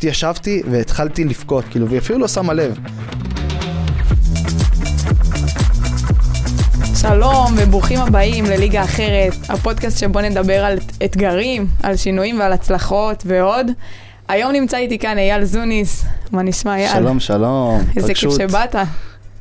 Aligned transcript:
פשוט 0.00 0.10
ישבתי 0.10 0.62
והתחלתי 0.70 1.24
לבכות, 1.24 1.64
כאילו, 1.70 1.88
והיא 1.88 1.98
אפילו 1.98 2.18
לא 2.18 2.28
שמה 2.28 2.52
לב. 2.52 2.78
שלום 7.00 7.54
וברוכים 7.56 7.98
הבאים 8.00 8.44
לליגה 8.44 8.84
אחרת, 8.84 9.32
הפודקאסט 9.48 9.98
שבו 9.98 10.20
נדבר 10.20 10.64
על 10.64 10.78
אתגרים, 11.04 11.66
על 11.82 11.96
שינויים 11.96 12.40
ועל 12.40 12.52
הצלחות 12.52 13.22
ועוד. 13.26 13.66
היום 14.28 14.52
נמצא 14.52 14.76
איתי 14.76 14.98
כאן 14.98 15.18
אייל 15.18 15.44
זוניס, 15.44 16.04
מה 16.32 16.42
נשמע 16.42 16.76
אייל? 16.76 16.92
שלום, 16.92 17.20
שלום. 17.20 17.80
איזה 17.96 18.14
כיף 18.14 18.30
שבאת. 18.36 18.76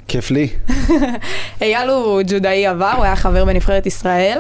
כיף 0.07 0.31
לי. 0.31 0.49
אייל 1.61 1.89
הוא 1.89 2.21
ג'ודאי 2.27 2.67
עבר, 2.67 2.93
הוא 2.95 3.03
היה 3.03 3.15
חבר 3.15 3.45
בנבחרת 3.45 3.85
ישראל, 3.85 4.39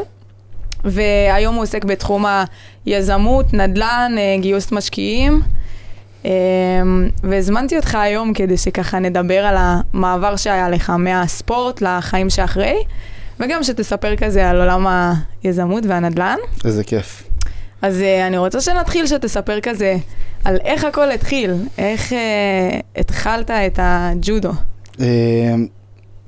והיום 0.85 1.55
הוא 1.55 1.63
עוסק 1.63 1.85
בתחום 1.85 2.25
היזמות, 2.85 3.53
נדל"ן, 3.53 4.11
אה, 4.17 4.35
גיוס 4.41 4.71
משקיעים. 4.71 5.41
אה, 6.25 6.31
והזמנתי 7.23 7.77
אותך 7.77 7.95
היום 7.95 8.33
כדי 8.33 8.57
שככה 8.57 8.99
נדבר 8.99 9.45
על 9.45 9.55
המעבר 9.59 10.35
שהיה 10.35 10.69
לך 10.69 10.89
מהספורט 10.89 11.81
לחיים 11.81 12.29
שאחרי, 12.29 12.77
וגם 13.39 13.63
שתספר 13.63 14.15
כזה 14.15 14.49
על 14.49 14.61
עולם 14.61 14.87
היזמות 15.43 15.83
והנדל"ן. 15.87 16.37
איזה 16.65 16.83
כיף. 16.83 17.23
אז 17.81 18.01
uh, 18.01 18.27
אני 18.27 18.37
רוצה 18.37 18.61
שנתחיל, 18.61 19.07
שתספר 19.07 19.59
כזה 19.59 19.95
על 20.45 20.57
איך 20.63 20.83
הכל 20.83 21.11
התחיל, 21.11 21.53
איך 21.77 22.11
uh, 22.11 22.15
התחלת 22.95 23.51
את 23.51 23.79
הג'ודו. 23.81 24.51
Uh, 24.97 25.01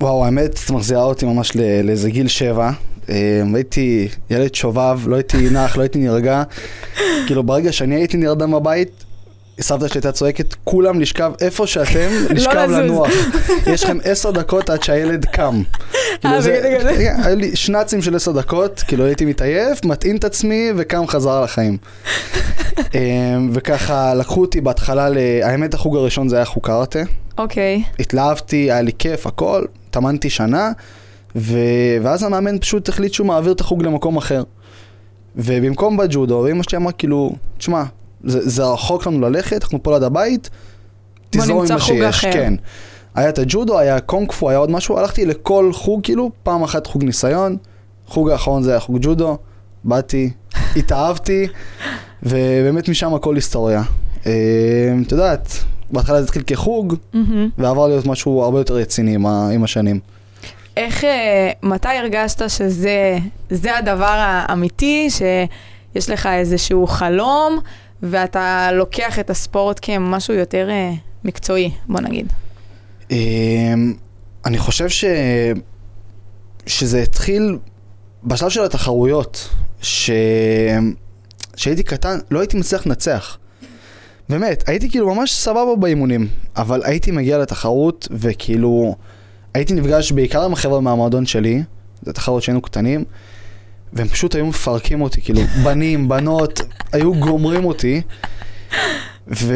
וואו, 0.00 0.24
האמת, 0.24 0.50
את 0.64 0.70
מחזירה 0.70 1.02
אותי 1.02 1.26
ממש 1.26 1.52
לאיזה 1.84 2.10
גיל 2.10 2.28
שבע. 2.28 2.70
Uh, 3.06 3.10
הייתי 3.54 4.08
ילד 4.30 4.54
שובב, 4.54 5.00
לא 5.06 5.16
הייתי 5.16 5.50
נח, 5.50 5.76
לא 5.76 5.82
הייתי 5.82 5.98
נרגע. 5.98 6.42
כאילו, 7.26 7.42
ברגע 7.42 7.72
שאני 7.72 7.94
הייתי 7.94 8.16
נרדם 8.16 8.50
בבית, 8.50 9.04
סבתא 9.60 9.88
שלי 9.88 9.98
הייתה 9.98 10.12
צועקת, 10.12 10.54
כולם 10.64 11.00
לשכב 11.00 11.32
איפה 11.40 11.66
שאתם, 11.66 12.10
לא 12.28 12.34
לשכב 12.34 12.68
לנוח. 12.70 13.08
יש 13.72 13.84
לכם 13.84 13.98
עשר 14.04 14.30
דקות 14.30 14.70
עד 14.70 14.82
שהילד 14.82 15.24
קם. 15.24 15.62
אה, 16.24 16.40
בגלל 16.40 16.40
זה? 16.40 16.98
היה 16.98 17.34
לי 17.34 17.56
שנאצים 17.56 18.02
של 18.02 18.16
עשר 18.16 18.32
דקות, 18.32 18.84
כאילו 18.88 19.04
הייתי 19.04 19.24
מתעייף, 19.24 19.84
מטעין 19.84 20.16
את 20.16 20.24
עצמי 20.24 20.70
וקם 20.76 21.06
חזרה 21.06 21.44
לחיים. 21.44 21.76
אמ, 22.94 23.50
וככה 23.52 24.14
לקחו 24.14 24.40
אותי 24.40 24.60
בהתחלה, 24.60 25.08
האמת 25.42 25.74
החוג 25.74 25.96
הראשון 25.96 26.28
זה 26.28 26.36
היה 26.36 26.44
חוג 26.44 26.66
קראטה. 26.66 27.02
אוקיי. 27.38 27.82
התלהבתי, 27.98 28.56
היה 28.56 28.82
לי 28.82 28.92
כיף, 28.98 29.26
הכל, 29.26 29.64
טמנתי 29.90 30.30
שנה, 30.30 30.72
ואז 31.34 32.22
המאמן 32.22 32.58
פשוט 32.58 32.88
החליט 32.88 33.12
שהוא 33.12 33.26
מעביר 33.26 33.52
את 33.52 33.60
החוג 33.60 33.82
למקום 33.82 34.16
אחר. 34.16 34.42
ובמקום 35.36 35.96
בג'ודו, 35.96 36.48
אמא 36.48 36.62
שלי 36.62 36.78
אמרה 36.78 36.92
כאילו, 36.92 37.32
תשמע, 37.58 37.82
זה, 38.24 38.48
זה 38.48 38.64
רחוק 38.64 39.06
לנו 39.06 39.20
ללכת, 39.20 39.62
אנחנו 39.62 39.82
פה 39.82 39.92
ליד 39.92 40.02
הבית, 40.02 40.50
תזרום 41.30 41.66
עם 41.66 41.72
מה 41.72 41.80
שיש, 41.80 42.02
אחר. 42.02 42.32
כן. 42.32 42.54
היה 43.14 43.28
את 43.28 43.38
הג'ודו, 43.38 43.78
היה 43.78 44.00
קונג 44.00 44.32
פו, 44.32 44.50
היה 44.50 44.58
עוד 44.58 44.70
משהו, 44.70 44.98
הלכתי 44.98 45.26
לכל 45.26 45.70
חוג, 45.72 46.00
כאילו, 46.02 46.30
פעם 46.42 46.62
אחת 46.62 46.86
חוג 46.86 47.04
ניסיון, 47.04 47.56
חוג 48.06 48.30
האחרון 48.30 48.62
זה 48.62 48.70
היה 48.70 48.80
חוג 48.80 48.98
ג'ודו, 49.00 49.38
באתי, 49.84 50.30
התאהבתי, 50.76 51.46
ובאמת 52.22 52.88
משם 52.88 53.14
הכל 53.14 53.34
היסטוריה. 53.34 53.82
אה, 54.26 54.32
את 55.06 55.12
יודעת, 55.12 55.64
בהתחלה 55.90 56.18
זה 56.18 56.24
התחיל 56.24 56.42
כחוג, 56.46 56.94
mm-hmm. 56.94 57.18
ועבר 57.58 57.88
להיות 57.88 58.06
משהו 58.06 58.42
הרבה 58.42 58.60
יותר 58.60 58.74
רציני 58.74 59.14
עם, 59.14 59.26
עם 59.26 59.64
השנים. 59.64 60.00
איך, 60.76 61.04
אה, 61.04 61.50
מתי 61.62 61.88
הרגשת 61.88 62.50
שזה 62.50 63.78
הדבר 63.78 64.14
האמיתי, 64.18 65.08
שיש 65.10 66.10
לך 66.10 66.26
איזשהו 66.26 66.86
חלום, 66.86 67.58
ואתה 68.02 68.68
לוקח 68.72 69.18
את 69.18 69.30
הספורט 69.30 69.78
כמשהו 69.82 70.34
יותר 70.34 70.68
uh, 70.68 70.98
מקצועי, 71.24 71.70
בוא 71.88 72.00
נגיד. 72.00 72.32
Um, 73.08 73.12
אני 74.44 74.58
חושב 74.58 74.88
ש... 74.88 75.04
שזה 76.66 77.02
התחיל 77.02 77.58
בשלב 78.24 78.48
של 78.50 78.64
התחרויות, 78.64 79.48
ש... 79.82 80.10
כשהייתי 81.52 81.82
קטן 81.82 82.18
לא 82.30 82.40
הייתי 82.40 82.56
מצליח 82.56 82.86
לנצח. 82.86 83.38
באמת, 84.28 84.68
הייתי 84.68 84.90
כאילו 84.90 85.14
ממש 85.14 85.32
סבבה 85.32 85.76
באימונים, 85.76 86.28
אבל 86.56 86.80
הייתי 86.84 87.10
מגיע 87.10 87.38
לתחרות 87.38 88.08
וכאילו 88.10 88.96
הייתי 89.54 89.74
נפגש 89.74 90.12
בעיקר 90.12 90.44
עם 90.44 90.52
החבר'ה 90.52 90.80
מהמועדון 90.80 91.26
שלי, 91.26 91.62
זה 92.02 92.12
תחרות 92.12 92.42
שהיינו 92.42 92.62
קטנים, 92.62 93.04
והם 93.92 94.08
פשוט 94.08 94.34
היו 94.34 94.46
מפרקים 94.46 95.02
אותי, 95.02 95.20
כאילו, 95.20 95.40
בנים, 95.64 96.08
בנות, 96.08 96.60
היו 96.92 97.14
גומרים 97.14 97.64
אותי. 97.64 98.02
ו... 99.28 99.54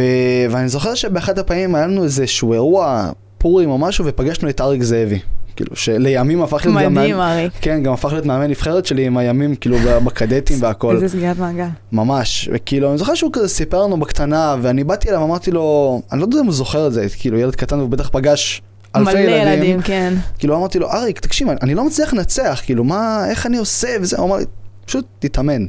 ואני 0.51 0.69
זוכר 0.69 0.95
שבאחד 0.95 1.39
הפעמים 1.39 1.75
היה 1.75 1.87
לנו 1.87 2.05
איזשהו 2.05 2.53
אירוע 2.53 3.11
פורים 3.39 3.71
או 3.71 3.79
משהו, 3.79 4.05
ופגשנו 4.07 4.49
את 4.49 4.61
אריק 4.61 4.83
זאבי. 4.83 5.19
כאילו, 5.57 5.77
שלימים 5.77 6.43
הפך 6.43 6.67
להיות 6.67 6.83
גם... 6.85 6.95
מדהים, 6.95 7.21
אריק. 7.21 7.53
כן, 7.61 7.83
גם 7.83 7.93
הפך 7.93 8.13
להיות 8.13 8.27
מאמן 8.27 8.51
נבחרת 8.51 8.87
שלי 8.87 9.07
עם 9.07 9.17
הימים, 9.17 9.55
כאילו, 9.55 9.77
בקדטים 10.05 10.57
והכל. 10.61 10.95
איזה 10.95 11.09
סגירת 11.09 11.39
מעגל. 11.39 11.67
ממש. 11.93 12.49
וכאילו, 12.53 12.91
אני 12.91 12.99
זוכר 12.99 13.15
שהוא 13.15 13.31
כזה 13.33 13.49
סיפר 13.49 13.83
לנו 13.83 14.01
בקטנה, 14.01 14.57
ואני 14.63 14.85
באתי 14.85 15.09
אליו, 15.09 15.25
אמרתי 15.25 15.51
לו, 15.51 16.01
אני 16.13 16.21
לא 16.21 16.25
יודע 16.25 16.41
אם 16.41 16.47
הוא 16.47 16.55
זוכר 16.55 16.87
את 16.87 16.93
זה, 16.93 17.07
כאילו, 17.19 17.39
ילד 17.39 17.55
קטן, 17.55 17.79
הוא 17.79 17.89
בטח 17.89 18.09
פגש 18.09 18.63
אלפי 18.97 19.13
מלא 19.13 19.19
ילדים. 19.21 19.53
ילדים, 19.53 19.83
כן. 19.83 20.15
כאילו 20.39 20.57
אמרתי 20.57 20.79
לו, 20.79 20.91
אריק, 20.93 21.21
תקשיב, 21.21 21.49
אני 21.63 21.75
לא 21.75 21.85
מצליח 21.85 22.15
לנצח, 22.15 22.61
כאילו, 22.65 22.85
מה, 22.85 23.27
איך 23.31 23.47
אני 23.47 23.57
עושה 23.57 23.89
וזה, 24.01 24.17
הוא 24.17 24.27
אמר 24.27 24.37
לי, 24.37 24.45
פשוט 24.87 25.05
תתאמן. 25.19 25.67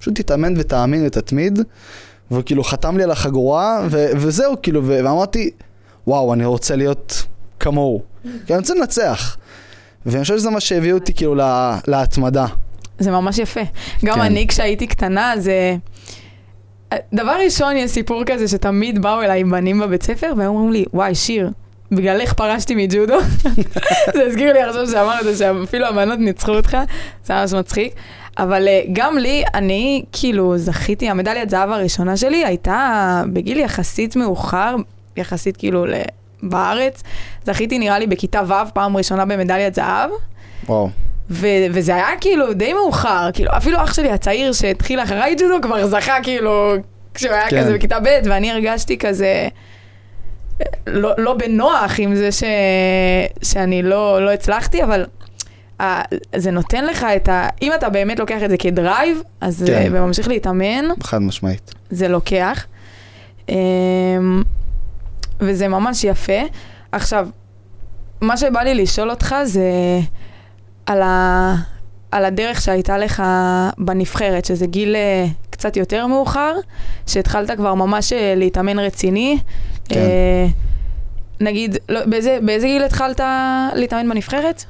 פשוט 0.00 0.20
תתאמן 0.20 0.54
ותאמין 0.56 1.06
ותתמיד. 1.06 1.58
וכאילו 2.30 2.64
חתם 2.64 2.96
לי 2.96 3.02
על 3.02 3.10
החגורה, 3.10 3.80
ו- 3.90 4.06
וזהו, 4.16 4.54
כאילו, 4.62 4.80
ו- 4.84 5.00
ואמרתי, 5.04 5.50
וואו, 6.06 6.34
אני 6.34 6.44
רוצה 6.44 6.76
להיות 6.76 7.22
כמוהו. 7.60 8.02
כי 8.22 8.52
אני 8.52 8.58
רוצה 8.58 8.74
לנצח. 8.74 9.36
ואני 10.06 10.22
חושב 10.22 10.38
שזה 10.38 10.50
מה 10.50 10.60
שהביא 10.60 10.92
אותי 10.92 11.14
כאילו 11.14 11.34
לה- 11.34 11.78
להתמדה. 11.86 12.46
זה 12.98 13.10
ממש 13.10 13.38
יפה. 13.38 13.60
גם 14.04 14.14
כן. 14.14 14.20
אני 14.20 14.46
כשהייתי 14.46 14.86
קטנה, 14.86 15.32
זה... 15.38 15.76
דבר 17.14 17.36
ראשון, 17.44 17.76
יש 17.76 17.90
סיפור 17.90 18.22
כזה 18.26 18.48
שתמיד 18.48 19.02
באו 19.02 19.22
אליי 19.22 19.44
בנים 19.44 19.80
בבית 19.80 20.02
ספר, 20.02 20.32
והם 20.36 20.46
אומרים 20.48 20.72
לי, 20.72 20.84
וואי, 20.94 21.14
שיר, 21.14 21.50
בגללך 21.92 22.32
פרשתי 22.32 22.74
מג'ודו. 22.74 23.18
זה 24.14 24.22
הזכיר 24.26 24.52
לי 24.52 24.62
עכשיו 24.62 24.86
שאמרת 24.86 25.36
שאפילו 25.38 25.86
הבנות 25.86 26.18
ניצחו 26.18 26.52
אותך, 26.52 26.76
זה 27.24 27.34
ממש 27.34 27.52
מצחיק. 27.52 27.94
אבל 28.38 28.68
uh, 28.68 28.88
גם 28.92 29.18
לי, 29.18 29.44
אני 29.54 30.04
כאילו 30.12 30.58
זכיתי, 30.58 31.10
המדליית 31.10 31.50
זהב 31.50 31.70
הראשונה 31.70 32.16
שלי 32.16 32.44
הייתה 32.44 33.22
בגיל 33.32 33.58
יחסית 33.58 34.16
מאוחר, 34.16 34.76
יחסית 35.16 35.56
כאילו 35.56 35.84
בארץ. 36.42 37.02
זכיתי 37.46 37.78
נראה 37.78 37.98
לי 37.98 38.06
בכיתה 38.06 38.42
ו' 38.46 38.74
פעם 38.74 38.96
ראשונה 38.96 39.24
במדליית 39.24 39.74
זהב. 39.74 40.10
וואו. 40.66 40.88
ו- 41.30 41.66
וזה 41.70 41.94
היה 41.94 42.08
כאילו 42.20 42.52
די 42.52 42.72
מאוחר, 42.72 43.30
כאילו 43.32 43.50
אפילו 43.56 43.84
אח 43.84 43.94
שלי 43.94 44.10
הצעיר 44.10 44.52
שהתחיל 44.52 45.00
אחריי 45.00 45.34
ג'ודו 45.38 45.60
כבר 45.62 45.86
זכה 45.86 46.16
כאילו 46.22 46.74
כשהוא 47.14 47.32
היה 47.32 47.50
כן. 47.50 47.60
כזה 47.60 47.74
בכיתה 47.74 48.00
ב' 48.00 48.18
ואני 48.24 48.50
הרגשתי 48.50 48.98
כזה 48.98 49.48
לא, 50.86 51.12
לא 51.18 51.34
בנוח 51.34 51.94
עם 51.98 52.14
זה 52.14 52.32
ש, 52.32 52.42
שאני 53.42 53.82
לא, 53.82 54.24
לא 54.24 54.30
הצלחתי, 54.30 54.84
אבל 54.84 55.04
זה 56.36 56.50
נותן 56.50 56.84
לך 56.84 57.06
את 57.16 57.28
ה... 57.28 57.48
אם 57.62 57.72
אתה 57.74 57.88
באמת 57.88 58.18
לוקח 58.18 58.42
את 58.44 58.50
זה 58.50 58.56
כדרייב, 58.56 59.22
אז 59.40 59.64
כן. 59.66 59.90
וממשיך 59.92 60.28
להתאמן. 60.28 60.84
חד 61.02 61.18
משמעית. 61.18 61.74
זה 61.90 62.08
לוקח. 62.08 62.66
אמ, 63.48 64.42
וזה 65.40 65.68
ממש 65.68 66.04
יפה. 66.04 66.42
עכשיו, 66.92 67.28
מה 68.20 68.36
שבא 68.36 68.60
לי 68.60 68.74
לשאול 68.74 69.10
אותך 69.10 69.34
זה 69.44 69.70
על, 70.86 71.02
ה... 71.02 71.54
על 72.10 72.24
הדרך 72.24 72.60
שהייתה 72.60 72.98
לך 72.98 73.22
בנבחרת, 73.78 74.44
שזה 74.44 74.66
גיל 74.66 74.96
אה, 74.96 75.26
קצת 75.50 75.76
יותר 75.76 76.06
מאוחר, 76.06 76.54
שהתחלת 77.06 77.50
כבר 77.50 77.74
ממש 77.74 78.12
אה, 78.12 78.34
להתאמן 78.36 78.78
רציני. 78.78 79.38
כן. 79.94 80.00
אה, 80.00 80.46
נגיד, 81.40 81.76
לא, 81.88 82.06
באיזה, 82.06 82.38
באיזה 82.42 82.66
גיל 82.66 82.82
התחלת 82.82 83.20
להתאמן 83.74 84.08
בנבחרת? 84.08 84.64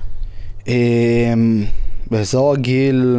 אמ, 0.67 1.65
באזור 2.11 2.53
הגיל 2.53 3.17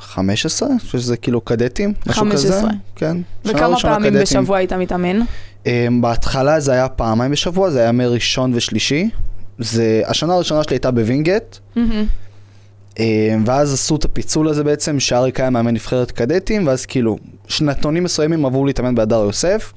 15, 0.00 0.68
אני 0.68 0.78
חושב 0.78 0.98
שזה 0.98 1.16
כאילו 1.16 1.40
קדטים, 1.40 1.92
משהו 2.06 2.22
15. 2.22 2.60
כזה. 2.60 2.68
כן. 2.96 3.16
וכמה 3.44 3.76
פעמים 3.80 4.10
קדטים. 4.10 4.22
בשבוע 4.22 4.56
היית 4.58 4.72
מתאמן? 4.72 5.20
אמ, 5.66 6.00
בהתחלה 6.00 6.60
זה 6.60 6.72
היה 6.72 6.88
פעמיים 6.88 7.32
בשבוע, 7.32 7.70
זה 7.70 7.80
היה 7.80 7.92
מראשון 7.92 8.52
ושלישי. 8.54 9.10
זה, 9.58 10.02
השנה 10.06 10.34
הראשונה 10.34 10.64
שלי 10.64 10.74
הייתה 10.74 10.90
בווינגייט. 10.90 11.56
Mm-hmm. 11.76 13.00
ואז 13.46 13.72
עשו 13.72 13.96
את 13.96 14.04
הפיצול 14.04 14.48
הזה 14.48 14.64
בעצם, 14.64 15.00
שאריק 15.00 15.40
היה 15.40 15.50
מאמן 15.50 15.74
נבחרת 15.74 16.10
קדטים, 16.10 16.66
ואז 16.66 16.86
כאילו, 16.86 17.18
שנתונים 17.48 18.04
מסוימים 18.04 18.46
עברו 18.46 18.66
להתאמן 18.66 18.94
בהדר 18.94 19.16
יוסף. 19.16 19.72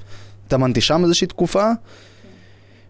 התאמנתי 0.48 0.80
שם 0.80 1.04
איזושהי 1.04 1.26
תקופה. 1.26 1.70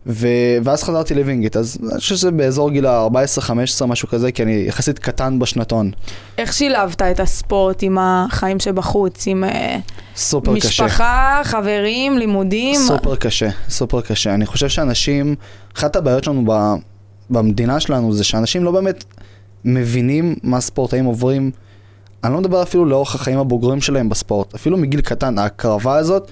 ו... 0.07 0.29
ואז 0.65 0.83
חזרתי 0.83 1.15
לווינגיט, 1.15 1.57
אז 1.57 1.79
אני 1.93 1.99
חושב 1.99 2.17
שזה 2.17 2.31
באזור 2.31 2.71
גיל 2.71 2.87
ה-14-15, 2.87 3.87
משהו 3.87 4.09
כזה, 4.09 4.33
כי 4.33 4.43
אני 4.43 4.65
יחסית 4.67 4.99
קטן 4.99 5.39
בשנתון. 5.39 5.91
איך 6.39 6.53
שילבת 6.53 7.03
את 7.03 7.21
הספורט 7.21 7.83
עם 7.83 7.99
החיים 8.01 8.61
שבחוץ, 8.61 9.27
עם 9.27 9.45
אה, 9.45 9.79
סופר 10.17 10.57
קשה. 10.57 10.85
משפחה, 10.85 11.41
חברים, 11.45 12.19
לימודים? 12.19 12.81
סופר 12.81 13.17
קשה, 13.17 13.49
סופר 13.69 14.01
קשה. 14.01 14.35
אני 14.35 14.47
חושב 14.47 14.69
שאנשים, 14.69 15.35
אחת 15.77 15.97
הבעיות 15.97 16.25
שלנו 16.25 16.45
ב... 16.47 16.75
במדינה 17.31 17.81
שלנו 17.81 18.13
זה 18.13 18.25
שאנשים 18.25 18.65
לא 18.65 18.71
באמת 18.71 19.05
מבינים 19.65 20.37
מה 20.43 20.61
ספורטאים 20.61 21.05
עוברים. 21.05 21.51
אני 22.25 22.33
לא 22.33 22.41
מדבר 22.41 22.63
אפילו 22.63 22.85
לאורך 22.85 23.15
החיים 23.15 23.39
הבוגרים 23.39 23.81
שלהם 23.81 24.09
בספורט, 24.09 24.55
אפילו 24.55 24.77
מגיל 24.77 25.01
קטן, 25.01 25.39
ההקרבה 25.39 25.97
הזאת, 25.97 26.31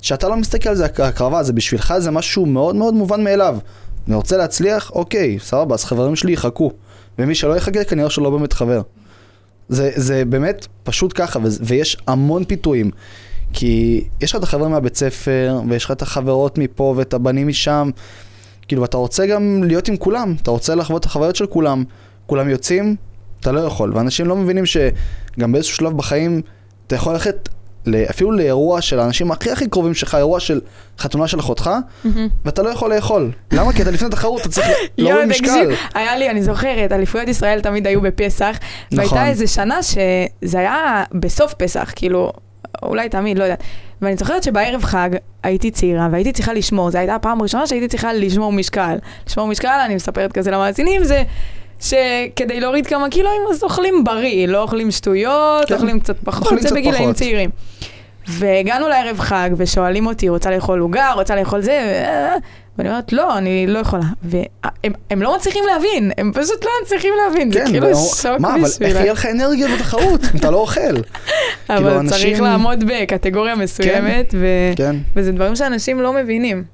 שאתה 0.00 0.28
לא 0.28 0.36
מסתכל 0.36 0.68
על 0.68 0.74
זה, 0.74 0.86
ההקרבה, 0.98 1.42
זה 1.42 1.52
בשבילך 1.52 1.94
זה 1.98 2.10
משהו 2.10 2.46
מאוד 2.46 2.76
מאוד 2.76 2.94
מובן 2.94 3.24
מאליו. 3.24 3.58
אני 4.08 4.16
רוצה 4.16 4.36
להצליח, 4.36 4.90
אוקיי, 4.94 5.38
סבבה, 5.38 5.74
אז 5.74 5.84
חברים 5.84 6.16
שלי 6.16 6.32
יחכו. 6.32 6.72
ומי 7.18 7.34
שלא 7.34 7.56
יחכה, 7.56 7.84
כנראה 7.84 8.10
שלא 8.10 8.30
באמת 8.30 8.52
חבר. 8.52 8.80
זה, 9.68 9.90
זה 9.94 10.24
באמת 10.24 10.66
פשוט 10.82 11.12
ככה, 11.14 11.38
ו- 11.38 11.42
ויש 11.60 11.96
המון 12.06 12.44
פיתויים. 12.44 12.90
כי 13.52 14.04
יש 14.20 14.30
לך 14.30 14.36
את 14.36 14.42
החברים 14.42 14.70
מהבית 14.70 14.96
ספר, 14.96 15.60
ויש 15.68 15.84
לך 15.84 15.90
את 15.90 16.02
החברות 16.02 16.58
מפה 16.58 16.94
ואת 16.96 17.14
הבנים 17.14 17.48
משם. 17.48 17.90
כאילו, 18.68 18.84
אתה 18.84 18.96
רוצה 18.96 19.26
גם 19.26 19.64
להיות 19.64 19.88
עם 19.88 19.96
כולם, 19.96 20.34
אתה 20.42 20.50
רוצה 20.50 20.74
לחוות 20.74 21.00
את 21.00 21.06
החוויות 21.06 21.36
של 21.36 21.46
כולם. 21.46 21.84
כולם 22.26 22.48
יוצאים, 22.48 22.96
אתה 23.40 23.52
לא 23.52 23.60
יכול. 23.60 23.92
ואנשים 23.94 24.26
לא 24.26 24.36
מבינים 24.36 24.66
שגם 24.66 25.52
באיזשהו 25.52 25.76
שלב 25.76 25.96
בחיים, 25.96 26.42
אתה 26.86 26.94
יכול 26.94 27.12
ללכת 27.12 27.48
אפילו 28.10 28.32
לאירוע 28.32 28.80
של 28.80 29.00
האנשים 29.00 29.30
הכי 29.30 29.50
הכי 29.50 29.68
קרובים 29.68 29.94
שלך, 29.94 30.14
אירוע 30.14 30.40
של 30.40 30.60
חתונה 30.98 31.28
של 31.28 31.40
אחותך, 31.40 31.70
ואתה 32.44 32.62
לא 32.62 32.68
יכול 32.68 32.94
לאכול. 32.94 33.30
למה? 33.52 33.72
כי 33.72 33.82
אתה 33.82 33.90
לפני 33.90 34.08
תחרות, 34.08 34.40
אתה 34.40 34.48
צריך 34.48 34.68
להוריד 34.98 35.28
משקל. 35.28 35.70
היה 35.94 36.16
לי, 36.16 36.30
אני 36.30 36.42
זוכרת, 36.42 36.92
אליפויות 36.92 37.28
ישראל 37.28 37.60
תמיד 37.60 37.86
היו 37.86 38.00
בפסח, 38.00 38.58
והייתה 38.92 39.14
נכון. 39.14 39.26
איזה 39.26 39.46
שנה 39.46 39.82
שזה 39.82 40.58
היה 40.58 41.04
בסוף 41.12 41.54
פסח, 41.54 41.92
כאילו, 41.96 42.32
אולי 42.82 43.08
תמיד, 43.08 43.38
לא 43.38 43.44
יודעת. 43.44 43.62
ואני 44.02 44.16
זוכרת 44.16 44.42
שבערב 44.42 44.84
חג 44.84 45.10
הייתי 45.42 45.70
צעירה 45.70 46.08
והייתי 46.12 46.32
צריכה 46.32 46.52
לשמור, 46.52 46.90
זו 46.90 46.98
הייתה 46.98 47.14
הפעם 47.14 47.40
הראשונה 47.40 47.66
שהייתי 47.66 47.88
צריכה 47.88 48.12
לשמור 48.12 48.52
משקל. 48.52 48.96
לשמור 49.26 49.46
משקל, 49.46 49.80
אני 49.86 49.94
מספרת 49.94 50.32
כזה 50.32 50.50
למאזינים, 50.50 51.04
זה 51.04 51.22
שכדי 51.80 52.60
להוריד 52.60 52.86
כמה 52.86 53.08
קילואים 53.08 53.42
אז 53.50 53.62
אוכלים 53.62 54.04
בריא, 54.04 54.46
לא 54.48 54.62
אוכלים 54.62 54.90
שטויות, 54.90 55.64
כן. 55.68 55.74
אוכלים 55.74 56.00
קצת 56.00 56.16
פחות, 56.24 56.42
אוכלים 56.42 56.62
זה 56.62 56.74
בגילאים. 56.74 57.12
צעירים. 57.12 57.50
והגענו 58.28 58.88
לערב 58.88 59.20
חג 59.20 59.50
ושואלים 59.56 60.06
אותי, 60.06 60.28
רוצה 60.28 60.50
לאכול 60.50 60.78
עוגה, 60.80 61.12
רוצה 61.12 61.36
לאכול 61.36 61.60
זה, 61.60 61.80
ו- 61.84 62.38
ואני 62.78 62.88
אומרת, 62.88 63.12
לא, 63.12 63.38
אני 63.38 63.66
לא 63.66 63.78
יכולה. 63.78 64.02
והם 64.22 64.42
הם 65.10 65.22
לא 65.22 65.36
מצליחים 65.36 65.64
להבין, 65.66 66.12
הם 66.18 66.32
פשוט 66.34 66.64
לא 66.64 66.70
מצליחים 66.82 67.12
להבין, 67.24 67.52
זה 67.52 67.58
כן, 67.60 67.70
כאילו 67.70 67.86
והוא- 67.86 68.14
שוק 68.14 68.40
מה, 68.40 68.54
אבל 68.54 68.64
איך. 68.80 68.96
יהיה 68.96 69.12
לך 69.12 69.26
אנרגיה 69.26 69.68
בתחרות 69.76 70.20
אם 70.34 70.38
אתה 70.38 70.50
לא 70.50 70.56
אוכל? 70.56 70.80
כאילו, 71.00 71.00
אבל 71.68 71.90
אנשים- 71.96 72.08
צריך 72.10 72.40
לעמוד 72.40 72.84
בקטגוריה 72.86 73.54
מסוימת, 73.54 74.34
ו- 74.38 74.72
כן. 74.76 74.96
וזה 75.16 75.32
דברים 75.32 75.56
שאנשים 75.56 76.00
לא 76.00 76.12
מבינים. 76.12 76.64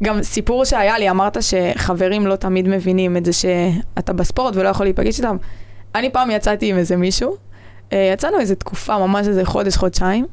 וגם 0.00 0.22
סיפור 0.22 0.64
שהיה 0.64 0.98
לי, 0.98 1.10
אמרת 1.10 1.36
שחברים 1.42 2.26
לא 2.26 2.36
תמיד 2.36 2.68
מבינים 2.68 3.16
את 3.16 3.24
זה 3.24 3.32
שאתה 3.32 4.12
בספורט 4.12 4.56
ולא 4.56 4.68
יכול 4.68 4.86
להיפגש 4.86 5.18
איתם. 5.18 5.36
אני 5.94 6.10
פעם 6.10 6.30
יצאתי 6.30 6.70
עם 6.70 6.78
איזה 6.78 6.96
מישהו, 6.96 7.36
אה, 7.92 8.10
יצאנו 8.12 8.40
איזה 8.40 8.54
תקופה, 8.54 8.98
ממש 8.98 9.28
איזה 9.28 9.44
חודש, 9.44 9.76
חודשיים, 9.76 10.26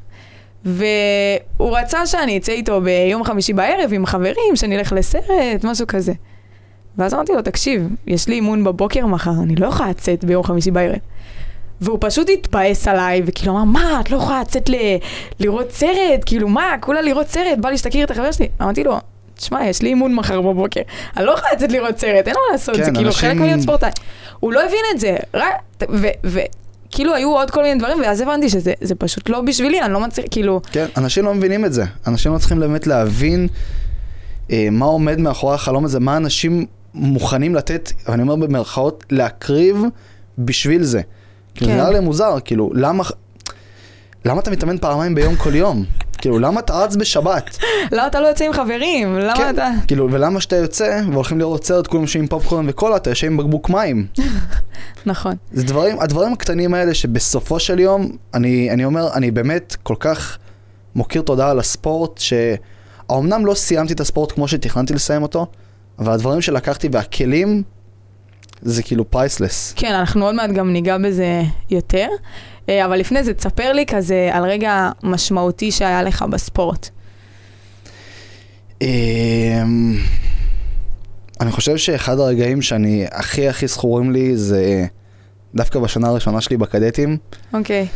והוא 0.64 1.78
רצה 1.78 2.06
שאני 2.06 2.38
אצא 2.38 2.52
איתו 2.52 2.80
ביום 2.80 3.24
חמישי 3.24 3.52
בערב 3.52 3.90
עם 3.92 4.06
חברים, 4.06 4.56
שנלך 4.56 4.92
לסרט, 4.92 5.64
משהו 5.64 5.86
כזה. 5.86 6.12
ואז 6.98 7.14
אמרתי 7.14 7.32
לו, 7.32 7.42
תקשיב, 7.42 7.88
יש 8.06 8.28
לי 8.28 8.34
אימון 8.34 8.64
בבוקר 8.64 9.06
מחר, 9.06 9.30
אני 9.42 9.56
לא 9.56 9.66
יכולה 9.66 9.90
לצאת 9.90 10.24
ביום 10.24 10.42
חמישי 10.42 10.70
בערב. 10.70 10.98
והוא 11.80 11.98
פשוט 12.00 12.28
התבאס 12.32 12.88
עליי, 12.88 13.22
וכאילו 13.26 13.52
אמר, 13.52 13.64
מה, 13.64 14.00
את 14.00 14.10
לא 14.10 14.16
יכולה 14.16 14.40
לצאת 14.40 14.68
ל... 14.68 14.74
לראות 15.40 15.70
סרט? 15.70 16.20
כאילו, 16.26 16.48
מה, 16.48 16.74
כולה 16.80 17.02
לראות 17.02 17.26
סרט, 17.26 17.58
בא 17.58 17.68
לי 17.68 17.78
שתכיר 17.78 18.04
את 18.04 18.10
החבר 18.10 18.32
שלי. 18.32 18.48
אמרתי 18.62 18.84
לו, 18.84 18.98
תשמע, 19.36 19.66
יש 19.66 19.82
לי 19.82 19.88
אימון 19.88 20.14
מחר 20.14 20.40
בבוקר, 20.40 20.80
אני 21.16 21.24
לא 21.24 21.30
יכולה 21.32 21.52
לצאת 21.52 21.72
לראות 21.72 21.98
סרט, 21.98 22.26
אין 22.28 22.34
מה 22.34 22.52
לעשות, 22.52 22.76
כן, 22.76 22.84
זה 22.84 22.90
כאילו 22.90 23.06
אנשים- 23.06 23.30
חלק 23.30 23.40
מלהיות 23.40 23.60
ספורטאי. 23.60 23.90
הוא 24.40 24.52
לא 24.52 24.62
הבין 24.64 24.80
את 24.94 25.00
זה, 25.00 25.16
רק, 25.34 25.50
ו... 25.90 26.06
ו 26.24 26.40
כאילו 26.90 27.14
היו 27.14 27.28
עוד 27.36 27.50
כל 27.50 27.62
מיני 27.62 27.78
דברים, 27.78 28.00
ואז 28.00 28.20
הבנתי 28.20 28.48
שזה 28.48 28.72
זה 28.80 28.94
פשוט 28.94 29.28
לא 29.28 29.40
בשבילי, 29.40 29.82
אני 29.82 29.92
לא 29.92 30.00
מצליח, 30.00 30.26
כאילו, 30.30 30.60
כן, 30.72 30.86
אנשים 30.96 31.24
לא 31.24 31.34
מבינים 31.34 31.64
את 31.64 31.72
זה. 31.72 31.84
אנשים 32.06 32.32
לא 32.32 32.38
צריכים 32.38 32.60
באמת 32.60 32.86
להבין 32.86 33.48
אה, 34.50 34.68
מה 34.72 34.86
עומד 34.86 35.20
מאחורי 35.20 35.54
החלום 35.54 35.84
הזה, 35.84 36.00
מה 36.00 36.16
אנשים 36.16 36.66
מוכנים 36.94 37.54
לתת, 37.54 37.92
ואני 38.08 38.22
אומר 38.22 38.36
במרכאות, 38.36 39.04
להקריב 39.10 39.82
בשביל 40.38 40.82
זה. 40.82 41.00
כן. 41.54 41.66
זה 41.66 41.74
נראה 41.74 41.90
לי 41.90 42.00
מוזר, 42.00 42.36
כאילו, 42.44 42.70
למה... 42.74 43.04
למה 44.24 44.40
אתה 44.40 44.50
מתאמן 44.50 44.78
פעמיים 44.78 45.14
ביום 45.14 45.36
כל 45.36 45.54
יום? 45.54 45.84
כאילו, 46.16 46.38
למה 46.38 46.60
אתה 46.60 46.74
רץ 46.74 46.96
בשבת? 46.96 47.58
למה 47.92 48.06
אתה 48.06 48.20
לא 48.20 48.26
יוצא 48.26 48.44
עם 48.44 48.52
חברים? 48.52 49.18
למה 49.18 49.36
כן, 49.36 49.54
אתה... 49.54 49.68
כאילו, 49.86 50.08
ולמה 50.12 50.40
שאתה 50.40 50.56
יוצא 50.56 51.00
והולכים 51.12 51.38
לראות 51.38 51.64
סרט, 51.64 51.86
כולם 51.86 52.02
יושבים 52.02 52.22
עם 52.22 52.28
פופקורן 52.28 52.68
וקולה, 52.68 52.96
אתה 52.96 53.10
יושב 53.10 53.26
עם 53.26 53.36
בקבוק 53.36 53.70
מים. 53.70 54.06
נכון. 55.06 55.34
זה 55.52 55.64
דברים, 55.64 56.00
הדברים 56.00 56.32
הקטנים 56.32 56.74
האלה 56.74 56.94
שבסופו 56.94 57.60
של 57.60 57.78
יום, 57.78 58.16
אני, 58.34 58.70
אני 58.70 58.84
אומר, 58.84 59.12
אני 59.14 59.30
באמת 59.30 59.76
כל 59.82 59.94
כך 59.98 60.38
מוקיר 60.94 61.22
תודה 61.22 61.50
על 61.50 61.58
הספורט, 61.58 62.18
שאומנם 62.18 63.46
לא 63.46 63.54
סיימתי 63.54 63.92
את 63.92 64.00
הספורט 64.00 64.32
כמו 64.32 64.48
שתכננתי 64.48 64.94
לסיים 64.94 65.22
אותו, 65.22 65.46
אבל 65.98 66.12
הדברים 66.12 66.40
שלקחתי 66.40 66.88
והכלים, 66.92 67.62
זה 68.62 68.82
כאילו 68.82 69.10
priceless. 69.10 69.72
כן, 69.76 69.94
אנחנו 69.94 70.26
עוד 70.26 70.34
מעט 70.34 70.50
גם 70.50 70.72
ניגע 70.72 70.98
בזה 70.98 71.42
יותר, 71.70 72.08
אה, 72.68 72.84
אבל 72.84 72.98
לפני 72.98 73.24
זה, 73.24 73.34
תספר 73.34 73.72
לי 73.72 73.86
כזה 73.86 74.30
על 74.32 74.44
רגע 74.44 74.90
משמעותי 75.02 75.72
שהיה 75.72 76.02
לך 76.02 76.22
בספורט. 76.22 76.88
אמ, 78.82 79.96
אני 81.40 81.50
חושב 81.50 81.76
שאחד 81.76 82.18
הרגעים 82.18 82.62
שאני 82.62 83.06
הכי 83.12 83.48
הכי 83.48 83.66
זכורים 83.66 84.12
לי 84.12 84.36
זה 84.36 84.86
דווקא 85.54 85.78
בשנה 85.78 86.08
הראשונה 86.08 86.40
שלי 86.40 86.56
בקדטים, 86.56 87.16
אוקיי. 87.52 87.86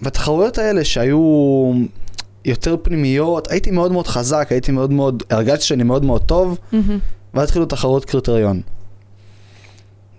שבתחרויות 0.00 0.58
האלה 0.58 0.84
שהיו 0.84 1.72
יותר 2.44 2.76
פנימיות, 2.82 3.50
הייתי 3.50 3.70
מאוד 3.70 3.92
מאוד 3.92 4.06
חזק, 4.06 4.46
הייתי 4.50 4.72
מאוד 4.72 4.92
מאוד, 4.92 5.22
הרגשתי 5.30 5.64
שאני 5.64 5.82
מאוד 5.82 6.04
מאוד 6.04 6.22
טוב, 6.22 6.58
מהמם. 6.72 6.98
ואז 7.34 7.44
התחילו 7.44 7.66
תחרות 7.66 8.04
קריטריון. 8.04 8.60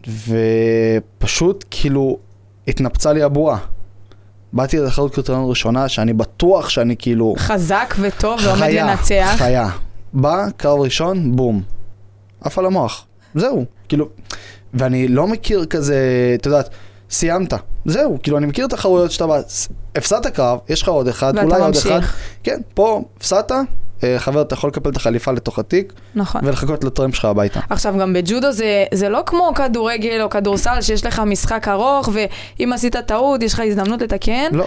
ופשוט 0.08 1.66
כאילו 1.72 2.18
התנפצה 2.68 3.13
לי 3.13 3.24
הבועה. 3.24 3.58
באתי 4.54 4.78
לתחרות 4.78 5.13
קריטריון 5.13 5.50
ראשונה 5.50 5.90
שאני 5.90 6.13
בטוח 6.13 6.69
שאני 6.69 6.96
כאילו 7.00 7.36
חזק 7.38 7.96
וטוב 8.00 8.40
ועומד 8.44 8.59
חיה, 8.59 8.85
לנצח. 8.85 9.35
חיה. 9.38 9.69
בא, 10.14 10.45
קרב 10.57 10.80
ראשון, 10.80 11.35
בום. 11.35 11.64
עף 12.42 12.59
על 12.59 12.66
המוח. 12.66 13.06
זהו. 13.35 13.66
כאילו, 13.90 14.09
ואני 14.74 15.07
לא 15.07 15.28
מכיר 15.28 15.66
כזה, 15.66 15.97
את 16.40 16.45
יודעת, 16.45 16.69
סיימת. 17.09 17.54
זהו, 17.85 18.18
כאילו, 18.24 18.38
אני 18.38 18.45
מכיר 18.45 18.68
תחרויות 18.68 19.12
שאתה 19.12 19.28
בא, 19.28 19.42
הפסדת 19.95 20.28
קרב, 20.28 20.59
יש 20.69 20.81
לך 20.81 20.90
עוד 20.90 21.07
אחד, 21.07 21.33
ואתה 21.35 21.45
אולי 21.45 21.59
עוד 21.59 21.68
ממשיך. 21.68 21.85
אחד. 21.85 22.16
כן, 22.44 22.62
פה 22.74 23.04
הפסדת, 23.18 23.52
חבר, 24.18 24.42
אתה 24.42 24.54
יכול 24.54 24.70
לקפל 24.70 24.90
את 24.90 24.96
החליפה 24.96 25.31
לתוך 25.31 25.60
התיק, 25.60 25.94
נכון. 26.16 26.42
ולחכות 26.46 26.84
לטרמפ 26.84 27.16
שלך 27.16 27.26
הביתה. 27.26 27.60
עכשיו, 27.70 27.96
גם 28.00 28.14
בג'ודו 28.14 28.52
זה, 28.52 28.84
זה 28.94 29.10
לא 29.10 29.20
כמו 29.26 29.52
כדורגל 29.56 30.22
או 30.22 30.30
כדורסל, 30.30 30.81
שיש 30.81 31.06
לך 31.06 31.20
משחק 31.20 31.68
ארוך, 31.68 32.10
ואם 32.14 32.74
עשית 32.74 32.96
טעות, 32.96 33.44
יש 33.44 33.54
לך 33.54 33.62
הזדמנות 33.68 34.02
לתקן. 34.02 34.50
לא. 34.52 34.66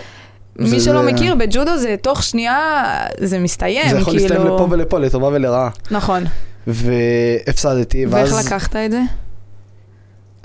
מי 0.58 0.68
זה- 0.70 0.80
שלא 0.80 1.02
זה- 1.04 1.12
מכיר, 1.12 1.34
בג'ודו 1.34 1.76
זה 1.78 1.94
תוך 2.02 2.22
שנייה, 2.22 2.84
זה 3.20 3.38
מסתיים, 3.38 3.88
זה 3.90 3.96
יכול 3.98 4.18
כאילו... 4.18 4.28
להסתיים 4.34 4.54
לפה 4.54 4.66
ולפה, 4.70 4.98
לטובה 4.98 5.28
ולרעה. 5.28 5.68
נכון. 5.90 6.24
והפסדתי, 6.66 8.06
ואיך 8.06 8.32
ואז... 8.32 8.46
לקחת 8.46 8.76
את 8.76 8.90
זה? 8.90 9.00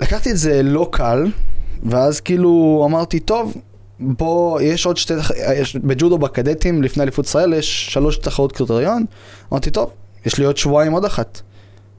לקחתי 0.00 0.30
את 0.30 0.36
זה 0.36 0.62
לא 0.62 0.88
קל, 0.92 1.26
ואז 1.82 2.20
כאילו 2.20 2.82
אמרתי, 2.88 3.20
טוב, 3.20 3.54
בוא, 4.00 4.60
יש 4.60 4.86
עוד 4.86 4.96
שתי, 4.96 5.14
תח- 5.16 5.30
יש, 5.54 5.76
בג'ודו 5.76 6.18
בקדטים, 6.18 6.82
לפני 6.82 7.02
אליפות 7.02 7.24
ישראל, 7.26 7.52
יש 7.52 7.86
שלוש 7.92 8.16
תחרות 8.18 8.52
קריטריון. 8.52 9.04
אמרתי, 9.52 9.70
טוב, 9.70 9.90
יש 10.26 10.38
לי 10.38 10.44
עוד 10.44 10.56
שבועיים 10.56 10.92
עוד 10.92 11.04
אחת. 11.04 11.40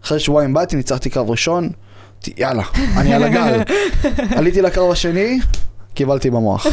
אחרי 0.03 0.19
שבועיים 0.19 0.53
באתי, 0.53 0.75
ניצחתי 0.75 1.09
קרב 1.09 1.29
ראשון, 1.29 1.63
אמרתי, 1.63 2.33
יאללה, 2.41 2.63
אני 2.97 3.13
על 3.13 3.23
הגל. 3.23 3.61
עליתי 4.37 4.61
לקרב 4.61 4.91
השני, 4.91 5.39
קיבלתי 5.93 6.29
במוח. 6.29 6.67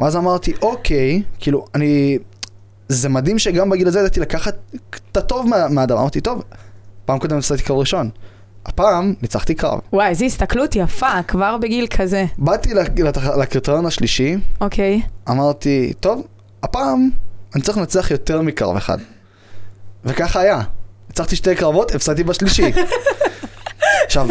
ואז 0.00 0.16
אמרתי, 0.16 0.52
אוקיי, 0.62 1.22
כאילו, 1.38 1.64
אני... 1.74 2.18
זה 2.88 3.08
מדהים 3.08 3.38
שגם 3.38 3.70
בגיל 3.70 3.88
הזה 3.88 3.98
ידעתי 4.00 4.20
לקחת 4.20 4.56
את 5.12 5.16
הטוב 5.16 5.46
מה- 5.48 5.68
מהדבר. 5.68 6.00
אמרתי, 6.00 6.20
טוב, 6.20 6.42
פעם 7.04 7.18
קודם 7.18 7.38
הפסדתי 7.38 7.62
קרב 7.62 7.76
ראשון. 7.78 8.10
הפעם 8.66 9.14
ניצחתי 9.22 9.54
קרב. 9.54 9.78
וואי, 9.92 10.08
איזו 10.08 10.24
הסתכלות 10.24 10.76
יפה, 10.76 11.22
כבר 11.28 11.56
בגיל 11.56 11.86
כזה. 11.86 12.24
באתי 12.38 12.74
לקריטריון 13.36 13.86
השלישי, 13.86 14.36
אוקיי. 14.60 15.02
אמרתי, 15.30 15.92
טוב, 16.00 16.22
הפעם 16.62 17.10
אני 17.54 17.62
צריך 17.62 17.78
לנצח 17.78 18.10
יותר 18.10 18.42
מקרב 18.42 18.76
אחד. 18.76 18.98
וככה 20.04 20.40
היה. 20.40 20.60
ניצחתי 21.08 21.36
שתי 21.36 21.54
קרבות, 21.54 21.94
הפסדתי 21.94 22.24
בשלישי. 22.24 22.72
עכשיו, 24.06 24.28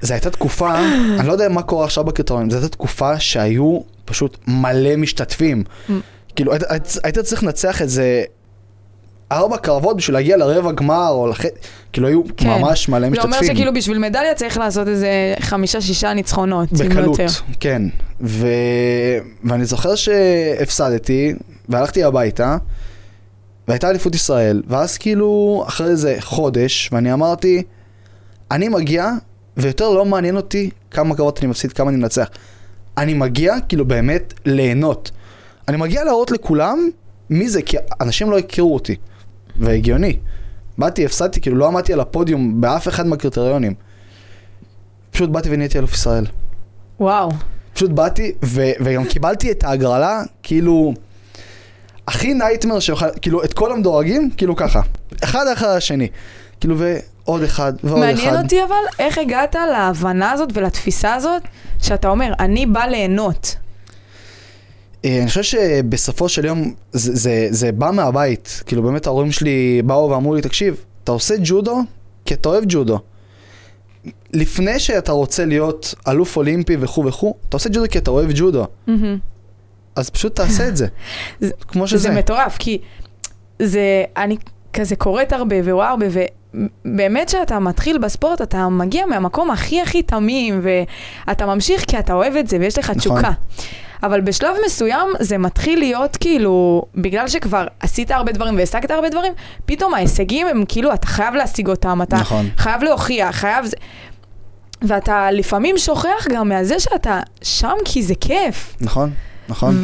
זו 0.00 0.14
הייתה 0.14 0.30
תקופה, 0.30 0.78
אני 1.18 1.26
לא 1.26 1.32
יודע 1.32 1.48
מה 1.48 1.62
קורה 1.62 1.84
עכשיו 1.84 2.04
בקריטריונים, 2.04 2.50
זו 2.50 2.56
הייתה 2.56 2.68
תקופה 2.68 3.20
שהיו 3.20 3.80
פשוט 4.04 4.38
מלא 4.46 4.96
משתתפים. 4.96 5.64
Mm. 5.88 5.92
כאילו, 6.36 6.52
היית, 6.52 6.98
היית 7.04 7.18
צריך 7.18 7.42
לנצח 7.42 7.82
איזה 7.82 8.24
ארבע 9.32 9.56
קרבות 9.56 9.96
בשביל 9.96 10.16
להגיע 10.16 10.36
לרבע 10.36 10.72
גמר, 10.72 11.08
או 11.08 11.26
לח... 11.26 11.40
כאילו, 11.92 12.08
היו 12.08 12.22
כן. 12.36 12.48
ממש 12.48 12.88
מלא 12.88 13.00
זה 13.00 13.10
משתתפים. 13.10 13.32
אומר 13.32 13.46
שכאילו 13.46 13.74
בשביל 13.74 13.98
מדליה 13.98 14.34
צריך 14.34 14.58
לעשות 14.58 14.88
איזה 14.88 15.34
חמישה-שישה 15.40 16.14
ניצחונות. 16.14 16.68
לא 16.72 16.88
בקלות. 16.88 17.20
כן. 17.60 17.82
ו... 18.20 18.46
ואני 19.44 19.64
זוכר 19.64 19.94
שהפסדתי, 19.94 21.34
והלכתי 21.68 22.04
הביתה, 22.04 22.56
והייתה 23.68 23.90
אליפות 23.90 24.14
ישראל, 24.14 24.62
ואז 24.66 24.98
כאילו, 24.98 25.64
אחרי 25.68 25.90
איזה 25.90 26.16
חודש, 26.20 26.88
ואני 26.92 27.12
אמרתי, 27.12 27.62
אני 28.50 28.68
מגיע, 28.68 29.10
ויותר 29.56 29.90
לא 29.90 30.04
מעניין 30.04 30.36
אותי 30.36 30.70
כמה 30.90 31.14
קרבות 31.16 31.38
אני 31.38 31.46
מפסיד, 31.46 31.72
כמה 31.72 31.90
אני 31.90 31.96
מנצח. 31.96 32.28
אני 32.98 33.14
מגיע, 33.14 33.54
כאילו, 33.68 33.84
באמת 33.84 34.34
ליהנות. 34.44 35.10
אני 35.68 35.76
מגיע 35.76 36.04
להראות 36.04 36.30
לכולם 36.30 36.88
מי 37.30 37.48
זה, 37.48 37.62
כי 37.62 37.76
אנשים 38.00 38.30
לא 38.30 38.38
הכירו 38.38 38.74
אותי. 38.74 38.96
והגיוני. 39.56 40.16
באתי, 40.78 41.04
הפסדתי, 41.04 41.40
כאילו, 41.40 41.56
לא 41.56 41.66
עמדתי 41.66 41.92
על 41.92 42.00
הפודיום 42.00 42.60
באף 42.60 42.88
אחד 42.88 43.06
מהקריטריונים. 43.06 43.74
פשוט 45.10 45.30
באתי 45.30 45.48
ונהייתי 45.52 45.78
אלוף 45.78 45.94
ישראל. 45.94 46.26
וואו. 47.00 47.30
פשוט 47.74 47.90
באתי, 47.90 48.32
ו- 48.44 48.70
וגם 48.80 49.04
קיבלתי 49.04 49.50
את 49.50 49.64
ההגרלה, 49.64 50.22
כאילו, 50.42 50.94
הכי 52.08 52.34
נייטמר 52.34 52.80
שיוכל, 52.80 53.06
כאילו, 53.22 53.44
את 53.44 53.52
כל 53.52 53.72
המדורגים, 53.72 54.30
כאילו 54.36 54.56
ככה. 54.56 54.80
אחד 55.24 55.44
אחר 55.52 55.68
השני. 55.68 56.08
כאילו, 56.60 56.76
ועוד 56.78 57.42
אחד, 57.42 57.72
ועוד 57.84 58.02
אחד. 58.02 58.14
מעניין 58.14 58.42
אותי 58.42 58.64
אבל 58.64 59.04
איך 59.04 59.18
הגעת 59.18 59.56
להבנה 59.72 60.30
הזאת 60.32 60.48
ולתפיסה 60.54 61.14
הזאת, 61.14 61.42
שאתה 61.82 62.08
אומר, 62.08 62.32
אני 62.40 62.66
בא 62.66 62.84
ליהנות. 62.84 63.56
אה, 65.04 65.18
אני 65.18 65.28
חושב 65.28 65.42
שבסופו 65.42 66.28
של 66.28 66.44
יום 66.44 66.74
זה, 66.92 67.14
זה, 67.16 67.46
זה 67.50 67.72
בא 67.72 67.90
מהבית. 67.90 68.62
כאילו 68.66 68.82
באמת 68.82 69.06
ההורים 69.06 69.32
שלי 69.32 69.82
באו 69.84 70.10
ואמרו 70.10 70.34
לי, 70.34 70.42
תקשיב, 70.42 70.84
אתה 71.04 71.12
עושה 71.12 71.34
ג'ודו 71.44 71.80
כי 72.24 72.34
אתה 72.34 72.48
אוהב 72.48 72.64
ג'ודו. 72.68 72.98
לפני 74.32 74.78
שאתה 74.78 75.12
רוצה 75.12 75.44
להיות 75.44 75.94
אלוף 76.08 76.36
אולימפי 76.36 76.76
וכו' 76.80 77.04
וכו', 77.06 77.34
אתה 77.48 77.56
עושה 77.56 77.68
ג'ודו 77.72 77.84
כי 77.90 77.98
אתה 77.98 78.10
אוהב 78.10 78.30
ג'ודו. 78.34 78.66
מהמם. 78.86 79.18
אז 79.96 80.10
פשוט 80.10 80.36
תעשה 80.36 80.68
את 80.68 80.76
זה. 80.76 80.86
זה- 81.40 81.50
כמו 81.68 81.86
שזה. 81.88 81.98
זה 82.02 82.10
מטורף, 82.10 82.56
כי 82.58 82.78
זה, 83.62 83.80
אני 84.16 84.36
כזה 84.72 84.96
קוראת 84.96 85.32
הרבה 85.32 85.56
ורואה 85.64 85.90
הרבה, 85.90 86.06
ובאמת 86.54 87.28
שאתה 87.28 87.58
מתחיל 87.58 87.98
בספורט, 87.98 88.42
אתה 88.42 88.68
מגיע 88.68 89.06
מהמקום 89.06 89.50
הכי 89.50 89.80
הכי 89.80 90.02
תמים, 90.02 90.60
ואתה 91.26 91.46
ממשיך 91.46 91.84
כי 91.88 91.98
אתה 91.98 92.12
אוהב 92.12 92.36
את 92.36 92.48
זה, 92.48 92.56
ויש 92.60 92.78
לך 92.78 92.84
נכון. 92.90 92.98
תשוקה. 93.00 93.30
אבל 94.02 94.20
בשלב 94.20 94.54
מסוים 94.66 95.08
זה 95.20 95.38
מתחיל 95.38 95.78
להיות 95.78 96.16
כאילו, 96.16 96.82
בגלל 96.94 97.28
שכבר 97.28 97.66
עשית 97.80 98.10
הרבה 98.10 98.32
דברים 98.32 98.56
והשגת 98.56 98.90
הרבה 98.90 99.08
דברים, 99.08 99.32
פתאום 99.66 99.94
ההישגים 99.94 100.46
הם 100.46 100.64
כאילו, 100.68 100.94
אתה 100.94 101.06
חייב 101.06 101.34
להשיג 101.34 101.68
אותם, 101.68 102.02
אתה 102.02 102.16
נכון. 102.16 102.48
חייב 102.56 102.82
להוכיח, 102.82 103.34
חייב... 103.36 103.64
זה- 103.66 103.76
ואתה 104.82 105.30
לפעמים 105.30 105.78
שוכח 105.78 106.26
גם 106.32 106.48
מהזה 106.48 106.80
שאתה 106.80 107.20
שם 107.42 107.74
כי 107.84 108.02
זה 108.02 108.14
כיף. 108.20 108.76
נכון, 108.80 109.10
נכון. 109.48 109.82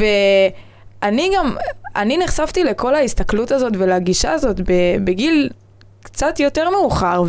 ואני 1.02 1.30
גם, 1.36 1.56
אני 1.96 2.16
נחשפתי 2.18 2.64
לכל 2.64 2.94
ההסתכלות 2.94 3.52
הזאת 3.52 3.72
ולגישה 3.78 4.32
הזאת 4.32 4.60
בגיל 5.04 5.50
קצת 6.02 6.40
יותר 6.40 6.70
מאוחר, 6.70 7.22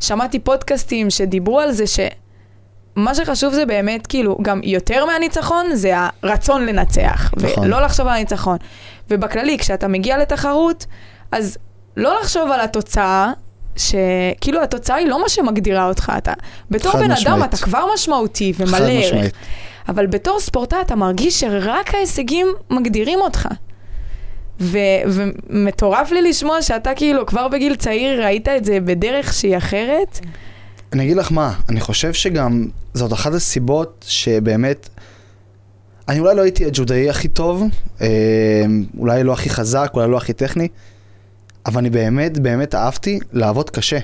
ושמעתי 0.00 0.38
פודקאסטים 0.38 1.10
שדיברו 1.10 1.60
על 1.60 1.72
זה 1.72 1.84
שמה 1.86 3.14
שחשוב 3.14 3.54
זה 3.54 3.66
באמת, 3.66 4.06
כאילו, 4.06 4.38
גם 4.42 4.60
יותר 4.64 5.04
מהניצחון, 5.06 5.74
זה 5.74 5.92
הרצון 6.22 6.66
לנצח, 6.66 7.30
נכון. 7.36 7.64
ולא 7.64 7.82
לחשוב 7.82 8.06
על 8.06 8.14
הניצחון. 8.14 8.56
ובכללי, 9.10 9.58
כשאתה 9.58 9.88
מגיע 9.88 10.18
לתחרות, 10.18 10.86
אז 11.32 11.58
לא 11.96 12.20
לחשוב 12.20 12.50
על 12.50 12.60
התוצאה, 12.60 13.32
שכאילו 13.76 14.62
התוצאה 14.62 14.96
היא 14.96 15.06
לא 15.06 15.22
מה 15.22 15.28
שמגדירה 15.28 15.88
אותך, 15.88 16.12
אתה 16.18 16.32
בתור 16.70 16.92
בן 16.92 17.10
אדם 17.10 17.14
משמעית. 17.14 17.44
אתה 17.44 17.56
כבר 17.56 17.84
משמעותי 17.94 18.52
ומלא 18.58 18.86
ערך. 18.90 19.32
אבל 19.88 20.06
בתור 20.06 20.40
ספורטאי 20.40 20.80
אתה 20.80 20.96
מרגיש 20.96 21.40
שרק 21.40 21.94
ההישגים 21.94 22.46
מגדירים 22.70 23.20
אותך. 23.20 23.48
ו- 24.60 24.78
ומטורף 25.06 26.10
לי 26.10 26.22
לשמוע 26.22 26.62
שאתה 26.62 26.90
כאילו 26.96 27.26
כבר 27.26 27.48
בגיל 27.48 27.74
צעיר 27.74 28.24
ראית 28.24 28.48
את 28.48 28.64
זה 28.64 28.80
בדרך 28.80 29.32
שהיא 29.32 29.56
אחרת. 29.56 30.20
אני 30.92 31.04
אגיד 31.04 31.16
לך 31.16 31.32
מה, 31.32 31.54
אני 31.68 31.80
חושב 31.80 32.12
שגם 32.12 32.66
זאת 32.94 33.12
אחת 33.12 33.32
הסיבות 33.32 34.04
שבאמת, 34.08 34.88
אני 36.08 36.20
אולי 36.20 36.36
לא 36.36 36.42
הייתי 36.42 36.64
הג'ודאי 36.64 37.10
הכי 37.10 37.28
טוב, 37.28 37.64
אה, 38.00 38.06
אולי 38.98 39.24
לא 39.24 39.32
הכי 39.32 39.50
חזק, 39.50 39.90
אולי 39.94 40.10
לא 40.10 40.16
הכי 40.16 40.32
טכני, 40.32 40.68
אבל 41.66 41.78
אני 41.78 41.90
באמת 41.90 42.38
באמת 42.38 42.74
אהבתי 42.74 43.18
לעבוד 43.32 43.70
קשה. 43.70 43.98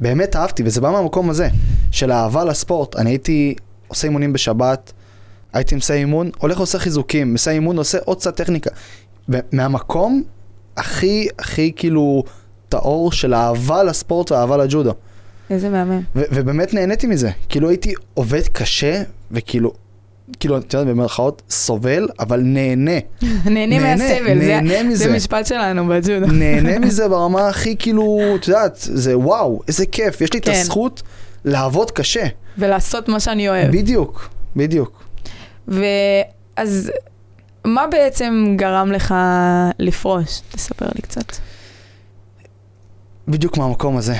באמת 0.00 0.36
אהבתי, 0.36 0.62
וזה 0.66 0.80
בא 0.80 0.90
מהמקום 0.90 1.30
הזה, 1.30 1.48
של 1.90 2.12
אהבה 2.12 2.44
לספורט. 2.44 2.96
אני 2.96 3.10
הייתי 3.10 3.54
עושה 3.88 4.06
אימונים 4.06 4.32
בשבת, 4.32 4.92
הייתי 5.52 5.74
מסיים 5.74 6.06
אימון, 6.06 6.30
הולך 6.38 6.58
עושה 6.58 6.78
חיזוקים, 6.78 7.34
מסיים 7.34 7.62
אימון, 7.62 7.78
עושה 7.78 7.98
עוד 8.04 8.18
קצת 8.18 8.36
טכניקה. 8.36 8.70
מהמקום 9.52 10.22
הכי 10.76 11.28
הכי 11.38 11.72
כאילו 11.76 12.24
טהור 12.68 13.12
של 13.12 13.34
אהבה 13.34 13.82
לספורט 13.82 14.32
ואהבה 14.32 14.56
לג'ודו. 14.56 14.92
איזה 15.50 15.68
מהמם. 15.68 16.00
ו- 16.16 16.22
ובאמת 16.32 16.74
נהניתי 16.74 17.06
מזה. 17.06 17.30
כאילו 17.48 17.68
הייתי 17.68 17.92
עובד 18.14 18.42
קשה, 18.52 19.02
וכאילו, 19.30 19.72
כאילו, 20.40 20.58
את 20.58 20.74
יודעת, 20.74 20.88
במרכאות, 20.88 21.42
סובל, 21.50 22.08
אבל 22.20 22.40
נהנה. 22.40 22.90
נהנה 23.44 23.66
נהנה, 23.66 23.96
מהסבל, 23.96 24.38
זה- 24.40 24.60
נהנה 24.60 24.82
מזה. 24.82 25.04
זה 25.04 25.12
משפט 25.16 25.46
שלנו 25.46 25.86
בג'ודו. 25.88 26.26
נהנה 26.26 26.78
מזה 26.86 27.08
ברמה 27.08 27.48
הכי 27.48 27.76
כאילו, 27.78 28.18
את 28.40 28.48
יודעת, 28.48 28.76
זה 28.80 29.18
וואו, 29.18 29.60
איזה 29.68 29.86
כיף. 29.86 30.20
יש 30.20 30.32
לי 30.32 30.38
את 30.38 30.44
כן. 30.44 30.52
הזכות 30.52 31.02
לעבוד 31.44 31.90
קשה. 31.90 32.26
ולעשות 32.58 33.08
מה 33.08 33.20
שאני 33.20 33.48
אוהב. 33.48 33.72
בדיוק, 33.76 34.28
בדיוק. 34.56 35.02
ואז 35.68 36.90
מה 37.66 37.86
בעצם 37.86 38.54
גרם 38.56 38.92
לך 38.92 39.14
לפרוש? 39.78 40.40
תספר 40.50 40.86
לי 40.94 41.02
קצת. 41.02 41.32
בדיוק 43.28 43.58
מהמקום 43.58 43.96
הזה. 43.96 44.14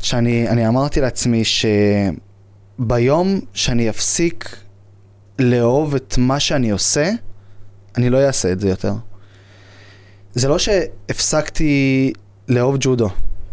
שאני 0.00 0.48
אני 0.48 0.68
אמרתי 0.68 1.00
לעצמי 1.00 1.42
שביום 2.78 3.40
שאני 3.54 3.90
אפסיק 3.90 4.56
לאהוב 5.38 5.94
את 5.94 6.14
מה 6.18 6.40
שאני 6.40 6.70
עושה, 6.70 7.10
אני 7.96 8.10
לא 8.10 8.26
אעשה 8.26 8.52
את 8.52 8.60
זה 8.60 8.68
יותר. 8.68 8.92
זה 10.32 10.48
לא 10.48 10.58
שהפסקתי 10.58 12.12
לאהוב 12.48 12.76
ג'ודו. 12.80 13.08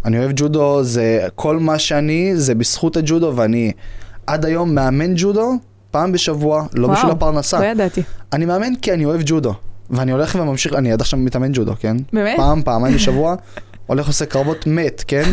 אני 0.06 0.20
אוהב 0.20 0.32
ג'ודו, 0.36 0.84
זה 0.84 1.28
כל 1.36 1.60
מה 1.60 1.80
שאני, 1.80 2.32
זה 2.36 2.56
בזכות 2.56 2.98
הג'ודו, 2.98 3.34
ואני 3.36 3.72
עד 4.28 4.46
היום 4.46 4.76
מאמן 4.76 5.14
ג'ודו 5.16 5.54
פעם 5.92 6.12
בשבוע, 6.12 6.66
לא 6.74 6.88
וואו, 6.88 6.98
בשביל 6.98 7.12
הפרנסה. 7.12 7.60
לא 7.60 7.66
ידעתי. 7.66 8.04
אני 8.34 8.46
מאמן 8.46 8.76
כי 8.76 8.94
אני 8.94 9.06
אוהב 9.06 9.22
ג'ודו. 9.26 9.54
ואני 9.90 10.12
הולך 10.12 10.36
וממשיך, 10.36 10.74
אני 10.74 10.92
עד 10.92 11.02
עכשיו 11.02 11.20
מתאמן 11.20 11.52
ג'ודו, 11.54 11.74
כן? 11.80 11.98
באמת? 12.14 12.38
פעם, 12.38 12.64
פעמיים 12.64 12.96
בשבוע, 12.96 13.36
הולך 13.88 14.08
עושה 14.08 14.26
קרבות 14.26 14.68
מת, 14.68 15.04
כן? 15.08 15.24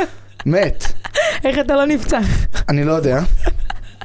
מת. 0.46 0.84
איך 1.44 1.58
אתה 1.58 1.76
לא 1.76 1.84
נפצע? 1.86 2.20
אני 2.68 2.84
לא 2.84 2.92
יודע, 2.92 3.20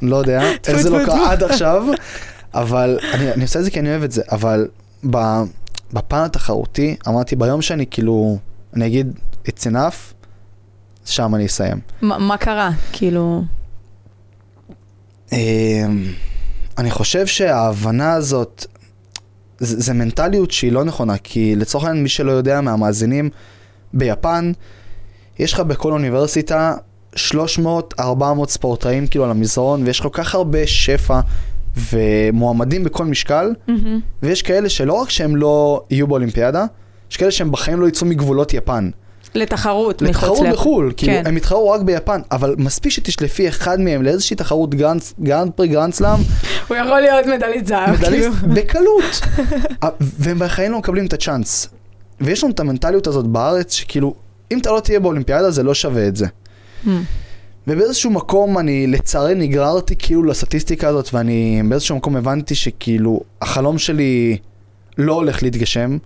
לא 0.01 0.16
יודע, 0.16 0.42
איך 0.68 0.78
זה 0.78 0.89
לא 0.89 1.06
קרה. 1.06 1.32
עד 1.32 1.44
עכשיו, 1.44 1.86
אבל 2.54 3.00
אני, 3.13 3.32
אני 3.32 3.44
עושה 3.44 3.60
את 3.60 3.63
זה 3.63 3.72
כי 3.72 3.80
אני 3.80 3.89
אוהב 3.89 4.04
את 4.04 4.12
זה, 4.12 4.22
אבל 4.32 4.68
ב, 5.10 5.18
בפן 5.94 6.18
התחרותי, 6.18 6.96
אמרתי 7.08 7.36
ביום 7.36 7.62
שאני 7.62 7.86
כאילו, 7.92 8.38
אני 8.75 8.86
אגיד, 8.86 9.20
it's 9.48 9.72
enough, 9.72 10.13
שם 11.06 11.36
אני 11.36 11.46
אסיים. 11.46 11.80
מה 12.01 12.18
מה 12.18 12.38
קרה? 12.38 12.70
כאילו... 12.92 13.44
אמ, 15.31 16.05
אני 16.77 16.91
חושב 16.91 17.27
שההבנה 17.27 18.13
הזאת, 18.13 18.65
זה, 19.59 19.81
זה 19.81 19.93
מנטליות 19.93 20.51
שהיא 20.51 20.71
לא 20.71 20.83
נכונה, 20.83 21.17
כי 21.17 21.55
לצורך 21.55 21.83
העניין, 21.83 22.03
מי 22.03 22.09
שלא 22.09 22.31
יודע 22.31 22.62
מהמאזינים, 22.62 23.29
ביפן, 23.93 24.51
יש 25.39 25.53
לך 25.53 25.59
בכל 25.59 25.91
אוניברסיטה 25.91 26.75
300-400 27.15 27.19
ספורטאים 28.48 29.07
כאילו 29.07 29.25
על 29.25 29.31
המזרון, 29.31 29.83
ויש 29.83 30.01
כל 30.01 30.09
כך 30.12 30.36
הרבה 30.36 30.67
שפע 30.67 31.19
ומועמדים 31.93 32.83
בכל 32.83 33.05
משקל, 33.05 33.53
מהמם. 33.67 34.00
ויש 34.24 34.41
כאלה 34.41 34.69
שלא 34.69 34.93
רק 34.93 35.09
שהם 35.09 35.36
לא 35.36 35.83
יהיו 35.89 36.07
באולימפיאדה, 36.07 36.65
יש 37.12 37.17
כאלה 37.17 37.31
שהם 37.31 37.51
בחיים 37.51 37.81
לא 37.81 37.88
יצאו 37.88 38.07
מגבולות 38.07 38.53
יפן. 38.53 38.89
לתחרות 39.36 40.01
מחוץ 40.01 40.15
לתחרות 40.15 40.48
ל- 40.48 40.51
בחו"ל, 40.51 40.93
כאילו, 40.98 41.13
כן. 41.13 41.24
הם 41.25 41.38
יתחרו 41.38 41.69
רק 41.69 41.81
ביפן, 41.81 42.21
אבל 42.31 42.55
מספיק 42.57 42.91
שתשלפי 42.91 43.48
אחד 43.48 43.79
מהם 43.79 44.03
לאיזושהי 44.03 44.36
תחרות 44.36 44.75
גרנד 44.75 45.01
גרנד 45.24 45.51
פרי 45.51 45.67
גרנד 45.67 45.93
סלאם, 45.93 46.19
הוא 46.67 46.77
יכול 46.77 47.00
להיות 47.00 47.25
מדלית 47.25 47.67
זהב. 47.67 47.89
מדליסט 47.89 48.29
כאילו. 48.39 48.53
בקלות. 48.55 49.21
והם 50.19 50.39
בחיים 50.39 50.71
לא 50.71 50.79
מקבלים 50.79 51.05
את 51.05 51.13
הצ'אנס. 51.13 51.67
ויש 52.21 52.43
לנו 52.43 52.53
את 52.53 52.59
המנטליות 52.59 53.07
הזאת 53.07 53.27
בארץ, 53.27 53.74
שכאילו, 53.74 54.13
אם 54.51 54.59
אתה 54.59 54.71
לא 54.71 54.79
תהיה 54.79 55.00
באולימפיאדה 55.00 55.51
זה 55.51 55.63
לא 55.63 55.74
שווה 55.74 56.07
את 56.07 56.15
זה. 56.15 56.25
הממ. 56.86 56.89
ובאיזשהו 57.67 58.12
מקום 58.12 58.57
אני 58.57 58.88
לצערי 58.88 59.36
נגררתי 59.36 59.95
כאילו 60.00 60.24
לסטטיסטיקה 60.24 60.88
הזאת, 60.88 61.13
ואני 61.13 61.62
באיזשהו 61.69 61.95
מקום 61.98 62.15
הבנתי 62.15 62.55
שכאילו 62.55 63.19
החלום 63.41 63.77
שלי 63.77 64.38
לא 64.98 65.13
הולך 65.13 65.43
להתגשם. 65.43 65.98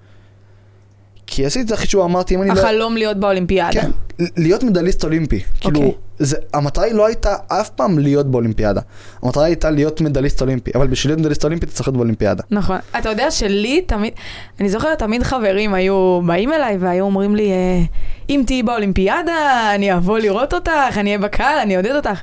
כי 1.28 1.46
עשיתי 1.46 1.66
את 1.66 1.72
החישוב, 1.72 2.02
אמרתי, 2.02 2.36
אם 2.36 2.42
אני 2.42 2.50
לא... 2.50 2.54
החלום 2.54 2.98
להיות 2.98 3.18
באולימפיאדה. 3.18 3.82
כן, 3.82 3.92
להיות 4.38 4.64
מדליסט 4.64 5.04
אולימפי. 5.04 5.40
כאילו, 5.60 5.80
אוקיי. 5.80 5.94
זה, 6.20 6.38
המטרה 6.54 6.86
היא 6.86 6.94
לא 6.94 7.06
הייתה 7.06 7.36
אף 7.48 7.70
פעם 7.70 8.00
להיות 8.00 8.32
באולימפיאדה. 8.32 8.82
המטרה 9.22 9.44
הייתה 9.44 9.70
להיות 9.70 10.02
מדליסט 10.02 10.42
אולימפי, 10.42 10.72
אבל 10.76 10.88
בשביל 10.88 11.12
להיות 11.12 11.20
מדליסט 11.20 11.44
אולימפי 11.44 11.66
אתה 11.66 11.74
צריך 11.74 11.88
להיות 11.88 11.98
באולימפיאדה. 11.98 12.44
נכון. 12.52 12.78
אתה 13.00 13.10
יודע 13.10 13.32
שלי 13.32 13.82
תמיד, 13.82 14.14
אני 14.60 14.70
זוכרת 14.70 15.00
תמיד 15.00 15.24
חברים 15.24 15.74
היו 15.74 16.22
באים 16.26 16.54
אליי 16.54 16.78
והיו 16.78 17.06
אומרים 17.06 17.36
לי, 17.36 17.52
אה, 17.52 17.82
אם 18.30 18.44
תהיי 18.46 18.64
באולימפיאדה, 18.64 19.72
אני 19.76 19.94
אבוא 19.94 20.20
לראות 20.20 20.54
אותך, 20.54 20.98
אני 20.98 21.10
אהיה 21.10 21.20
בקהל, 21.20 21.60
אני 21.60 21.76
אעודד 21.76 21.96
אותך. 21.96 22.22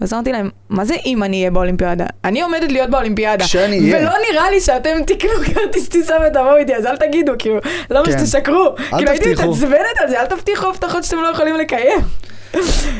ואז 0.00 0.12
אמרתי 0.12 0.32
להם, 0.32 0.50
מה 0.68 0.84
זה 0.84 0.94
אם 1.06 1.22
אני 1.22 1.38
אהיה 1.38 1.50
באולימפיאדה? 1.50 2.06
אני 2.24 2.42
עומדת 2.42 2.72
להיות 2.72 2.90
באולימפיאדה. 2.90 3.44
כשאני 3.44 3.78
אהיה. 3.78 3.96
ולא 3.98 4.12
נראה 4.32 4.50
לי 4.50 4.60
שאתם 4.60 4.90
תקנו 5.06 5.30
כרטיס 5.54 5.88
טיסה 5.88 6.14
ותבואו 6.28 6.56
איתי, 6.56 6.74
אז 6.76 6.86
אל 6.86 6.96
תגידו, 6.96 7.32
כאילו, 7.38 7.58
למה 7.90 8.04
כן. 8.06 8.18
שתשקרו? 8.18 8.74
כאילו 8.76 9.10
הייתי 9.10 9.24
תבטיחו. 9.34 9.50
מתעצבנת 9.50 9.74
על 10.00 10.08
זה, 10.08 10.20
אל 10.20 10.26
תבטיחו 10.26 10.66
הבטחות 10.66 11.04
שאתם 11.04 11.16
לא 11.16 11.28
יכולים 11.34 11.56
לקיים. 11.56 11.98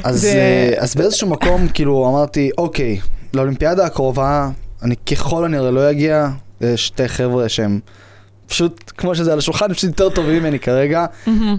אז, 0.04 0.20
זה- 0.20 0.28
אה, 0.32 0.72
אז 0.78 0.94
באיזשהו 0.94 1.28
מקום, 1.28 1.68
כאילו, 1.68 2.08
אמרתי, 2.08 2.50
אוקיי, 2.58 3.00
לאולימפיאדה 3.34 3.84
הקרובה, 3.86 4.48
אני 4.82 4.94
ככל 4.96 5.44
הנראה 5.44 5.70
לא 5.70 5.90
אגיע, 5.90 6.28
שתי 6.76 7.08
חבר'ה 7.08 7.48
שהם 7.48 7.80
פשוט, 8.46 8.92
כמו 8.96 9.14
שזה 9.14 9.32
על 9.32 9.38
השולחן, 9.38 9.72
פשוט 9.74 9.84
יותר 9.90 10.08
טובים 10.10 10.42
ממני 10.42 10.58
כרגע. 10.58 11.06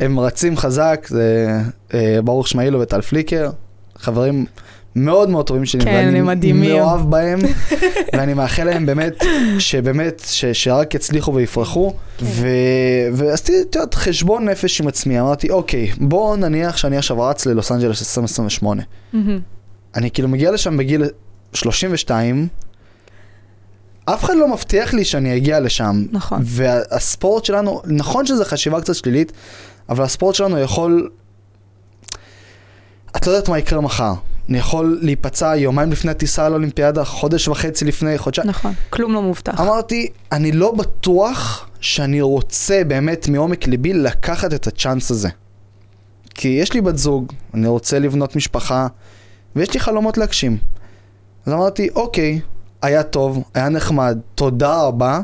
הם 0.02 0.20
רצים 0.20 0.58
חזק, 0.58 1.06
זה 1.10 1.48
אה, 1.94 2.18
ברוך 2.24 2.48
שמעילו 2.48 2.80
וטל 2.82 3.02
פליקר, 3.02 3.50
חברים 3.98 4.46
מאוד 4.96 5.30
מאוד 5.30 5.48
טובים 5.48 5.66
שלי, 5.66 5.82
כן, 5.82 6.14
הם 6.16 6.26
מדהימים. 6.26 6.76
מאוהב 6.76 7.10
בהם, 7.10 7.40
ואני 8.14 8.34
מאחל 8.34 8.64
להם 8.64 8.86
באמת, 8.86 9.24
שבאמת, 9.60 10.22
ש, 10.26 10.46
שרק 10.46 10.96
יצליחו 10.96 11.34
ויפרחו, 11.34 11.94
כן. 12.18 12.26
ו, 12.26 12.48
ועשיתי, 13.14 13.62
את 13.62 13.76
יודעת, 13.76 13.94
חשבון 13.94 14.50
נפש 14.50 14.82
עם 14.82 14.88
עצמי, 14.88 15.20
אמרתי, 15.20 15.50
אוקיי, 15.50 15.92
בוא 15.98 16.38
נניח 16.38 16.78
שאני 16.78 16.98
עכשיו 16.98 17.22
רץ 17.22 17.46
ללוס 17.46 17.72
אנג'לס 17.72 18.02
2028. 18.02 18.84
אני 19.96 20.12
כאילו 20.12 20.28
מגיע 20.28 20.52
לשם 20.52 20.78
בגיל 20.78 21.04
32, 21.54 22.48
אף 24.06 24.24
אחד 24.24 24.34
לא 24.38 24.48
מבטיח 24.48 24.94
לי 24.94 25.06
שאני 25.06 25.38
אגיע 25.38 25.60
לשם. 25.60 26.06
נכון. 26.12 26.42
והספורט 26.44 27.46
שלנו, 27.46 27.82
נכון 27.86 28.26
שזו 28.26 28.46
חשיבה 28.46 28.82
קצת 28.82 28.96
שלילית, 28.96 29.32
אבל 29.90 30.04
הספורט 30.04 30.36
שלנו 30.36 30.60
יכול... 30.60 31.10
את 33.16 33.28
לא 33.28 33.32
יודעת 33.32 33.50
מה 33.50 33.60
יקרה 33.60 33.82
מחר. 33.82 34.14
אני 34.50 34.58
יכול 34.58 35.00
להיפצע 35.02 35.56
יומיים 35.56 35.92
לפני 35.92 36.12
הטיסה 36.12 36.50
לאולימפיאדה, 36.50 37.04
חודש 37.04 37.48
וחצי 37.48 37.86
לפני, 37.86 38.18
חודשיים. 38.18 38.48
נכון, 38.48 38.74
כלום 38.90 39.14
לא 39.14 39.22
מובטח. 39.22 39.60
אמרתי, 39.60 40.08
אני 40.32 40.52
לא 40.52 40.72
בטוח 40.72 41.68
שאני 41.80 42.22
רוצה 42.22 42.82
באמת 42.88 43.28
מעומק 43.30 43.68
ליבי 43.68 43.94
לקחת 43.94 44.54
את 44.54 44.68
הצ'אנס 44.68 45.12
הזה. 45.12 45.30
כי 46.36 46.48
יש 46.48 46.74
לי 46.74 46.82
בת 46.82 46.98
זוג, 46.98 47.34
אני 47.54 47.68
רוצה 47.68 48.00
לבנות 48.00 48.36
משפחה, 48.36 48.88
ויש 49.56 49.74
לי 49.74 49.80
חלומות 49.80 50.18
להגשים. 50.18 50.58
אז 51.46 51.54
אמרתי, 51.54 51.90
אוקיי, 51.96 52.40
היה 52.82 53.04
טוב, 53.04 53.44
היה 53.54 53.70
נחמד, 53.70 54.18
תודה 54.36 54.82
רבה. 54.82 55.20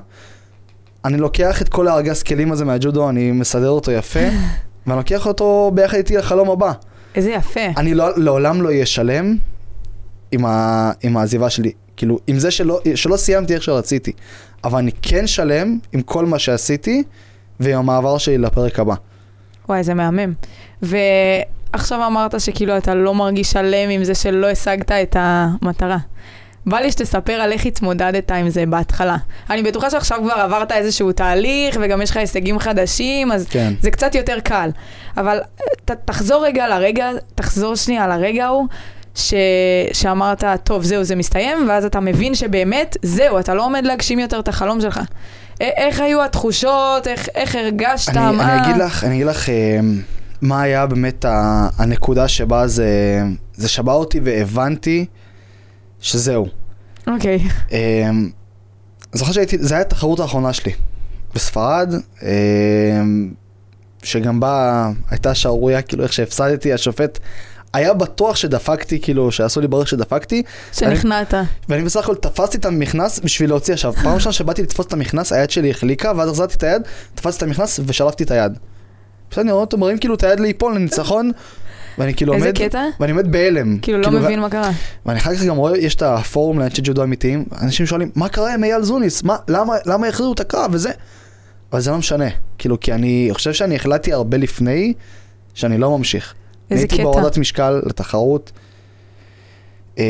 אני 1.06 1.18
לוקח 1.18 1.62
את 1.62 1.70
כל 1.70 1.88
הארגז 1.88 2.24
כלים 2.24 2.52
הזה 2.52 2.66
מהג'ודו, 2.66 3.10
אני 3.10 3.32
מסדר 3.32 3.70
אותו 3.70 3.92
יפה, 3.92 4.20
ואני 4.88 4.98
לוקח 4.98 5.28
אותו 5.28 5.72
ביחד 5.74 5.98
איתי 5.98 6.18
לחלום 6.18 6.50
הבא. 6.50 6.72
איזה 7.18 7.32
יפה. 7.32 7.66
אני 7.78 7.94
לא, 7.94 8.18
לעולם 8.18 8.62
לא 8.62 8.68
אהיה 8.68 8.86
שלם 8.86 9.36
עם, 10.32 10.46
ה, 10.46 10.92
עם 11.04 11.18
העזיבה 11.18 11.50
שלי. 11.50 11.72
כאילו, 11.98 12.20
עם 12.28 12.40
זה 12.40 12.52
שלא, 12.52 12.80
שלא 12.96 13.18
סיימתי 13.18 13.54
איך 13.54 13.64
שרציתי. 13.64 14.12
אבל 14.64 14.80
אני 14.80 14.92
כן 15.02 15.28
שלם 15.28 15.80
עם 15.94 16.02
כל 16.02 16.26
מה 16.26 16.40
שעשיתי 16.40 17.04
ועם 17.60 17.78
המעבר 17.80 18.18
שלי 18.18 18.38
לפרק 18.38 18.80
הבא. 18.80 18.96
וואי, 19.70 19.84
זה 19.84 19.94
מהמם. 19.94 20.34
ועכשיו 20.82 22.08
אמרת 22.08 22.42
שכאילו 22.42 22.78
אתה 22.78 22.96
לא 22.96 23.16
מרגיש 23.16 23.52
שלם 23.52 23.90
עם 23.90 24.04
זה 24.04 24.16
שלא 24.16 24.48
השגת 24.48 24.92
את 24.92 25.16
המטרה. 25.20 25.98
בא 26.68 26.78
לי 26.80 26.92
שתספר 26.92 27.34
על 27.34 27.52
איך 27.52 27.66
התמודדת 27.66 28.32
עם 28.32 28.50
זה 28.50 28.66
בהתחלה. 28.66 29.18
אני 29.50 29.64
בטוחה 29.64 29.90
שעכשיו 29.90 30.20
כבר 30.24 30.34
עברת 30.34 30.72
איזשהו 30.72 31.12
תהליך 31.12 31.78
וגם 31.82 32.02
יש 32.02 32.10
לך 32.10 32.18
הישגים 32.18 32.60
חדשים, 32.60 33.32
אז 33.32 33.48
כן. 33.50 33.74
זה 33.82 33.92
קצת 33.92 34.16
יותר 34.16 34.40
קל. 34.40 34.70
אבל 35.18 35.40
ת, 35.86 35.92
תחזור 35.92 36.46
רגע 36.46 36.68
לרגע, 36.68 37.10
תחזור 37.36 37.76
שנייה 37.76 38.08
לרגע 38.08 38.46
ההוא. 38.46 38.68
ש... 39.16 39.34
שאמרת, 39.94 40.44
טוב, 40.64 40.84
זהו, 40.84 41.04
זה 41.04 41.16
מסתיים, 41.16 41.70
ואז 41.70 41.86
אתה 41.86 42.00
מבין 42.00 42.36
שבאמת, 42.36 42.98
זהו, 43.02 43.40
אתה 43.40 43.54
לא 43.54 43.66
עומד 43.66 43.86
להגשים 43.86 44.20
יותר 44.20 44.40
את 44.40 44.48
החלום 44.48 44.82
שלך. 44.82 44.98
א- 44.98 45.64
איך 45.64 46.00
היו 46.00 46.24
התחושות, 46.24 47.08
איך, 47.08 47.30
איך 47.36 47.56
הרגשת, 47.56 48.10
אני, 48.18 48.36
מה... 48.36 48.54
אני 48.54 48.62
אגיד 48.62 48.82
לך, 48.82 49.04
אני 49.04 49.16
אגיד 49.16 49.28
לך 49.28 49.50
אה, 49.50 49.80
מה 50.42 50.62
היה 50.62 50.86
באמת 50.86 51.26
ה, 51.26 51.68
הנקודה 51.78 52.28
שבה 52.28 52.68
זה, 52.68 53.22
זה 53.54 53.70
שבר 53.70 53.94
אותי 53.94 54.20
והבנתי 54.24 55.06
שזהו. 56.02 56.48
אוקיי. 57.08 57.40
אה, 57.72 58.10
זוכר 59.14 59.32
שהייתי, 59.32 59.58
זה 59.58 59.74
היה 59.74 59.82
התחרות 59.82 60.20
האחרונה 60.20 60.54
שלי 60.54 60.72
בספרד, 61.34 61.94
אה, 62.24 63.02
שגם 64.04 64.40
בה 64.40 64.90
הייתה 65.10 65.36
שערורייה, 65.36 65.82
כאילו 65.82 66.04
איך 66.04 66.14
שהפסדתי, 66.14 66.74
השופט 66.74 67.20
היה 67.74 67.94
בטוח 67.94 68.36
שדפקתי, 68.36 69.00
כאילו, 69.00 69.32
שעשו 69.32 69.62
לי 69.62 69.68
ברך 69.68 69.88
שדפקתי, 69.88 70.44
שנכנעת. 70.74 71.34
ואני 71.70 71.84
בסך 71.84 72.00
הכל 72.00 72.16
תפסתי 72.16 72.58
את 72.58 72.66
המכנס 72.66 73.20
בשביל 73.20 73.50
להוציא 73.50 73.74
עכשיו. 73.74 73.94
פעם 73.94 74.16
ראשונה 74.16 74.34
שבאתי 74.34 74.64
לתפוס 74.64 74.86
את 74.86 74.94
המכנס, 74.94 75.34
היד 75.34 75.50
שלי 75.50 75.72
החליקה, 75.72 76.12
ואז 76.16 76.30
החזרתי 76.30 76.56
את 76.56 76.64
היד, 76.64 76.82
תפסתי 77.16 77.38
את 77.38 77.44
המכנס 77.50 77.80
ושלפתי 77.86 78.24
את 78.24 78.32
היד. 78.32 78.52
בסדר, 79.32 79.42
אני 79.42 79.52
רואה 79.52 79.62
אותו 79.62 79.78
מרים 79.78 79.98
כאילו 79.98 80.16
את 80.16 80.24
היד 80.24 80.40
ליפול 80.40 80.76
לניצחון, 80.76 81.32
ואני 81.98 82.14
כאילו 82.14 82.34
איזה 82.34 82.46
עומד, 82.46 82.58
קטע? 82.58 82.86
ואני 83.00 83.12
עומד 83.12 83.32
בהלם. 83.32 83.78
כאילו 83.80 84.02
לא 84.02 84.08
ו- 84.08 84.12
מבין 84.12 84.40
מה 84.40 84.50
קרה. 84.50 84.72
ואני 85.06 85.20
אחר 85.20 85.36
כך 85.36 85.44
גם 85.44 85.56
רואה, 85.56 85.78
יש 85.78 85.96
את 85.96 86.02
הפורום 86.02 86.60
לאנשי 86.60 86.82
ג'ודו 86.84 87.04
אמיתיים, 87.04 87.46
אנשים 87.62 87.86
שואלים, 87.86 88.12
מה 88.16 88.30
קרה 88.30 88.54
עם 88.54 88.64
אייל 88.64 88.82
זוניס? 88.82 89.24
מה, 89.24 89.36
למה, 89.48 89.74
למה 89.86 90.08
הכריעו 90.08 90.34
את 90.34 90.40
הקרב 90.40 90.70
וזה? 90.74 90.92
אבל 91.72 91.82
זה 91.82 91.92
לא 91.92 91.98
משנה, 91.98 92.26
כאילו, 92.58 92.80
כי 92.80 92.94
אני 92.94 93.30
חושב 93.32 93.54
שאני 93.54 93.76
החלטתי 93.76 94.14
הרבה 94.14 94.38
לפני, 94.38 94.94
שאני 95.54 95.78
לא 95.78 95.98
ממשיך. 95.98 96.34
איזה 96.72 96.82
הייתי 96.82 96.96
קטע. 96.96 97.04
בהורדת 97.04 97.38
משקל 97.38 97.82
לתחרות. 97.86 98.52
אה, 100.00 100.04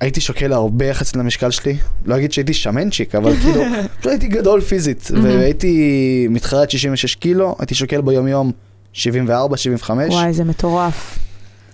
הייתי 0.00 0.20
שוקל 0.20 0.52
הרבה 0.52 0.86
יחסית 0.86 1.16
למשקל 1.16 1.50
שלי, 1.50 1.76
לא 2.04 2.16
אגיד 2.16 2.32
שהייתי 2.32 2.54
שמנצ'יק, 2.54 3.14
אבל 3.14 3.36
כאילו, 3.42 3.62
פשוט 3.98 4.06
הייתי 4.06 4.28
גדול 4.28 4.60
פיזית. 4.60 5.10
והייתי 5.22 6.26
מתחרה 6.30 6.62
עד 6.62 6.70
66 6.70 7.14
קילו, 7.14 7.56
הייתי 7.58 7.74
שוקל 7.74 8.00
ביום 8.00 8.28
יום 8.28 8.52
74, 8.92 9.56
75. 9.56 10.14
וואי, 10.14 10.32
זה 10.32 10.44
מטורף. 10.44 11.18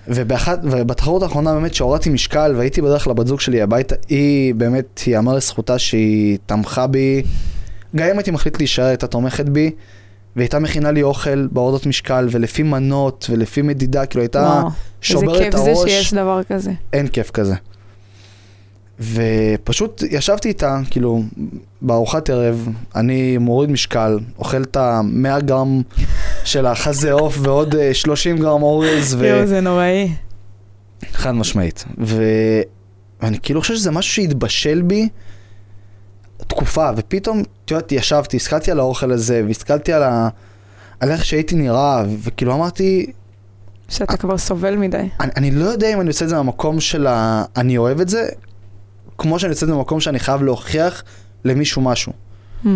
ובאחת, 0.09 0.59
ובתחרות 0.63 1.23
האחרונה 1.23 1.53
באמת 1.53 1.75
שהורדתי 1.75 2.11
משקל 2.11 2.55
והייתי 2.57 2.83
בדרך 2.83 3.07
לבת 3.07 3.27
זוג 3.27 3.41
שלי 3.41 3.63
הביתה, 3.63 3.95
היא 4.09 4.55
באמת, 4.55 5.07
ייאמר 5.07 5.35
לזכותה 5.35 5.79
שהיא 5.79 6.39
תמכה 6.47 6.87
בי, 6.87 7.23
גם 7.97 8.07
אם 8.11 8.19
הייתי 8.19 8.31
מחליט 8.31 8.59
להישאר, 8.59 8.85
הייתה 8.85 9.07
תומכת 9.07 9.49
בי, 9.49 9.71
והייתה 10.37 10.59
מכינה 10.59 10.91
לי 10.91 11.03
אוכל 11.03 11.47
בהורדות 11.47 11.87
משקל, 11.87 12.29
ולפי 12.31 12.63
מנות, 12.63 13.27
ולפי 13.31 13.63
מדידה, 13.63 14.07
כאילו 14.07 14.23
הייתה 14.23 14.39
וואו. 14.39 14.57
איזה 14.57 14.71
שוברת 15.01 15.39
כיף 15.39 15.55
את 15.55 15.61
זה 15.65 15.71
הראש, 15.71 15.91
שיש 15.91 16.15
דבר 16.15 16.41
כזה. 16.49 16.73
אין 16.93 17.09
כיף 17.09 17.31
כזה. 17.31 17.55
ופשוט 19.01 20.03
ישבתי 20.11 20.49
איתה, 20.49 20.81
כאילו, 20.91 21.23
בארוחת 21.83 22.31
ערב, 22.31 22.69
אני 22.97 23.39
מוריד 23.39 23.71
משקל, 23.71 24.19
אוכל 24.39 24.63
את 24.63 24.77
ה-100 24.77 25.41
גרם 25.41 25.83
של 26.45 26.67
החזה 26.67 27.13
עוף 27.13 27.39
ועוד 27.41 27.75
אה, 27.75 27.95
30 27.95 28.39
גרם 28.39 28.63
אורז, 28.63 29.17
ו... 29.19 29.27
יואו, 29.27 29.47
זה 29.47 29.61
נוראי. 29.61 30.13
חד 31.13 31.33
משמעית. 31.33 31.85
ו... 32.01 32.23
ואני 33.23 33.39
כאילו 33.43 33.61
חושב 33.61 33.75
שזה 33.75 33.91
משהו 33.91 34.15
שהתבשל 34.15 34.83
בי 34.83 35.09
תקופה, 36.37 36.91
ופתאום, 36.97 37.43
את 37.65 37.71
יודעת, 37.71 37.93
ישבתי, 37.93 38.37
הסתכלתי 38.37 38.71
על 38.71 38.79
האוכל 38.79 39.13
הזה, 39.13 39.43
והסתכלתי 39.47 39.93
על, 39.93 40.03
ה... 40.03 40.29
על 41.01 41.11
איך 41.11 41.25
שהייתי 41.25 41.55
נראה, 41.55 42.03
ו- 42.09 42.17
וכאילו 42.23 42.55
אמרתי, 42.55 43.13
שאתה 43.89 44.17
כבר 44.17 44.39
סובל 44.39 44.77
מדי. 44.77 45.09
אני, 45.21 45.31
אני 45.37 45.51
לא 45.51 45.65
יודע 45.65 45.93
אם 45.93 46.01
אני 46.01 46.09
עושה 46.09 46.25
את 46.25 46.31
זה 46.31 46.37
מהמקום 46.37 46.81
של 46.81 47.07
ה... 47.07 47.45
אני 47.57 47.79
אוהב 47.79 48.01
את 48.01 48.09
זה, 48.09 48.29
כמו 49.19 49.39
שאני 49.39 49.53
עושה 49.53 49.65
את 49.65 49.69
זה 49.69 49.75
במקום 49.75 50.01
שאני 50.01 50.19
חייב 50.19 50.43
להוכיח 50.43 51.05
למישהו 51.45 51.83
משהו. 51.83 52.13
Hmm. 52.65 52.69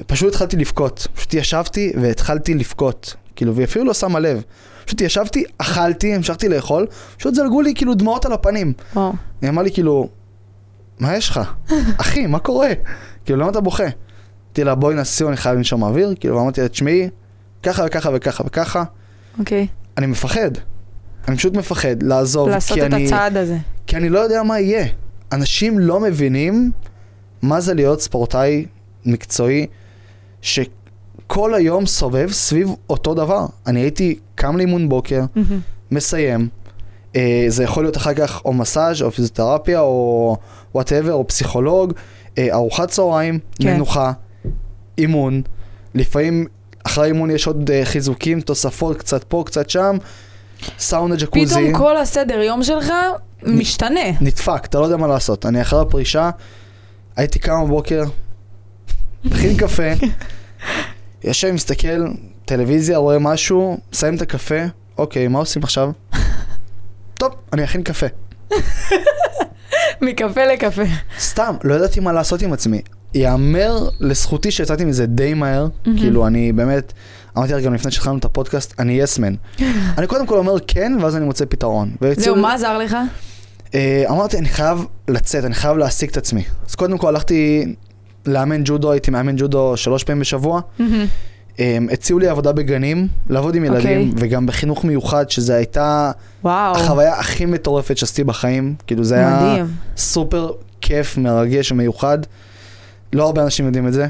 ופשוט 0.00 0.28
התחלתי 0.28 0.56
לבכות. 0.56 1.06
פשוט 1.14 1.34
ישבתי 1.34 1.92
והתחלתי 2.00 2.54
לבכות. 2.54 3.14
כאילו, 3.36 3.54
והיא 3.54 3.64
אפילו 3.64 3.84
לא 3.84 3.94
שמה 3.94 4.20
לב. 4.20 4.42
פשוט 4.84 5.00
ישבתי, 5.00 5.44
אכלתי, 5.58 6.14
המשכתי 6.14 6.48
לאכול, 6.48 6.86
פשוט 7.16 7.34
זלגו 7.34 7.62
לי 7.62 7.74
כאילו 7.74 7.94
דמעות 7.94 8.26
על 8.26 8.32
הפנים. 8.32 8.72
וואו. 8.94 9.12
היא 9.42 9.50
אמרה 9.50 9.64
לי 9.64 9.70
כאילו, 9.72 10.08
מה 10.98 11.16
יש 11.16 11.28
לך? 11.28 11.40
אחי, 12.00 12.26
מה 12.26 12.38
קורה? 12.38 12.68
כאילו, 13.24 13.38
למה 13.38 13.50
אתה 13.50 13.60
בוכה? 13.60 13.84
אמרתי 14.56 14.64
לה, 14.64 14.74
בואי 14.74 14.94
נסיר, 14.94 15.28
אני 15.28 15.36
חייב 15.36 15.56
לנשום 15.56 15.82
אוויר. 15.82 16.14
כאילו, 16.20 16.36
ואמרתי 16.36 16.60
לה, 16.60 16.68
תשמעי, 16.68 17.08
ככה 17.62 17.82
וככה 17.86 18.10
וככה 18.14 18.44
וככה, 18.46 18.84
אוקיי. 19.38 19.66
אני 19.98 20.06
מפחד. 20.06 20.50
אני 21.28 21.36
פשוט 21.36 21.56
מפחד 21.56 22.02
לעזוב, 22.02 22.48
לעשות 22.48 22.78
את 22.78 22.82
אני, 22.82 23.06
הצעד 23.06 23.36
הזה. 23.36 23.58
כי 23.86 23.96
אני 23.96 24.08
לא 24.08 24.18
יודע 24.18 24.42
מה 24.42 24.60
יהיה. 24.60 24.86
אנשים 25.32 25.78
לא 25.78 26.00
מבינים 26.00 26.70
מה 27.42 27.60
זה 27.60 27.74
להיות 27.74 28.00
ספורטאי 28.00 28.66
מקצועי, 29.04 29.66
שכל 30.42 31.54
היום 31.54 31.86
סובב 31.86 32.30
סביב 32.32 32.70
אותו 32.90 33.14
דבר. 33.14 33.46
אני 33.66 33.80
הייתי 33.80 34.18
קם 34.34 34.56
לאימון 34.56 34.88
בוקר, 34.88 35.24
מהמם. 35.36 35.60
מסיים. 35.90 36.48
אה, 37.16 37.44
זה 37.48 37.64
יכול 37.64 37.84
להיות 37.84 37.96
אחר 37.96 38.14
כך 38.14 38.42
או 38.44 38.52
מסאז' 38.52 39.02
או 39.02 39.10
פיזיותרפיה 39.10 39.80
או 39.80 40.36
whatever, 40.74 41.12
או 41.12 41.26
פסיכולוג, 41.26 41.92
אה, 42.38 42.48
ארוחת 42.52 42.88
צהריים, 42.88 43.38
כן. 43.54 43.74
מנוחה, 43.74 44.12
אימון. 44.98 45.42
לפעמים 45.94 46.46
אחרי 46.86 47.04
האימון 47.04 47.30
יש 47.30 47.46
עוד 47.46 47.70
אה, 47.70 47.84
חיזוקים, 47.84 48.40
תוספות, 48.40 48.96
קצת 48.96 49.24
פה, 49.24 49.42
קצת 49.46 49.70
שם. 49.70 49.96
סאונה 50.78 51.16
ג'קוזי. 51.16 51.54
פתאום 51.54 51.72
כל 51.72 51.96
הסדר 51.96 52.40
יום 52.40 52.62
שלך 52.62 52.92
משתנה. 53.42 54.10
נדפק, 54.20 54.64
אתה 54.64 54.78
לא 54.78 54.84
יודע 54.84 54.96
מה 54.96 55.06
לעשות. 55.06 55.46
אני 55.46 55.62
אחרי 55.62 55.80
הפרישה, 55.80 56.30
הייתי 57.16 57.38
קם 57.38 57.64
בבוקר, 57.64 58.02
מכין 59.24 59.56
קפה, 59.56 59.82
יושב, 61.24 61.50
מסתכל, 61.50 62.06
טלוויזיה, 62.44 62.98
רואה 62.98 63.18
משהו, 63.18 63.78
מסיים 63.92 64.16
את 64.16 64.22
הקפה, 64.22 64.64
אוקיי, 64.98 65.28
מה 65.28 65.38
עושים 65.38 65.62
עכשיו? 65.62 65.90
טוב, 67.18 67.34
אני 67.52 67.64
אכין 67.64 67.82
קפה. 67.82 68.06
מקפה 70.00 70.46
לקפה. 70.46 70.82
סתם, 71.18 71.54
לא 71.64 71.74
ידעתי 71.74 72.00
מה 72.00 72.12
לעשות 72.12 72.42
עם 72.42 72.52
עצמי. 72.52 72.80
יאמר 73.14 73.88
לזכותי 74.00 74.50
שיצאתי 74.50 74.84
מזה 74.84 75.06
די 75.06 75.34
מהר, 75.34 75.66
מהמם. 75.86 75.98
כאילו 75.98 76.26
אני 76.26 76.52
באמת, 76.52 76.92
אמרתי 77.38 77.52
לך 77.52 77.64
גם 77.64 77.74
לפני 77.74 77.90
שהתחלנו 77.90 78.18
את 78.18 78.24
הפודקאסט, 78.24 78.80
אני 78.80 78.92
יסמן. 78.92 79.34
אני 79.98 80.06
קודם 80.06 80.26
כל 80.26 80.38
אומר 80.38 80.56
כן, 80.66 80.92
ואז 81.00 81.16
אני 81.16 81.24
מוצא 81.24 81.44
פתרון. 81.48 81.90
זהו, 82.16 82.36
מה 82.36 82.54
עזר 82.54 82.78
לך? 82.78 82.96
אה, 83.74 84.04
אמרתי, 84.10 84.38
אני 84.38 84.48
חייב 84.48 84.86
לצאת, 85.08 85.44
אני 85.44 85.54
חייב 85.54 85.76
להעסיק 85.76 86.10
את 86.10 86.16
עצמי. 86.16 86.42
אז 86.68 86.74
קודם 86.74 86.98
כל 86.98 87.08
הלכתי 87.08 87.74
לאמן 88.26 88.60
ג'ודו, 88.64 88.92
הייתי 88.92 89.10
מאמן 89.10 89.34
ג'ודו 89.36 89.76
שלוש 89.76 90.04
פעמים 90.04 90.20
בשבוע. 90.20 90.60
מהמם. 90.78 91.06
אה, 91.60 91.78
הציעו 91.92 92.18
לי 92.18 92.28
עבודה 92.28 92.52
בגנים, 92.52 93.08
לעבוד 93.28 93.54
עם 93.54 93.64
ילדים, 93.64 94.10
אוקיי. 94.10 94.28
וגם 94.28 94.46
בחינוך 94.46 94.84
מיוחד, 94.84 95.30
שזה 95.30 95.54
הייתה 95.54 96.10
וואו, 96.44 96.76
החוויה 96.76 97.18
הכי 97.18 97.46
מטורפת 97.46 97.96
שעשיתי 97.96 98.24
בחיים. 98.24 98.74
כאילו 98.86 99.04
זה 99.04 99.14
היה 99.14 99.40
מדהים. 99.42 99.66
סופר 99.96 100.50
כיף, 100.80 101.18
מרגש 101.18 101.72
ומיוחד. 101.72 102.18
לא 103.12 103.26
הרבה 103.26 103.42
אנשים 103.42 103.66
יודעים 103.66 103.86
את 103.86 103.92
זה. 103.92 104.06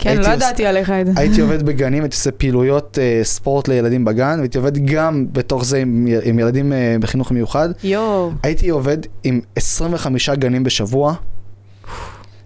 כן, 0.00 0.16
לא 0.16 0.26
עוש- 0.26 0.28
ידעתי 0.34 0.66
עליך 0.66 0.90
את 0.90 1.06
זה. 1.06 1.12
הייתי 1.16 1.40
עובד 1.40 1.62
בגנים, 1.62 2.02
הייתי 2.02 2.16
עושה 2.16 2.30
פעילויות 2.30 2.98
אה, 3.00 3.20
ספורט 3.24 3.68
לילדים 3.68 4.04
בגן, 4.04 4.34
והייתי 4.38 4.58
עובד 4.58 4.78
גם 4.86 5.26
בתוך 5.32 5.64
זה 5.64 5.78
עם, 5.78 6.06
עם 6.22 6.38
ילדים 6.38 6.72
אה, 6.72 6.96
בחינוך 7.00 7.30
מיוחד. 7.32 7.68
יואו, 7.84 8.30
הייתי 8.42 8.68
עובד 8.68 8.98
עם 9.24 9.40
25 9.56 10.30
גנים 10.30 10.64
בשבוע. 10.64 11.14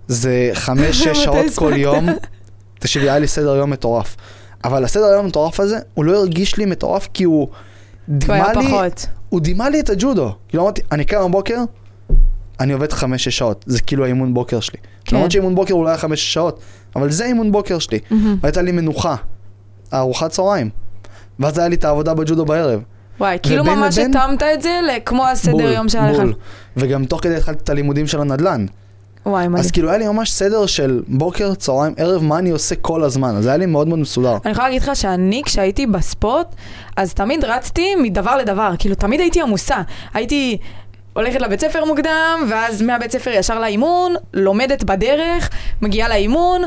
זה 0.08 0.50
5-6 0.54 0.70
מתי 0.72 0.92
שעות 1.14 1.46
כל? 1.54 1.72
יום. 1.76 2.06
תקשיבי, 2.78 3.10
היה 3.10 3.18
לי 3.18 3.26
סדר 3.28 3.56
יום 3.56 3.70
מטורף. 3.70 4.16
אבל 4.64 4.84
הסדר 4.84 5.04
יום 5.14 5.24
המטורף 5.24 5.60
הזה, 5.60 5.78
הוא 5.94 6.04
לא 6.04 6.16
הרגיש 6.18 6.56
לי 6.56 6.64
מטורף 6.64 7.08
כי 7.14 7.24
הוא 7.24 7.48
דימה 8.08 8.52
לי, 8.52 8.66
פחות. 8.68 9.06
הוא 9.28 9.40
דימה 9.40 9.68
לי 9.68 9.80
את 9.80 9.90
הג'ודו. 9.90 10.32
כאילו 10.48 10.62
אמרתי, 10.62 10.82
אני 10.92 11.04
קם 11.04 11.28
בבוקר, 11.28 11.58
אני 12.60 12.72
עובד 12.72 12.92
5-6 12.92 12.96
שעות. 13.16 13.64
זה 13.68 13.80
כאילו 13.82 14.04
האימון 14.04 14.34
בוקר 14.34 14.60
שלי. 14.60 14.78
כן. 15.04 15.16
למרות 15.16 15.30
שאימון 15.30 15.54
בוקר 15.54 15.74
הוא 15.74 15.84
לא 15.84 15.88
היה 15.88 15.98
5 15.98 16.32
שעות, 16.34 16.60
אבל 16.96 17.10
זה 17.10 17.24
אימון 17.24 17.52
בוקר 17.52 17.78
שלי. 17.78 17.98
מהמם. 18.10 18.36
והייתה 18.40 18.62
לי 18.62 18.72
מנוחה, 18.72 19.14
ארוחת 19.94 20.30
צהריים. 20.30 20.70
ואז 21.38 21.58
היה 21.58 21.68
לי 21.68 21.74
את 21.76 21.84
העבודה 21.84 22.14
בג'ודו 22.14 22.44
בערב. 22.44 22.80
וואי, 23.20 23.38
כאילו 23.42 23.64
ממש 23.64 23.98
לבין- 23.98 24.16
התאמת 24.16 24.42
את 24.42 24.62
זה 24.62 24.70
כמו 25.04 25.26
הסדר 25.26 25.52
בול, 25.52 25.62
יום 25.62 25.88
שהיה 25.88 26.10
לך. 26.12 26.16
בול. 26.20 26.34
וגם 26.76 27.04
תוך 27.04 27.22
כדי 27.22 27.36
התחלתי 27.36 27.60
את 27.64 27.68
הלימודים 27.68 28.06
של 28.06 28.20
הנדל"ן. 28.20 28.66
וואי, 29.26 29.48
מדהים. 29.48 29.56
אז 29.64 29.70
כאילו 29.70 29.88
היה 29.88 29.98
לי 29.98 30.08
ממש 30.08 30.32
סדר 30.32 30.66
של 30.66 31.02
בוקר, 31.08 31.54
צהריים, 31.54 31.94
ערב, 31.96 32.22
מה 32.22 32.38
אני 32.38 32.50
עושה 32.50 32.74
כל 32.74 33.02
הזמן. 33.02 33.36
אז 33.36 33.46
היה 33.46 33.56
לי 33.56 33.66
מאוד 33.66 33.88
מאוד 33.88 33.98
מסודר. 33.98 34.36
אני 34.44 34.52
יכולה 34.52 34.68
להגיד 34.68 34.82
לך 34.82 34.96
שאני, 34.96 35.42
כשהייתי 35.44 35.86
בספורט, 35.86 36.54
אז 36.96 37.14
תמיד 37.14 37.44
רצתי 37.44 37.94
מדבר 38.02 38.36
לדבר, 38.36 38.70
כאילו 38.78 38.94
תמיד 38.94 39.20
הייתי 39.20 39.42
עמוסה. 39.42 39.76
הייתי 40.14 40.58
הולכת 41.14 41.40
לבית 41.40 41.61
ספר 41.61 41.85
מוקדם, 41.85 42.46
ואז 42.48 42.83
מהבית 42.83 43.12
ספר 43.12 43.31
ישר 43.31 43.59
לאימון, 43.59 44.14
לומדת 44.35 44.85
בדרך, 44.85 45.50
מגיעה 45.83 46.09
לאימון, 46.09 46.62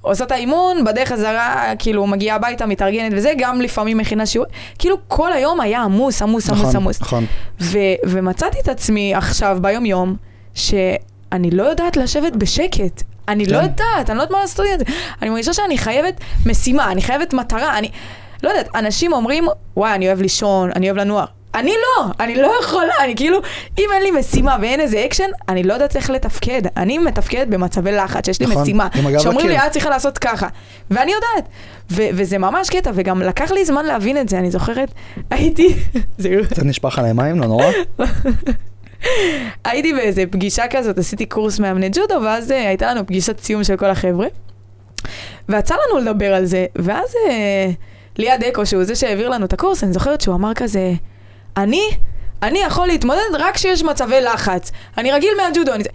עושה 0.00 0.24
את 0.24 0.32
האימון, 0.32 0.84
בדרך 0.84 1.08
חזרה, 1.08 1.72
כאילו 1.78 2.06
מגיעה 2.06 2.36
הביתה, 2.36 2.66
מתארגנת 2.66 3.12
וזה, 3.16 3.32
גם 3.38 3.60
לפעמים 3.60 3.98
מכינה 3.98 4.26
שיעור. 4.26 4.46
כאילו 4.78 4.96
כל 5.08 5.32
היום 5.32 5.60
היה 5.60 5.82
עמוס, 5.82 6.22
עמוס, 6.22 6.50
עמוס, 6.50 6.60
נכון, 6.60 6.76
עמוס. 6.76 7.00
נכון. 7.00 7.26
ו- 7.60 7.78
ומצאתי 8.06 8.58
את 8.60 8.68
עצמי 8.68 9.14
עכשיו, 9.14 9.58
ביום 9.60 9.86
יום, 9.86 10.16
שאני 10.54 11.50
לא 11.52 11.62
יודעת 11.62 11.96
לשבת 11.96 12.36
בשקט. 12.36 13.02
אני 13.28 13.46
לא 13.46 13.58
כן. 13.58 13.62
יודעת, 13.64 14.10
אני 14.10 14.18
לא 14.18 14.22
יודעת 14.22 14.30
מה 14.36 14.40
לעשות 14.40 14.66
עם 14.72 14.78
זה. 14.78 14.84
אני 15.22 15.30
מרגישה 15.30 15.52
שאני 15.52 15.78
חייבת 15.78 16.20
משימה, 16.46 16.92
אני 16.92 17.02
חייבת 17.02 17.32
מטרה, 17.32 17.78
אני... 17.78 17.90
לא 18.42 18.48
יודעת, 18.48 18.68
אנשים 18.74 19.12
אומרים, 19.12 19.46
וואי, 19.76 19.94
אני 19.94 20.06
אוהב 20.06 20.20
לישון, 20.20 20.70
אני 20.76 20.90
אוהב 20.90 20.96
לנוח. 20.96 21.28
אני 21.54 21.72
לא, 21.72 22.06
אני 22.20 22.36
לא 22.36 22.52
יכולה, 22.62 22.92
אני 23.04 23.16
כאילו, 23.16 23.38
אם 23.78 23.84
אין 23.94 24.02
לי 24.02 24.10
משימה 24.10 24.56
ואין 24.60 24.80
איזה 24.80 25.04
אקשן, 25.06 25.30
אני 25.48 25.62
לא 25.62 25.72
יודעת 25.72 25.96
איך 25.96 26.10
לתפקד. 26.10 26.62
אני 26.76 26.98
מתפקדת 26.98 27.48
במצבי 27.48 27.92
לחץ, 27.92 28.26
שיש 28.26 28.40
לי 28.40 28.46
נכון, 28.46 28.62
משימה, 28.62 28.88
שאומרים 29.18 29.48
לי. 29.48 29.58
את 29.58 29.72
צריכה 29.72 29.90
לעשות 29.90 30.18
ככה. 30.18 30.48
ואני 30.90 31.12
יודעת. 31.12 31.48
ו- 31.90 32.08
וזה 32.14 32.38
ממש 32.38 32.70
קטע, 32.70 32.90
וגם 32.94 33.22
לקח 33.22 33.50
לי 33.50 33.64
זמן 33.64 33.84
להבין 33.84 34.18
את 34.18 34.28
זה, 34.28 34.38
אני 34.38 34.50
זוכרת, 34.50 34.92
הייתי... 35.30 35.74
קצת 36.50 36.62
נשפך 36.62 36.98
עליי 36.98 37.12
מים, 37.12 37.40
לא 37.40 37.46
נורא. 37.46 37.66
הייתי 39.64 39.92
באיזה 39.92 40.24
פגישה 40.30 40.64
כזאת, 40.70 40.98
עשיתי 40.98 41.26
קורס 41.26 41.58
מאמני 41.58 41.88
ג'ודו, 41.92 42.14
ואז 42.24 42.50
uh, 42.50 42.54
הייתה 42.54 42.94
לנו 42.94 43.06
פגישת 43.06 43.40
סיום 43.40 43.64
של 43.64 43.76
כל 43.76 43.90
החבר'ה. 43.90 44.26
ויצא 45.48 45.74
לנו 45.74 46.00
לדבר 46.00 46.34
על 46.34 46.44
זה, 46.44 46.66
ואז 46.76 47.10
uh, 47.10 47.72
ליעד 48.18 48.44
אקו, 48.44 48.66
שהוא 48.66 48.84
זה 48.84 48.94
שהעביר 48.94 49.28
לנו 49.28 49.44
את 49.46 49.52
הקורס, 49.52 49.84
אני 49.84 49.92
זוכרת 49.92 50.20
שהוא 50.20 50.34
אמר 50.34 50.54
כזה, 50.54 50.92
אני, 51.56 51.82
אני 52.42 52.58
יכול 52.58 52.86
להתמודד 52.86 53.20
רק 53.38 53.54
כשיש 53.54 53.82
מצבי 53.82 54.20
לחץ. 54.20 54.72
אני 54.98 55.12
רגיל 55.12 55.30
מהג'ודו. 55.36 55.74
אני... 55.74 55.84
זה." 55.84 55.90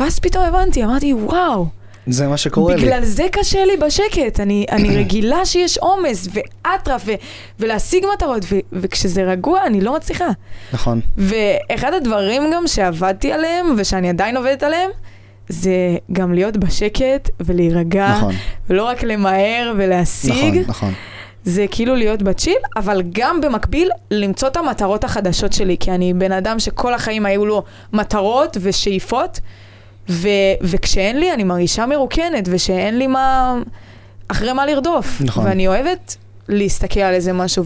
ואז 0.00 0.18
פתאום 0.18 0.44
הבנתי, 0.44 0.84
אמרתי, 0.84 1.12
וואו, 1.12 1.66
זה 2.06 2.28
מה 2.28 2.36
שקורה 2.36 2.76
לי. 2.76 2.82
בגלל 2.82 3.04
זה 3.04 3.26
קשה 3.32 3.64
לי 3.64 3.76
בשקט. 3.76 4.40
אני, 4.40 4.66
אני 4.70 4.96
רגילה 5.00 5.46
שיש 5.46 5.78
עומס 5.78 6.28
ואטרף 6.32 7.02
ו- 7.06 7.12
ולהשיג 7.60 8.04
מטרות, 8.14 8.44
ו- 8.52 8.58
וכשזה 8.72 9.22
רגוע 9.22 9.66
אני 9.66 9.80
לא 9.80 9.96
מצליחה. 9.96 10.28
נכון. 10.72 11.00
ואחד 11.16 11.94
הדברים 11.94 12.42
גם 12.54 12.66
שעבדתי 12.66 13.32
עליהם, 13.32 13.74
ושאני 13.76 14.08
עדיין 14.08 14.36
עובדת 14.36 14.62
עליהם, 14.62 14.90
זה 15.48 15.72
גם 16.12 16.34
להיות 16.34 16.56
בשקט 16.56 17.30
ולהירגע, 17.40 18.08
נכון. 18.16 18.34
ולא 18.70 18.84
רק 18.84 19.02
למהר 19.02 19.72
ולהשיג, 19.76 20.58
נכון, 20.58 20.64
נכון. 20.66 20.94
זה 21.44 21.66
כאילו 21.70 21.94
להיות 21.94 22.22
בצ'יל, 22.22 22.58
אבל 22.76 23.02
גם 23.12 23.40
במקביל 23.40 23.90
למצוא 24.10 24.48
את 24.48 24.56
המטרות 24.56 25.04
החדשות 25.04 25.52
שלי, 25.52 25.76
כי 25.80 25.90
אני 25.90 26.14
בן 26.14 26.32
אדם 26.32 26.58
שכל 26.58 26.94
החיים 26.94 27.26
היו 27.26 27.46
לו 27.46 27.62
מטרות 27.92 28.56
ושאיפות, 28.60 29.40
ו- 30.08 30.28
וכשאין 30.60 31.20
לי 31.20 31.32
אני 31.32 31.44
מרגישה 31.44 31.86
מרוקנת, 31.86 32.48
ושאין 32.50 32.98
לי 32.98 33.06
מה, 33.06 33.56
אחרי 34.28 34.52
מה 34.52 34.66
לרדוף. 34.66 35.20
נכון. 35.20 35.44
ואני 35.44 35.68
אוהבת 35.68 36.16
להסתכל 36.48 37.00
על 37.00 37.14
איזה 37.14 37.32
משהו 37.32 37.64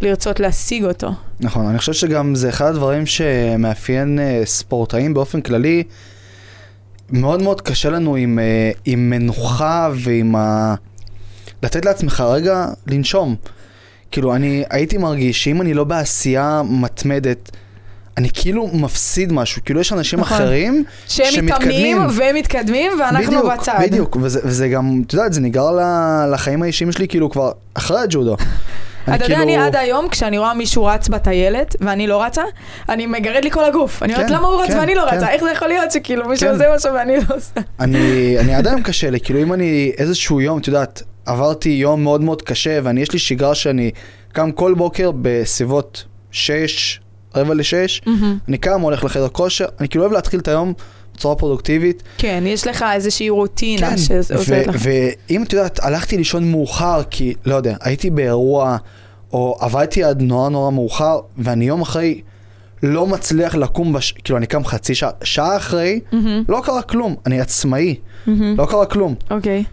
ולרצות 0.00 0.40
להשיג 0.40 0.84
אותו. 0.84 1.10
נכון, 1.40 1.66
אני 1.66 1.78
חושב 1.78 1.92
שגם 1.92 2.34
זה 2.34 2.48
אחד 2.48 2.66
הדברים 2.66 3.06
שמאפיין 3.06 4.18
אה, 4.18 4.42
ספורטאים 4.44 5.14
באופן 5.14 5.40
כללי. 5.40 5.82
מאוד 7.10 7.42
מאוד 7.42 7.60
קשה 7.60 7.90
לנו 7.90 8.16
עם, 8.16 8.38
אה, 8.38 8.70
עם 8.84 9.10
מנוחה 9.10 9.90
ועם 9.94 10.36
ה... 10.36 10.74
לתת 11.62 11.84
לעצמך 11.84 12.20
רגע 12.20 12.66
לנשום. 12.86 13.36
כאילו, 14.10 14.34
אני 14.34 14.64
הייתי 14.70 14.98
מרגיש 14.98 15.44
שאם 15.44 15.60
אני 15.62 15.74
לא 15.74 15.84
בעשייה 15.84 16.62
מתמדת, 16.68 17.50
אני 18.16 18.28
כאילו 18.34 18.68
מפסיד 18.72 19.32
משהו. 19.32 19.62
כאילו, 19.64 19.80
יש 19.80 19.92
אנשים 19.92 20.20
נכון. 20.20 20.36
אחרים 20.36 20.84
שהם 21.06 21.46
מתאמנים 21.46 21.98
והם 22.16 22.36
מתקדמים 22.36 22.92
ואנחנו 23.00 23.26
בדיוק, 23.26 23.44
בצד. 23.52 23.78
בדיוק, 23.82 24.16
וזה, 24.20 24.40
וזה 24.44 24.68
גם, 24.68 25.02
את 25.06 25.12
יודעת, 25.12 25.32
זה 25.32 25.40
ל- 25.80 26.34
לחיים 26.34 26.62
האישיים 26.62 26.92
שלי, 26.92 27.08
כאילו, 27.08 27.30
כבר 27.30 27.52
אחרי 27.74 28.00
הג'ודו. 28.00 28.36
אתה 29.04 29.14
יודע, 29.14 29.26
כאילו- 29.26 29.42
אני 29.42 29.56
עד 29.56 29.76
היום, 29.76 30.08
כשאני 30.08 30.38
רואה 30.38 30.54
מישהו 30.54 30.84
רץ 30.84 31.08
בטיילת, 31.08 31.76
ואני 31.80 32.06
לא 32.06 32.22
רצה, 32.22 32.42
אני 32.88 33.06
מגרד 33.06 33.44
לי 33.44 33.50
כל 33.50 33.64
הגוף. 33.64 34.02
אני 34.02 34.14
אומרת, 34.14 34.28
כן, 34.28 34.34
למה 34.34 34.48
הוא 34.48 34.62
רץ 34.62 34.68
כן, 34.70 34.78
ואני 34.78 34.94
לא 34.94 35.06
כן. 35.10 35.16
רצה? 35.16 35.30
איך 35.30 35.42
זה 35.44 35.50
יכול 35.50 35.68
להיות 35.68 35.92
שכאילו 35.92 36.28
מישהו 36.28 36.48
כן. 36.48 36.54
עושה 36.54 36.64
משהו 36.76 36.94
ואני 36.94 37.16
לא 37.16 37.36
עושה? 37.36 37.60
אני, 37.80 38.36
אני 38.38 38.54
עד 38.54 38.66
היום 38.66 38.82
קשה 38.82 39.10
לי, 39.10 39.20
כאילו 39.20 39.42
אם 39.42 39.52
אני 39.52 39.92
איזשהו 39.98 40.40
יום, 40.40 40.58
את 40.58 40.66
יודעת, 40.66 41.02
עברתי 41.28 41.68
יום 41.68 42.02
מאוד 42.02 42.20
מאוד 42.20 42.42
קשה, 42.42 42.78
ואני 42.82 43.00
יש 43.00 43.12
לי 43.12 43.18
שגרה 43.18 43.54
שאני 43.54 43.90
קם 44.32 44.52
כל 44.52 44.74
בוקר 44.74 45.10
בסביבות 45.22 46.04
6, 46.30 47.00
רבע 47.34 47.54
ל-6, 47.54 48.08
אני 48.48 48.58
קם, 48.58 48.80
הולך 48.80 49.04
לחדר 49.04 49.28
כושר, 49.28 49.64
אני 49.80 49.88
כאילו 49.88 50.04
אוהב 50.04 50.12
להתחיל 50.12 50.40
את 50.40 50.48
היום 50.48 50.72
בצורה 51.14 51.36
פרודוקטיבית. 51.36 52.02
כן, 52.18 52.44
יש 52.46 52.66
לך 52.66 52.84
איזושהי 52.92 53.30
רוטינה 53.30 53.90
כן, 53.90 53.98
שעוזרת 53.98 54.40
ו- 54.48 54.62
לך. 54.68 54.76
ואם 54.78 55.42
את 55.42 55.52
יודעת, 55.52 55.84
הלכתי 55.84 56.16
לישון 56.16 56.50
מאוחר, 56.50 57.02
כי, 57.10 57.34
לא 57.46 57.54
יודע, 57.54 57.76
הייתי 57.80 58.10
באירוע, 58.10 58.76
או 59.32 59.56
עבדתי 59.60 60.04
עד 60.04 60.22
נורא 60.22 60.48
נורא 60.48 60.70
מאוחר, 60.70 61.18
ואני 61.38 61.64
יום 61.64 61.80
אחרי 61.80 62.20
לא 62.82 63.06
מצליח 63.06 63.54
לקום, 63.54 63.92
בש... 63.92 64.12
כאילו 64.12 64.36
אני 64.36 64.46
קם 64.46 64.64
חצי 64.64 64.94
שעה, 64.94 65.10
שעה 65.22 65.56
אחרי, 65.56 66.00
מהמם, 66.12 66.44
לא 66.48 66.60
קרה 66.64 66.82
כלום, 66.82 67.16
אני 67.26 67.40
עצמאי, 67.40 67.94
מהמם. 68.26 68.54
לא 68.58 68.66
קרה 68.66 68.86
כלום. 68.86 69.14
אוקיי. 69.30 69.64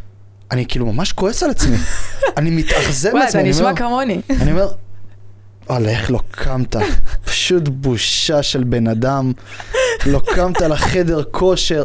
אני 0.52 0.66
כאילו 0.66 0.86
ממש 0.86 1.12
כועס 1.12 1.44
על 1.44 1.50
עצמי, 1.50 1.78
אני 2.38 2.50
מתאכזב 2.50 3.10
וואי, 3.10 3.24
מעצמי, 3.24 3.30
אתה 3.30 3.40
אני 3.40 3.50
נשמע 3.50 3.76
כמוני. 3.76 4.22
אני 4.42 4.52
אומר, 4.52 4.72
וואלה, 5.70 5.90
איך 5.90 6.12
לא 6.12 6.20
קמת? 6.32 6.76
פשוט 7.26 7.68
בושה 7.68 8.44
של 8.44 8.64
בן 8.64 8.88
אדם. 8.88 9.32
לא 10.06 10.22
קמת 10.36 10.62
לחדר 10.62 11.24
כושר. 11.32 11.84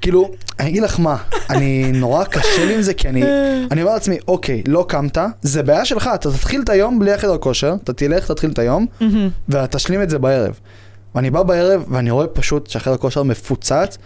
כאילו, 0.00 0.30
אני 0.60 0.68
אגיד 0.68 0.82
לך 0.82 1.00
מה, 1.00 1.16
אני 1.50 1.92
נורא 1.92 2.24
קשה 2.24 2.64
לי 2.64 2.74
עם 2.74 2.82
זה, 2.82 2.94
כי 2.94 3.08
אני, 3.08 3.22
אני 3.70 3.82
אומר 3.82 3.94
לעצמי, 3.94 4.18
אוקיי, 4.28 4.62
לא 4.66 4.84
קמת, 4.88 5.18
זה 5.42 5.62
בעיה 5.62 5.84
שלך, 5.84 6.10
אתה 6.14 6.30
תתחיל 6.32 6.60
את 6.62 6.68
היום 6.68 6.98
בלי 6.98 7.12
החדר 7.12 7.38
כושר, 7.38 7.76
אתה 7.84 7.92
תלך, 7.92 8.26
תתחיל 8.26 8.50
את 8.50 8.58
היום. 8.58 8.86
ותשלים 9.48 10.02
את 10.02 10.10
זה 10.10 10.18
בערב. 10.18 10.60
ואני 11.14 11.30
בא 11.30 11.42
בערב, 11.42 11.84
ואני 11.88 12.10
רואה 12.10 12.26
פשוט 12.26 12.66
שהחדר 12.66 12.96
כושר 12.96 13.22
מפוצץ. 13.22 13.98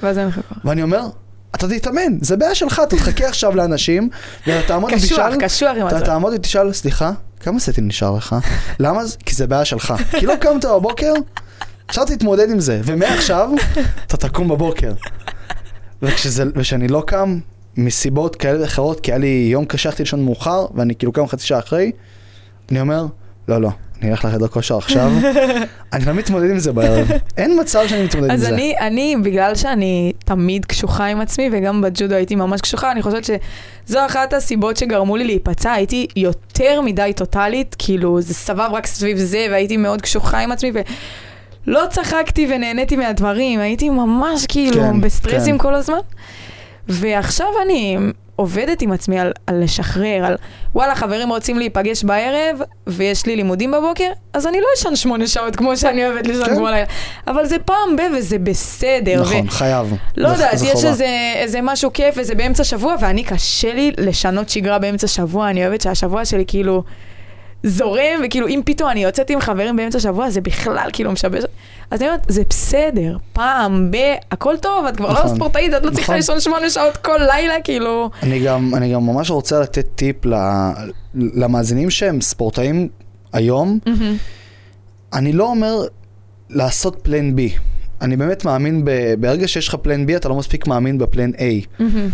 ואני 0.65 0.83
אומר, 0.83 1.07
אתה 1.55 1.69
תתאמן, 1.69 2.19
זה 2.21 2.37
בעיה 2.37 2.55
שלך, 2.55 2.83
אתה 2.89 2.97
תחכה 2.97 3.27
עכשיו 3.27 3.57
לאנשים, 3.57 4.09
ואתה 4.47 4.69
תעמוד 4.69 4.91
קשוח, 4.93 5.19
ותשאל, 5.19 5.41
קשוח 5.41 5.77
עם 5.81 5.89
אתה. 5.89 6.01
תעמוד 6.01 6.33
ותשאל, 6.35 6.73
סליחה, 6.73 7.13
כמה 7.41 7.61
סטים 7.61 7.89
נשאר 7.89 8.11
לך? 8.17 8.37
למה? 8.79 9.05
זה? 9.05 9.17
כי 9.27 9.35
זה 9.35 9.47
בעיה 9.47 9.65
שלך. 9.65 9.95
כי 10.11 10.27
לא 10.27 10.35
קמת 10.37 10.65
בבוקר, 10.65 11.13
עכשיו 11.89 12.05
תתמודד 12.05 12.51
עם 12.51 12.61
זה, 12.61 12.81
ומעכשיו 12.85 13.51
אתה 14.07 14.17
תקום 14.17 14.49
בבוקר. 14.49 14.93
וכשזה, 16.03 16.45
וכשאני 16.55 16.89
לא 16.89 17.03
קם, 17.07 17.39
מסיבות 17.77 18.37
כאלה 18.37 18.61
ואחרות, 18.63 19.01
כי 19.01 19.11
היה 19.13 19.19
לי 19.19 19.49
יום 19.53 19.65
קשה, 19.65 19.89
הלכתי 19.89 20.03
לישון 20.03 20.25
מאוחר, 20.25 20.67
ואני 20.75 20.95
כאילו 20.95 21.13
קם 21.13 21.27
חצי 21.27 21.47
שעה 21.47 21.59
אחרי, 21.59 21.93
אני 22.71 22.81
אומר, 22.81 23.07
לא, 23.49 23.61
לא, 23.61 23.71
אני 24.03 24.11
אלך 24.11 24.25
לחדר 24.25 24.49
כושר 24.49 24.77
עכשיו, 24.77 25.11
אני 25.93 26.05
לא 26.05 26.13
מתמודד 26.13 26.51
עם 26.51 26.59
זה 26.59 26.73
בערב. 26.73 27.11
אין 27.37 27.61
מצב 27.61 27.81
שאני 27.89 28.05
מתמודד 28.05 28.29
עם 28.29 28.35
אז 28.35 28.41
זה. 28.41 28.49
אני, 28.49 28.75
אני, 28.81 29.17
בגלל 29.23 29.55
שאני 29.55 30.13
תמיד 30.25 30.65
קשוחה 30.65 31.07
עם 31.07 31.21
עצמי, 31.21 31.49
וגם 31.53 31.81
בג'ודו 31.81 32.15
הייתי 32.15 32.35
ממש 32.35 32.61
קשוחה, 32.61 32.93
אני 32.93 33.03
חושבת 33.03 33.25
שזו 33.25 34.07
אחת 34.07 34.33
הסיבות 34.33 34.77
שגרמו 34.77 35.17
לי 35.17 35.25
להיפצע, 35.25 35.73
הייתי 35.73 36.07
יותר 36.17 36.81
מדי 36.81 37.13
טוטאלית, 37.17 37.77
כאילו 37.79 38.21
זה 38.21 38.35
סבב 38.35 38.69
רק 38.73 38.87
סביב 38.87 39.19
זה, 39.19 39.47
והייתי 39.51 39.77
מאוד 39.77 40.03
קשוחה 40.03 40.39
עם 40.39 40.53
עצמי, 40.53 40.73
ולא 41.67 41.83
צחקתי 41.91 42.47
ונהניתי 42.51 42.97
מהדברים, 42.97 43.61
הייתי 43.61 43.91
ממש 43.91 44.47
כאילו 44.47 44.83
כן, 44.83 45.01
בסטרסים 45.01 45.59
כן. 45.59 45.63
כל 45.63 45.75
הזמן. 45.75 45.99
ועכשיו 46.89 47.47
אני 47.65 47.97
עובדת 48.37 48.83
עם 48.83 48.93
עצמי 48.93 49.19
על, 49.19 49.33
על 49.47 49.63
לשחרר, 49.63 50.25
על 50.25 50.37
וואלה, 50.75 50.95
חברים 50.95 51.29
רוצים 51.29 51.59
להיפגש 51.59 52.05
בערב, 52.05 52.61
ויש 52.87 53.27
לי 53.27 53.37
לימודים 53.37 53.71
בבוקר, 53.71 54.09
אז 54.33 54.47
אני 54.47 54.61
לא 54.61 54.67
אשן 54.77 54.97
שמונה 54.97 55.27
שעות 55.27 55.57
כמו 55.57 55.77
שאני 55.77 56.07
אוהבת 56.07 56.27
לישון 56.27 56.45
כן. 56.45 56.55
כמו 56.55 56.67
לילה. 56.67 56.87
אבל 57.27 57.47
זה 57.47 57.59
פעם 57.59 57.97
ב... 57.97 58.01
וזה 58.19 58.39
בסדר. 58.39 59.21
נכון, 59.21 59.51
חייב. 59.51 59.95
לא 60.17 60.29
יודעת, 60.29 60.55
יש. 60.55 60.85
איזה, 60.85 61.33
איזה 61.35 61.59
משהו 61.63 61.93
כיף, 61.93 62.15
וזה 62.19 62.35
באמצע 62.35 62.65
שבוע, 62.65 62.95
ואני 63.01 63.25
קשה 63.25 63.75
לי 63.75 63.93
לשנות 63.99 64.49
שגרה 64.49 64.79
באמצע 64.79 65.07
שבוע, 65.07 65.51
אני 65.51 65.67
אוהבת 65.67 65.81
שהשבוע 65.81 66.25
שלי 66.25 66.45
כאילו 66.47 66.83
זורם, 67.63 68.21
וכאילו 68.25 68.49
אם 68.49 68.61
פתאום 68.65 68.91
אני 68.91 69.03
יוצאת 69.03 69.31
עם 69.31 69.41
חברים 69.41 69.77
באמצע 69.77 70.01
שבוע, 70.01 70.31
זה 70.31 70.41
בכלל 70.41 70.89
כאילו 70.93 71.13
משבש. 71.13 71.45
אז 71.91 72.01
אני 72.01 72.09
אומרת, 72.09 72.27
זה 72.29 72.43
בסדר, 72.51 73.17
פעם 73.33 73.91
ב... 73.91 73.97
הכל 74.31 74.55
טוב, 74.63 74.87
את 74.87 74.97
כבר 74.97 75.13
לא 75.13 75.21
נכון. 75.25 75.37
ספורטאית, 75.37 75.75
את 75.75 75.85
לא 75.85 75.91
צריכה 75.91 76.03
נכון. 76.03 76.15
לישון 76.15 76.41
שמונה 76.41 76.71
שעות 76.71 76.97
כל 76.97 77.19
לילה, 77.27 77.55
כאילו... 77.65 78.11
אני 78.23 78.41
גם, 78.45 78.75
אני 78.75 78.93
גם 78.93 79.07
ממש 79.07 79.31
רוצה 79.31 79.61
לתת 79.61 79.87
טיפ 79.95 80.27
ל, 80.27 80.35
למאזינים 81.15 81.91
שהם 81.91 82.21
ספורטאים 82.21 82.89
היום. 83.33 83.79
מהמם. 83.87 84.17
אני 85.13 85.33
לא 85.33 85.45
אומר 85.45 85.83
לעשות 86.51 86.97
פלן 87.03 87.37
בי. 87.37 87.55
אני 88.01 88.17
באמת 88.17 88.45
מאמין, 88.45 88.85
ב, 88.85 89.15
ברגע 89.21 89.49
שיש 89.49 89.69
לך 89.69 89.75
פלן 89.75 90.07
בי, 90.07 90.17
אתה 90.17 90.29
לא 90.29 90.35
מספיק 90.35 90.67
מאמין 90.67 90.99
בפלן 90.99 91.31
A. 91.31 91.67
מהמם. 91.79 92.09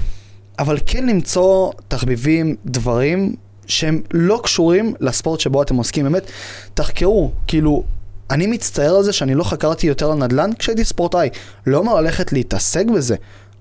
אבל 0.59 0.79
כן 0.87 1.07
למצוא 1.07 1.73
תחביבים, 1.89 2.57
דברים 2.67 3.35
שהם 3.69 4.03
לא 4.13 4.41
קשורים 4.45 4.95
לספורט 5.01 5.41
שבו 5.41 5.63
אתם 5.63 5.77
עוסקים. 5.77 6.05
באמת, 6.05 6.31
תחקרו, 6.75 7.31
כאילו, 7.47 7.83
אני 8.31 8.47
מצטער 8.47 8.97
על 8.97 9.03
זה 9.03 9.13
שאני 9.13 9.35
לא 9.35 9.45
חקרתי 9.45 9.87
יותר 9.87 10.11
על 10.11 10.19
נדל"ן 10.19 10.51
כשהייתי 10.59 10.85
ספורטאי. 10.85 11.29
לא 11.67 11.79
אומר 11.79 11.95
ללכת 12.01 12.33
להתעסק 12.33 12.87
בזה, 12.87 13.17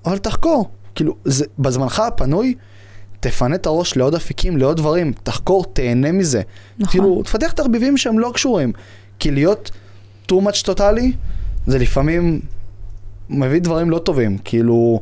אבל 0.06 0.18
תחקור. 0.18 0.70
כאילו, 0.96 1.16
זה, 1.26 1.46
בזמנך 1.60 2.00
הפנוי, 2.00 2.56
תפנה 3.20 3.56
את 3.56 3.66
הראש 3.66 3.98
לעוד 3.98 4.16
אפיקים, 4.16 4.58
לעוד 4.58 4.78
דברים, 4.78 5.14
תחקור, 5.24 5.66
תהנה 5.74 6.12
מזה. 6.12 6.42
נכון. 6.80 6.92
כאילו, 6.92 7.24
תפתח 7.24 7.52
תחביבים 7.52 7.98
שהם 7.98 8.20
לא 8.20 8.32
קשורים. 8.34 8.72
כי 9.20 9.32
להיות 9.32 9.72
too 10.32 10.36
much 10.36 10.64
טוטאלי, 10.66 11.12
זה 11.68 11.78
לפעמים 11.80 12.40
מביא 13.30 13.62
דברים 13.62 13.90
לא 13.90 14.00
טובים. 14.00 14.38
כאילו, 14.38 15.00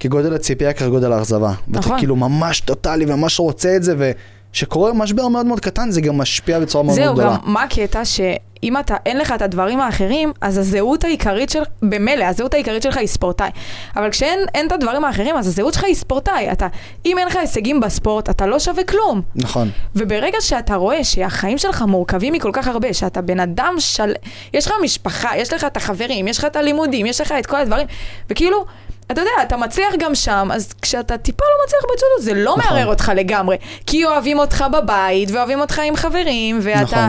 כגודל 0.00 0.34
הציפייה 0.34 0.72
כגודל 0.72 1.12
האכזבה. 1.12 1.52
נכון. 1.68 1.92
ואתה 1.92 1.98
כאילו 1.98 2.16
ממש 2.16 2.60
טוטאלי 2.60 3.04
וממש 3.08 3.40
רוצה 3.40 3.76
את 3.76 3.82
זה, 3.82 3.94
וכשקורה 3.98 4.92
משבר 4.92 5.28
מאוד 5.28 5.46
מאוד 5.46 5.60
קטן, 5.60 5.90
זה 5.90 6.00
גם 6.00 6.18
משפיע 6.18 6.60
בצורה 6.60 6.84
מאוד 6.84 6.98
מאוד 6.98 7.06
זהו, 7.06 7.14
גדולה. 7.14 7.36
גם 7.44 7.52
מה 7.52 7.62
הקטע 7.62 8.04
שאם 8.04 8.78
אתה, 8.80 8.96
אין 9.06 9.18
לך 9.18 9.32
את 9.32 9.42
הדברים 9.42 9.80
האחרים, 9.80 10.32
אז 10.40 10.58
הזהות 10.58 11.04
העיקרית 11.04 11.50
של, 11.50 11.62
במילא, 11.82 12.24
הזהות 12.24 12.54
העיקרית 12.54 12.82
שלך 12.82 12.96
היא 12.96 13.06
ספורטאי. 13.06 13.50
אבל 13.96 14.10
כשאין 14.10 14.38
אין 14.54 14.66
את 14.66 14.72
הדברים 14.72 15.04
האחרים, 15.04 15.36
אז 15.36 15.46
הזהות 15.46 15.74
שלך 15.74 15.84
היא 15.84 15.94
ספורטאי. 15.94 16.52
אתה, 16.52 16.66
אם 17.06 17.18
אין 17.18 17.26
לך 17.26 17.36
הישגים 17.36 17.80
בספורט, 17.80 18.30
אתה 18.30 18.46
לא 18.46 18.58
שווה 18.58 18.84
כלום. 18.84 19.22
נכון. 19.34 19.70
וברגע 19.96 20.38
שאתה 20.40 20.74
רואה 20.74 21.04
שהחיים 21.04 21.58
שלך 21.58 21.82
מורכבים 21.82 22.32
מכל 22.32 22.50
כך 22.52 22.68
הרבה, 22.68 22.94
שאתה 22.94 23.20
בן 23.20 23.40
אדם 23.40 23.74
של... 23.78 24.12
יש 24.54 24.66
לך 24.66 24.72
משפחה, 24.82 25.36
יש 25.36 25.52
לך 25.52 25.64
את 25.64 25.76
החברים, 25.76 26.28
יש 26.28 26.38
לך 26.38 26.44
את 26.44 26.56
הלימודים, 26.56 27.06
יש 27.06 27.20
לך 27.20 27.34
את 27.38 27.46
כל 27.46 27.56
הדברים, 27.56 27.86
וכאילו, 28.30 28.64
אתה 29.12 29.20
יודע, 29.20 29.30
אתה 29.42 29.56
מצליח 29.56 29.94
גם 29.98 30.14
שם, 30.14 30.48
אז 30.52 30.72
כשאתה 30.82 31.18
טיפה 31.18 31.44
לא 31.44 31.64
מצליח 31.64 31.82
בג'ודו, 31.82 32.22
זה 32.22 32.44
לא 32.44 32.56
נכון. 32.58 32.72
מערער 32.72 32.86
אותך 32.86 33.12
לגמרי. 33.14 33.56
כי 33.86 34.04
אוהבים 34.04 34.38
אותך 34.38 34.64
בבית, 34.72 35.30
ואוהבים 35.30 35.60
אותך 35.60 35.80
עם 35.84 35.96
חברים, 35.96 36.58
ואתה... 36.62 37.08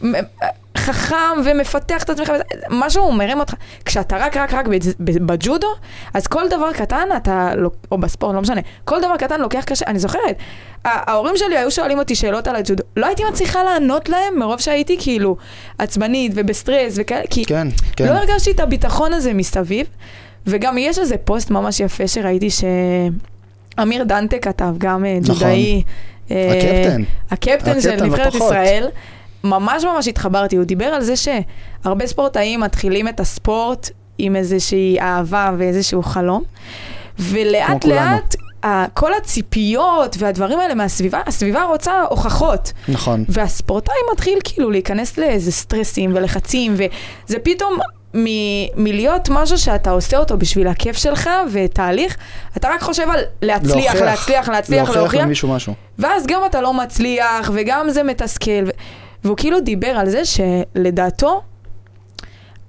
נכון. 0.00 0.10
מ- 0.10 0.24
חכם 0.76 1.40
ומפתח 1.44 2.02
את 2.02 2.10
עצמך, 2.10 2.32
משהו 2.70 3.12
מרים 3.12 3.40
אותך. 3.40 3.54
כשאתה 3.84 4.16
רק 4.16 4.36
רק 4.36 4.54
רק 4.54 4.66
בג'ודו, 5.00 5.66
אז 6.14 6.26
כל 6.26 6.48
דבר 6.48 6.72
קטן 6.72 7.08
אתה, 7.16 7.50
או 7.90 7.98
בספורט, 7.98 8.34
לא 8.34 8.40
משנה, 8.40 8.60
כל 8.84 9.00
דבר 9.00 9.16
קטן 9.16 9.40
לוקח 9.40 9.64
קשה, 9.64 9.86
אני 9.86 9.98
זוכרת, 9.98 10.36
ההורים 10.84 11.36
שלי 11.36 11.58
היו 11.58 11.70
שואלים 11.70 11.98
אותי 11.98 12.14
שאלות 12.14 12.48
על 12.48 12.56
הג'ודו, 12.56 12.82
לא 12.96 13.06
הייתי 13.06 13.22
מצליחה 13.24 13.62
לענות 13.64 14.08
להם 14.08 14.38
מרוב 14.38 14.60
שהייתי 14.60 14.96
כאילו 15.00 15.36
עצבנית 15.78 16.32
ובסטרס 16.34 16.94
וכאלה, 16.96 17.26
כי 17.30 17.44
כן, 17.44 17.68
כן. 17.96 18.06
לא 18.06 18.10
הרגשתי 18.10 18.50
את 18.50 18.60
הביטחון 18.60 19.12
הזה 19.12 19.32
מסביב, 19.34 19.86
וגם 20.46 20.78
יש 20.78 20.98
איזה 20.98 21.16
פוסט 21.16 21.50
ממש 21.50 21.80
יפה 21.80 22.08
שראיתי 22.08 22.48
שאמיר 22.50 24.04
דנטה 24.04 24.38
כתב, 24.38 24.74
גם 24.78 25.04
אה, 25.04 25.18
נכון. 25.22 25.34
ג'ודאי. 25.34 25.82
אה, 26.30 26.50
הקפטן. 26.50 27.02
הקפטן 27.30 27.80
של 27.80 28.04
נבחרת. 28.04 28.34
ישראל. 28.34 28.88
ממש 29.44 29.84
ממש 29.84 30.08
התחברתי, 30.08 30.56
הוא 30.56 30.64
דיבר 30.64 30.86
על 30.86 31.02
זה 31.02 31.14
שהרבה 31.16 32.06
ספורטאים 32.06 32.60
מתחילים 32.60 33.08
את 33.08 33.20
הספורט 33.20 33.90
עם 34.18 34.36
איזושהי 34.36 35.00
אהבה 35.00 35.50
ואיזשהו 35.58 36.02
חלום, 36.02 36.42
ולאט. 37.18 37.84
לאט 37.84 38.36
כל 38.94 39.14
הציפיות 39.14 40.16
והדברים 40.18 40.58
האלה 40.58 40.74
מהסביבה, 40.74 41.20
הסביבה 41.26 41.64
רוצה 41.64 42.02
הוכחות. 42.10 42.72
נכון. 42.88 43.24
והספורטאי 43.28 43.94
מתחיל 44.12 44.38
כאילו 44.44 44.70
להיכנס 44.70 45.18
לאיזה 45.18 45.52
סטרסים 45.52 46.10
ולחצים, 46.14 46.74
וזה 46.74 47.38
פתאום 47.38 47.78
מ- 48.16 48.82
מלהיות 48.84 49.28
משהו 49.30 49.58
שאתה 49.58 49.90
עושה 49.90 50.16
אותו 50.18 50.36
בשביל 50.38 50.68
הכיף 50.68 50.96
שלך 50.96 51.30
ותהליך, 51.52 52.16
אתה 52.56 52.68
רק 52.68 52.80
חושב 52.82 53.06
על 53.10 53.20
להצליח, 53.42 53.74
להוכיח. 53.74 53.94
להצליח, 54.02 54.48
להצליח, 54.48 54.78
להוכיח 54.84 54.96
להוכיח, 54.96 55.20
למישהו 55.22 55.48
משהו. 55.48 55.74
ואז 55.98 56.26
גם 56.26 56.40
אתה 56.46 56.60
לא 56.60 56.74
מצליח, 56.74 57.50
וגם 57.54 57.90
זה 57.90 58.02
מתסכל. 58.02 58.50
ו... 58.66 58.70
והוא 59.24 59.36
כאילו 59.36 59.60
דיבר 59.60 59.88
על 59.88 60.08
זה 60.10 60.22
שלדעתו, 60.24 61.42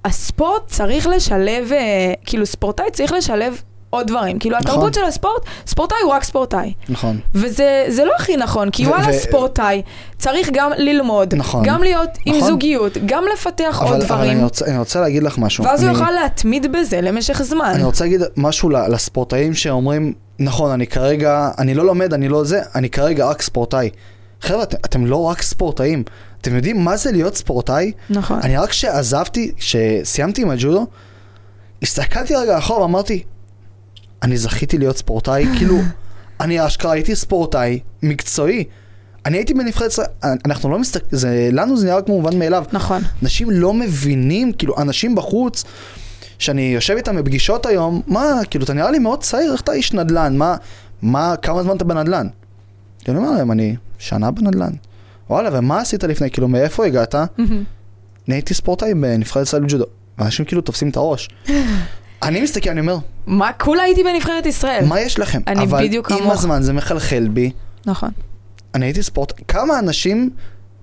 הספורט 0.06 0.68
צריך 0.68 1.08
לשלב, 1.08 1.72
אה, 1.72 1.80
כאילו 2.26 2.46
ספורטאי 2.46 2.92
צריך 2.92 3.12
לשלב 3.12 3.62
עוד 3.90 4.08
דברים. 4.08 4.40
כאילו 4.40 4.58
נכון. 4.58 4.72
התרבות 4.72 4.94
של 4.94 5.04
הספורט, 5.04 5.42
ספורטאי 5.68 5.98
הוא 6.04 6.12
רק 6.12 6.24
ספורטאי. 6.24 6.74
נכון. 6.90 7.20
וזה 7.36 7.86
זה 7.88 8.06
לא 8.06 8.12
הכי 8.20 8.38
נכון, 8.38 8.70
כי 8.70 8.88
וואלה, 8.88 9.14
ספורטאי 9.14 9.82
צריך 10.18 10.50
גם 10.54 10.72
ללמוד, 10.78 11.36
נכון. 11.36 11.64
גם 11.66 11.84
להיות 11.84 12.10
עם 12.26 12.36
נכון. 12.36 12.48
זוגיות, 12.48 12.98
גם 13.06 13.24
לפתח 13.34 13.78
עוד 13.80 13.88
אבל, 13.88 13.96
אבל 13.96 14.06
דברים, 14.06 14.32
אני, 14.32 14.44
רוצה, 14.44 14.66
אני 14.66 14.78
רוצה 14.78 15.02
להגיד 15.02 15.24
לך 15.24 15.38
משהו. 15.38 15.64
ואז 15.64 15.84
הוא 15.84 15.90
אני, 15.90 16.00
יוכל 16.00 16.12
להתמיד 16.12 16.72
בזה 16.72 17.02
למשך 17.02 17.42
זמן. 17.42 17.72
אני 17.76 17.84
רוצה 17.84 18.04
להגיד 18.04 18.22
משהו 18.38 18.70
לספורטאים 18.70 19.54
שאומרים, 19.54 20.14
נכון, 20.40 20.72
אני 20.72 20.88
כרגע, 20.88 21.50
אני 21.58 21.74
לא 21.74 21.86
לומד, 21.86 22.14
אני 22.14 22.30
לא 22.30 22.44
זה, 22.44 22.62
אני 22.76 22.90
כרגע 22.90 23.30
רק 23.30 23.42
ספורטאי. 23.42 23.90
חבר'ה, 24.42 24.64
את, 24.64 24.74
אתם 24.86 25.06
לא 25.06 25.24
רק 25.24 25.42
ספורטאים. 25.42 26.04
אתם 26.42 26.56
יודעים 26.56 26.84
מה 26.84 26.98
זה 26.98 27.12
להיות 27.12 27.36
ספורטאי? 27.36 27.92
נכון. 28.10 28.40
אני 28.44 28.58
רק 28.58 28.70
כשעזבתי, 28.70 29.52
כשסיימתי 29.58 30.42
עם 30.42 30.50
הג'ודו, 30.50 30.86
הסתכלתי 31.82 32.36
רגע 32.36 32.58
אחורה 32.58 32.82
ואמרתי, 32.82 33.24
אני 34.24 34.38
זכיתי 34.38 34.78
להיות 34.78 34.98
ספורטאי, 34.98 35.46
כאילו, 35.58 35.78
אני 36.42 36.68
אשכרה 36.68 36.92
הייתי 36.92 37.16
ספורטאי 37.16 37.80
מקצועי. 38.04 38.64
אני 39.26 39.38
הייתי 39.38 39.54
בנבחרת 39.54 39.92
ישראל, 39.92 40.08
אנחנו 40.46 40.70
לא 40.70 40.80
מסתכלים, 40.80 41.22
לנו 41.56 41.78
זה 41.78 41.88
נראה 41.88 42.02
כמו 42.02 42.22
מובן 42.22 42.40
מאליו. 42.40 42.64
נכון. 42.72 43.02
אנשים 43.24 43.52
לא 43.52 43.74
מבינים, 43.74 44.54
כאילו, 44.54 44.78
אנשים 44.78 45.16
בחוץ, 45.16 45.64
שאני 46.40 46.62
יושב 46.62 46.96
איתם 46.96 47.16
בפגישות 47.16 47.66
היום, 47.66 48.02
מה, 48.08 48.40
כאילו, 48.50 48.66
אתה 48.66 48.74
נראה 48.74 48.92
לי 48.92 49.00
מאוד 49.00 49.24
צעיר, 49.24 49.52
איך 49.54 49.62
אתה 49.62 49.72
איש 49.72 49.94
נדל"ן? 49.94 50.38
מה, 50.38 50.56
מה, 51.02 51.36
כמה 51.42 51.64
זמן 51.64 51.76
אתה 51.76 51.86
בנדל"ן? 51.86 52.28
כאילו, 53.00 53.18
אני 53.18 53.28
אומר 53.28 53.38
להם, 53.38 53.52
אני 53.52 53.76
שנה 53.98 54.32
בנדל"ן. 54.32 54.72
וואלה, 55.30 55.50
ומה 55.54 55.80
עשית 55.80 56.04
לפני? 56.04 56.32
כאילו, 56.32 56.48
מאיפה 56.48 56.86
הגעת? 56.86 57.16
אני 57.16 58.36
הייתי 58.36 58.54
ספורטאי 58.54 58.94
בנבחרת 58.94 59.44
ישראל 59.44 59.64
בג'ודו. 59.64 59.86
ואנשים 60.18 60.46
כאילו 60.46 60.62
תופסים 60.62 60.90
את 60.90 60.98
הראש. 60.98 61.30
אני 62.24 62.42
מסתכל, 62.42 62.70
אני 62.70 62.80
אומר, 62.80 62.98
מה, 63.28 63.52
כולה 63.54 63.84
הייתי 63.84 64.04
בנבחרת 64.04 64.46
ישראל. 64.46 64.86
מה 64.86 65.00
יש 65.00 65.20
לכם? 65.20 65.42
אני 65.48 65.64
אבל 65.64 65.84
בדיוק 65.84 66.12
עם 66.12 66.18
כמוך. 66.18 66.34
הזמן 66.34 66.62
זה 66.62 66.74
מחלחל 66.74 67.28
בי. 67.28 67.52
נכון. 67.86 68.10
אני 68.76 68.86
הייתי 68.86 69.04
ספורט... 69.04 69.34
כמה 69.48 69.80
אנשים 69.80 70.30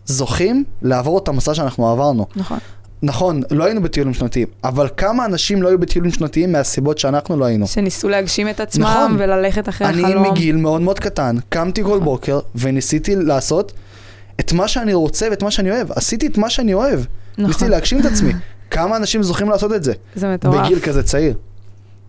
זוכים 0.06 0.64
לעבור 0.82 1.18
את 1.18 1.28
המסע 1.28 1.54
שאנחנו 1.54 1.88
עברנו? 1.88 2.26
נכון. 2.36 2.58
נכון, 3.02 3.42
לא 3.50 3.64
היינו 3.64 3.82
בטיולים 3.82 4.14
שנתיים, 4.14 4.46
אבל 4.64 4.88
כמה 4.96 5.24
אנשים 5.24 5.62
לא 5.62 5.68
היו 5.68 5.78
בטיולים 5.78 6.12
שנתיים 6.12 6.52
מהסיבות 6.52 6.98
שאנחנו 6.98 7.36
לא 7.36 7.44
היינו? 7.44 7.66
שניסו 7.66 8.08
להגשים 8.08 8.48
את 8.48 8.60
עצמם 8.60 8.84
נכון. 8.84 9.16
וללכת 9.18 9.68
אחרי 9.68 9.88
אני 9.88 10.04
החלום. 10.04 10.30
מגיל 10.32 10.56
מאוד 10.56 10.80
מאוד 10.80 10.98
קטן, 10.98 11.36
קמתי 11.48 11.82
כל 11.84 12.00
בוקר 12.00 12.40
וניסיתי 12.54 13.16
לעשות 13.16 13.72
את 14.40 14.52
מה 14.52 14.68
שאני 14.68 14.94
רוצה 14.94 15.26
ואת 15.30 15.42
מה 15.42 15.50
שאני 15.50 15.70
אוהב. 15.70 15.92
עשיתי 15.92 16.26
את 16.26 16.38
מה 16.38 16.50
שאני 16.50 16.74
אוהב. 16.74 17.00
נכון. 17.32 17.46
ניסיתי 17.46 17.68
להגשים 17.68 18.00
את 18.00 18.04
עצמי. 18.04 18.32
כמה 18.74 18.96
אנשים 18.96 19.22
זוכים 19.22 19.50
לעשות 19.50 19.72
את 19.72 19.84
זה? 19.84 19.92
זה 20.14 20.34
מטורף. 20.34 20.66
בגיל 20.66 20.80
כזה 20.80 21.02
צעיר. 21.02 21.34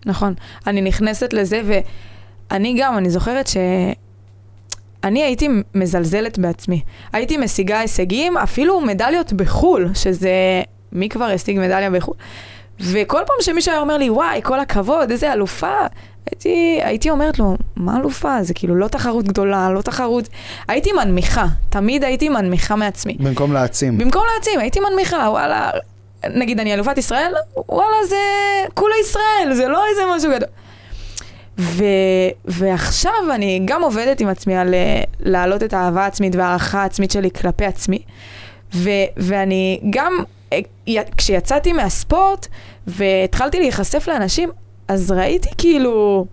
נכון. 0.06 0.34
אני 0.66 0.82
נכנסת 0.82 1.32
לזה, 1.32 1.62
ואני 2.50 2.76
גם, 2.78 2.98
אני 2.98 3.10
זוכרת 3.10 3.46
ש... 3.46 3.56
אני 5.04 5.22
הייתי 5.22 5.48
מזלזלת 5.74 6.38
בעצמי. 6.38 6.82
הייתי 7.12 7.36
משיגה 7.36 7.80
הישגים, 7.80 8.36
אפילו 8.36 8.80
מדליות 8.80 9.32
בחו"ל, 9.32 9.90
שזה... 9.94 10.30
מי 10.92 11.08
כבר 11.08 11.24
השיג 11.24 11.58
מדליה 11.58 11.90
בחו"ל? 11.90 12.14
וכל 12.80 13.20
פעם 13.26 13.36
שמישהו 13.40 13.72
היה 13.72 13.80
אומר 13.80 13.96
לי, 13.96 14.10
וואי, 14.10 14.40
כל 14.42 14.60
הכבוד, 14.60 15.10
איזה 15.10 15.32
אלופה, 15.32 15.76
הייתי, 16.30 16.80
הייתי 16.82 17.10
אומרת 17.10 17.38
לו, 17.38 17.56
מה 17.76 17.96
אלופה? 18.00 18.42
זה 18.42 18.54
כאילו 18.54 18.76
לא 18.76 18.88
תחרות 18.88 19.24
גדולה, 19.24 19.70
לא 19.70 19.82
תחרות... 19.82 20.28
הייתי 20.68 20.92
מנמיכה, 20.92 21.46
תמיד 21.68 22.04
הייתי 22.04 22.28
מנמיכה 22.28 22.76
מעצמי. 22.76 23.16
במקום 23.20 23.52
להעצים. 23.52 23.98
במקום 23.98 24.22
להעצים, 24.32 24.60
הייתי 24.60 24.80
מנמיכה, 24.80 25.16
וואלה, 25.30 25.70
נגיד 26.34 26.60
אני 26.60 26.74
אלופת 26.74 26.98
ישראל, 26.98 27.32
וואלה 27.68 28.06
זה 28.08 28.16
כולה 28.74 28.94
ישראל, 29.00 29.54
זה 29.54 29.68
לא 29.68 29.82
איזה 29.90 30.02
משהו 30.16 30.30
גדול. 30.30 30.48
ו, 31.58 31.84
ועכשיו 32.44 33.12
אני 33.34 33.60
גם 33.64 33.82
עובדת 33.82 34.20
עם 34.20 34.28
עצמי 34.28 34.56
על 34.56 34.74
אה, 34.74 35.02
להעלות 35.20 35.62
את 35.62 35.72
האהבה 35.72 36.04
העצמית 36.04 36.34
והערכה 36.36 36.82
העצמית 36.82 37.10
שלי 37.10 37.30
כלפי 37.30 37.64
עצמי. 37.64 37.98
ו, 38.74 38.90
ואני 39.16 39.80
גם, 39.90 40.12
אה, 40.52 40.58
כשיצאתי 41.16 41.72
מהספורט 41.72 42.46
והתחלתי 42.86 43.58
להיחשף 43.60 44.08
לאנשים, 44.08 44.50
אז 44.88 45.10
ראיתי 45.12 45.48
כאילו 45.58 46.26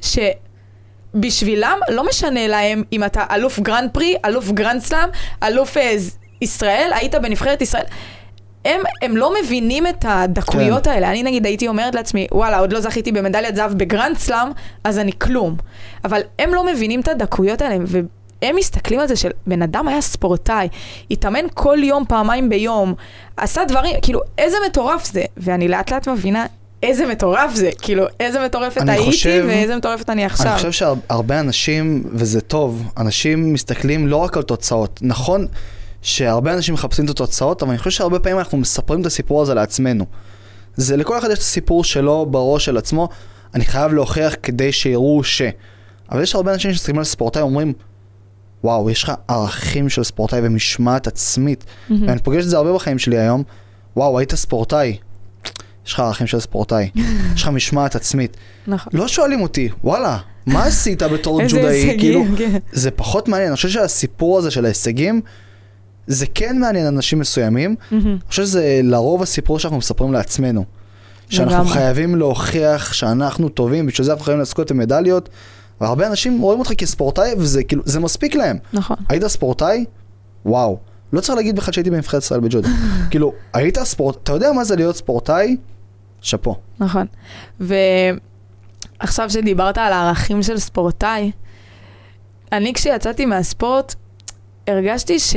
שבשבילם 0.00 1.78
לא 1.88 2.06
משנה 2.08 2.48
להם 2.48 2.82
אם 2.92 3.04
אתה 3.04 3.24
אלוף 3.30 3.58
גרנד 3.58 3.90
פרי, 3.92 4.16
אלוף 4.24 4.50
גרנד 4.50 4.80
סלאם, 4.80 5.08
אלוף 5.42 5.76
אה, 5.76 5.96
ישראל, 6.40 6.90
היית 6.94 7.14
בנבחרת 7.14 7.62
ישראל. 7.62 7.84
הם, 8.68 8.80
הם 9.02 9.16
לא 9.16 9.32
מבינים 9.42 9.86
את 9.86 10.04
הדקויות 10.08 10.84
כן. 10.84 10.90
האלה. 10.90 11.10
אני 11.10 11.22
נגיד 11.22 11.46
הייתי 11.46 11.68
אומרת 11.68 11.94
לעצמי, 11.94 12.26
וואלה, 12.32 12.58
עוד 12.58 12.72
לא 12.72 12.80
זכיתי 12.80 13.12
במדליית 13.12 13.56
זהב 13.56 13.72
בגרנד 13.72 14.18
סלאם, 14.18 14.48
אז 14.84 14.98
אני 14.98 15.12
כלום. 15.18 15.56
אבל 16.04 16.20
הם 16.38 16.54
לא 16.54 16.66
מבינים 16.66 17.00
את 17.00 17.08
הדקויות 17.08 17.62
האלה, 17.62 17.76
והם 17.86 18.56
מסתכלים 18.56 19.00
על 19.00 19.06
זה 19.08 19.16
של 19.16 19.30
בן 19.46 19.62
אדם 19.62 19.88
היה 19.88 20.00
ספורטאי, 20.00 20.68
התאמן 21.10 21.44
כל 21.54 21.78
יום, 21.82 22.04
פעמיים 22.08 22.48
ביום, 22.48 22.94
עשה 23.36 23.64
דברים, 23.64 23.96
כאילו, 24.02 24.20
איזה 24.38 24.56
מטורף 24.68 25.04
זה. 25.12 25.22
ואני 25.36 25.68
לאט 25.68 25.92
לאט 25.92 26.08
מבינה 26.08 26.46
איזה 26.82 27.06
מטורף 27.06 27.54
זה, 27.54 27.70
כאילו, 27.82 28.04
איזה 28.20 28.44
מטורפת 28.44 28.82
הייתי 28.88 29.04
חושב- 29.04 29.44
ואיזה 29.48 29.76
מטורפת 29.76 30.10
אני 30.10 30.24
עכשיו. 30.24 30.46
אני 30.46 30.56
חושב 30.56 30.72
שהרבה 30.72 31.40
אנשים, 31.40 32.02
וזה 32.12 32.40
טוב, 32.40 32.82
אנשים 32.96 33.52
מסתכלים 33.52 34.06
לא 34.06 34.16
רק 34.16 34.36
על 34.36 34.42
תוצאות. 34.42 34.98
נכון 35.02 35.46
שהרבה 36.02 36.54
אנשים 36.54 36.74
מחפשים 36.74 37.04
את 37.04 37.10
התוצאות, 37.10 37.62
אבל 37.62 37.70
אני 37.70 37.78
חושב 37.78 37.90
שהרבה 37.90 38.18
פעמים 38.18 38.38
אנחנו 38.38 38.58
מספרים 38.58 39.00
את 39.00 39.06
הסיפור 39.06 39.42
הזה 39.42 39.54
לעצמנו. 39.54 40.06
זה 40.76 40.96
לכל 40.96 41.18
אחד 41.18 41.30
יש 41.30 41.38
את 41.38 41.42
הסיפור 41.42 41.84
שלו 41.84 42.26
בראש 42.26 42.64
של 42.64 42.76
עצמו, 42.76 43.08
אני 43.54 43.64
חייב 43.64 43.92
להוכיח 43.92 44.34
כדי 44.42 44.72
שיראו 44.72 45.24
ש... 45.24 45.42
אבל 46.12 46.22
יש 46.22 46.34
הרבה 46.34 46.54
אנשים 46.54 46.72
שמסתכלים 46.72 46.98
על 46.98 47.04
ספורטאי 47.04 47.42
ואומרים, 47.42 47.72
וואו, 48.64 48.90
יש 48.90 49.02
לך 49.02 49.12
ערכים 49.28 49.88
של 49.88 50.04
ספורטאי 50.04 50.40
ומשמעת 50.42 51.06
עצמית. 51.06 51.64
מהמם. 51.88 52.08
ואני 52.08 52.20
פוגש 52.20 52.44
את 52.44 52.50
זה 52.50 52.56
הרבה 52.56 52.72
בחיים 52.72 52.98
שלי 52.98 53.18
היום, 53.18 53.42
וואו, 53.96 54.18
היית 54.18 54.34
ספורטאי. 54.34 54.96
יש 55.86 55.92
לך 55.92 56.00
ערכים 56.00 56.26
של 56.26 56.40
ספורטאי, 56.40 56.90
יש 57.34 57.42
לך 57.42 57.48
משמעת 57.48 57.96
עצמית. 57.96 58.36
נכון. 58.66 58.92
לא 58.96 59.08
שואלים 59.08 59.40
אותי, 59.40 59.68
וואלה, 59.84 60.18
מה 60.46 60.64
עשית 60.64 61.02
בתור 61.02 61.40
איזה 61.40 61.56
ג'ודאי? 61.56 61.98
כאילו, 61.98 62.20
הישגים, 62.20 62.36
כן. 62.36 62.58
זה 62.72 62.90
פחות 62.90 63.28
מעניין. 63.28 63.48
אני 63.48 63.56
חושב 63.56 63.68
שהסיפור 63.68 64.38
הזה 64.38 64.50
של 64.50 64.64
ההישגים, 64.64 65.20
זה 66.08 66.26
כן 66.34 66.58
מעניין 66.58 66.86
אנשים 66.86 67.18
מסוימים. 67.18 67.76
מהמם. 67.90 68.06
אני 68.06 68.18
חושב 68.28 68.42
שזה 68.42 68.80
לרוב 68.82 69.22
הסיפור 69.22 69.58
שאנחנו 69.58 69.78
מספרים 69.78 70.12
לעצמנו. 70.12 70.64
שאנחנו 71.28 71.54
לגמרי. 71.54 71.72
חייבים 71.72 72.16
להוכיח 72.16 72.92
שאנחנו 72.92 73.48
טובים, 73.48 73.86
בשביל 73.86 74.04
זה 74.04 74.12
אנחנו 74.12 74.24
חייבים 74.24 74.40
לזכות 74.40 74.72
במדליות. 74.72 75.28
והרבה 75.80 76.06
אנשים 76.06 76.40
רואים 76.40 76.60
אותך 76.60 76.72
כספורטאי, 76.78 77.34
וזה 77.38 77.64
כאילו, 77.64 77.82
זה 77.86 78.00
מספיק 78.00 78.34
להם. 78.34 78.58
נכון. 78.72 78.96
היית 79.08 79.26
ספורטאי? 79.26 79.84
וואו. 80.46 80.78
לא 81.12 81.20
צריך 81.20 81.36
להגיד 81.36 81.56
בכלל 81.56 81.72
שהייתי 81.72 81.90
בנבחרת 81.90 82.22
ישראל 82.22 82.40
בג'ודו. 82.40 82.68
כאילו, 83.10 83.32
היית 83.52 83.78
ספורט... 83.78 84.16
אתה 84.22 84.32
יודע 84.32 84.52
מה 84.52 84.64
זה 84.64 84.76
להיות 84.76 84.96
ספורטאי? 84.96 85.56
שאפו. 86.20 86.56
נכון. 86.78 87.06
ועכשיו 87.60 89.30
שדיברת 89.30 89.78
על 89.78 89.92
הערכים 89.92 90.42
של 90.42 90.58
ספורטאי, 90.58 91.30
אני 92.52 92.74
כשיצאתי 92.74 93.26
מהספורט, 93.26 93.94
הרגשתי 94.68 95.18
ש... 95.18 95.36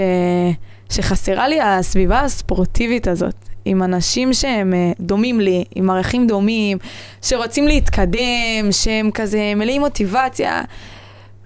שחסרה 0.89 1.47
לי 1.47 1.61
הסביבה 1.61 2.19
הספורטיבית 2.19 3.07
הזאת, 3.07 3.35
עם 3.65 3.83
אנשים 3.83 4.33
שהם 4.33 4.73
אה, 4.73 4.91
דומים 4.99 5.39
לי, 5.39 5.63
עם 5.75 5.89
ערכים 5.89 6.27
דומים, 6.27 6.77
שרוצים 7.21 7.67
להתקדם, 7.67 8.71
שהם 8.71 9.11
כזה 9.11 9.53
מלאים 9.55 9.81
מוטיבציה, 9.81 10.61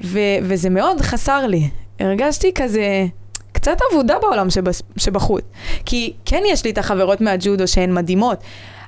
ו... 0.03 0.19
וזה 0.43 0.69
מאוד 0.69 1.01
חסר 1.01 1.47
לי. 1.47 1.69
הרגשתי 1.99 2.51
כזה... 2.53 3.05
קצת 3.51 3.77
עבודה 3.91 4.19
בעולם 4.21 4.49
שבס... 4.49 4.81
שבחוץ. 4.97 5.43
כי 5.85 6.13
כן 6.25 6.43
יש 6.47 6.65
לי 6.65 6.71
את 6.71 6.77
החברות 6.77 7.21
מהג'ודו 7.21 7.67
שהן 7.67 7.93
מדהימות, 7.93 8.43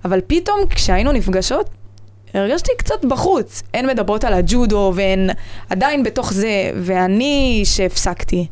אבל 0.06 0.22
פתאום 0.28 0.60
כשהיינו 0.70 1.12
נפגשות, 1.12 1.70
הרגשתי 2.34 2.72
קצת 2.78 3.06
בחוץ. 3.06 3.64
הן 3.74 3.88
מדברות 3.88 4.24
על 4.24 4.34
הג'ודו 4.34 4.92
והן 4.96 5.30
עדיין 5.70 6.04
בתוך 6.04 6.34
זה, 6.34 6.72
ואני 6.76 7.62
שהפסקתי. 7.66 8.48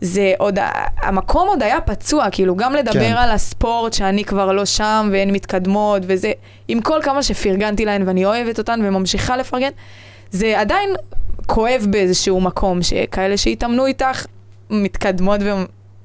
זה 0.00 0.32
עוד, 0.38 0.58
המקום 1.02 1.48
עוד 1.48 1.62
היה 1.62 1.80
פצוע, 1.80 2.30
כאילו 2.30 2.56
גם 2.56 2.72
לדבר 2.72 2.92
כן. 2.92 3.12
על 3.16 3.30
הספורט 3.30 3.92
שאני 3.92 4.24
כבר 4.24 4.52
לא 4.52 4.64
שם 4.64 5.08
והן 5.12 5.30
מתקדמות 5.30 6.02
וזה, 6.06 6.32
עם 6.68 6.80
כל 6.80 7.00
כמה 7.02 7.22
שפרגנתי 7.22 7.84
להן 7.84 8.08
ואני 8.08 8.24
אוהבת 8.24 8.58
אותן 8.58 8.80
וממשיכה 8.84 9.36
לפרגן, 9.36 9.70
זה 10.30 10.60
עדיין 10.60 10.90
כואב 11.46 11.86
באיזשהו 11.90 12.40
מקום, 12.40 12.82
שכאלה 12.82 13.36
שהתאמנו 13.36 13.86
איתך 13.86 14.26
מתקדמות 14.70 15.40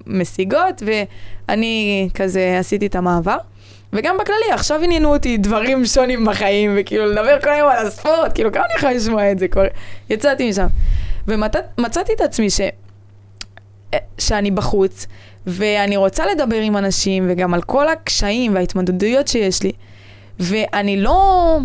ומשיגות, 0.07 0.83
ואני 0.85 2.09
כזה 2.13 2.57
עשיתי 2.59 2.85
את 2.87 2.95
המעבר. 2.95 3.37
וגם 3.93 4.17
בכללי, 4.17 4.51
עכשיו 4.51 4.81
עניינו 4.83 5.13
אותי 5.13 5.37
דברים 5.37 5.85
שונים 5.85 6.25
בחיים, 6.25 6.75
וכאילו 6.77 7.05
לדבר 7.05 7.41
כל 7.41 7.49
היום 7.49 7.69
על 7.69 7.87
הספורט, 7.87 8.33
כאילו 8.33 8.51
כמה 8.51 8.65
אני 8.65 8.73
יכולה 8.77 8.93
לשמוע 8.93 9.31
את 9.31 9.39
זה 9.39 9.47
כבר? 9.47 9.65
יצאתי 10.09 10.49
משם. 10.49 10.67
ומצאתי 11.27 12.13
את 12.13 12.21
עצמי 12.21 12.49
ש... 12.49 12.61
שאני 14.17 14.51
בחוץ, 14.51 15.07
ואני 15.47 15.97
רוצה 15.97 16.25
לדבר 16.25 16.55
עם 16.55 16.77
אנשים, 16.77 17.25
וגם 17.29 17.53
על 17.53 17.61
כל 17.61 17.87
הקשיים 17.87 18.55
וההתמודדויות 18.55 19.27
שיש 19.27 19.63
לי, 19.63 19.71
ואני 20.39 20.97
לא, 20.97 21.57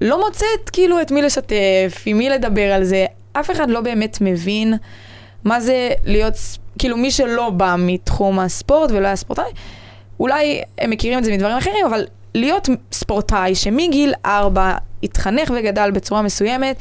לא 0.00 0.26
מוצאת 0.26 0.70
כאילו 0.72 1.00
את 1.00 1.10
מי 1.10 1.22
לשתף, 1.22 2.02
עם 2.06 2.18
מי 2.18 2.30
לדבר 2.30 2.72
על 2.72 2.84
זה. 2.84 3.06
אף 3.32 3.50
אחד 3.50 3.70
לא 3.70 3.80
באמת 3.80 4.18
מבין 4.20 4.74
מה 5.44 5.60
זה 5.60 5.90
להיות, 6.04 6.34
כאילו 6.78 6.96
מי 6.96 7.10
שלא 7.10 7.50
בא 7.50 7.74
מתחום 7.78 8.38
הספורט 8.38 8.90
ולא 8.90 9.06
היה 9.06 9.16
ספורטאי, 9.16 9.52
אולי 10.20 10.62
הם 10.78 10.90
מכירים 10.90 11.18
את 11.18 11.24
זה 11.24 11.32
מדברים 11.32 11.56
אחרים, 11.56 11.86
אבל 11.86 12.06
להיות 12.34 12.68
ספורטאי 12.92 13.54
שמגיל 13.54 14.14
ארבע 14.24 14.76
התחנך 15.02 15.52
וגדל 15.54 15.90
בצורה 15.90 16.22
מסוימת, 16.22 16.76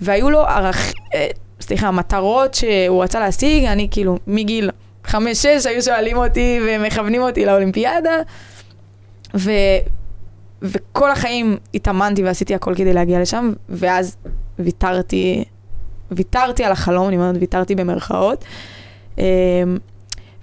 והיו 0.00 0.30
לו 0.30 0.40
ערך, 0.40 0.92
אה, 1.14 1.26
סליחה, 1.60 1.90
מטרות 1.90 2.54
שהוא 2.54 3.02
רצה 3.02 3.20
להשיג, 3.20 3.64
אני 3.64 3.88
כאילו 3.90 4.18
מגיל 4.26 4.70
חמש-שש 5.04 5.66
היו 5.66 5.82
שואלים 5.82 6.16
אותי 6.16 6.60
ומכוונים 6.68 7.22
אותי 7.22 7.44
לאולימפיאדה, 7.46 8.16
ו... 9.34 9.50
וכל 10.62 11.10
החיים 11.10 11.56
התאמנתי 11.74 12.22
ועשיתי 12.22 12.54
הכל 12.54 12.74
כדי 12.74 12.92
להגיע 12.92 13.20
לשם, 13.20 13.52
ואז 13.68 14.16
ויתרתי, 14.58 15.44
ויתרתי 16.10 16.64
על 16.64 16.72
החלום, 16.72 17.08
אני 17.08 17.16
אומרת 17.16 17.36
ויתרתי 17.40 17.74
במרכאות. 17.74 18.44
אמ, 19.18 19.24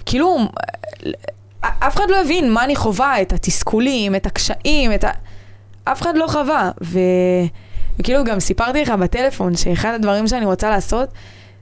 כאילו, 0.06 0.38
אף 1.60 1.96
אחד 1.96 2.10
לא 2.10 2.22
הבין 2.22 2.52
מה 2.52 2.64
אני 2.64 2.76
חווה, 2.76 3.22
את 3.22 3.34
התסכולים, 3.34 4.16
את 4.16 4.26
הקשיים, 4.26 4.94
את 4.94 5.04
ה... 5.04 5.10
אף 5.84 6.02
אחד 6.02 6.18
לא 6.18 6.28
חווה. 6.28 6.72
ו... 6.84 7.00
וכאילו 8.00 8.24
גם 8.24 8.40
סיפרתי 8.40 8.82
לך 8.82 8.90
בטלפון 8.90 9.56
שאחד 9.56 9.94
הדברים 9.94 10.28
שאני 10.28 10.46
רוצה 10.46 10.70
לעשות 10.70 11.10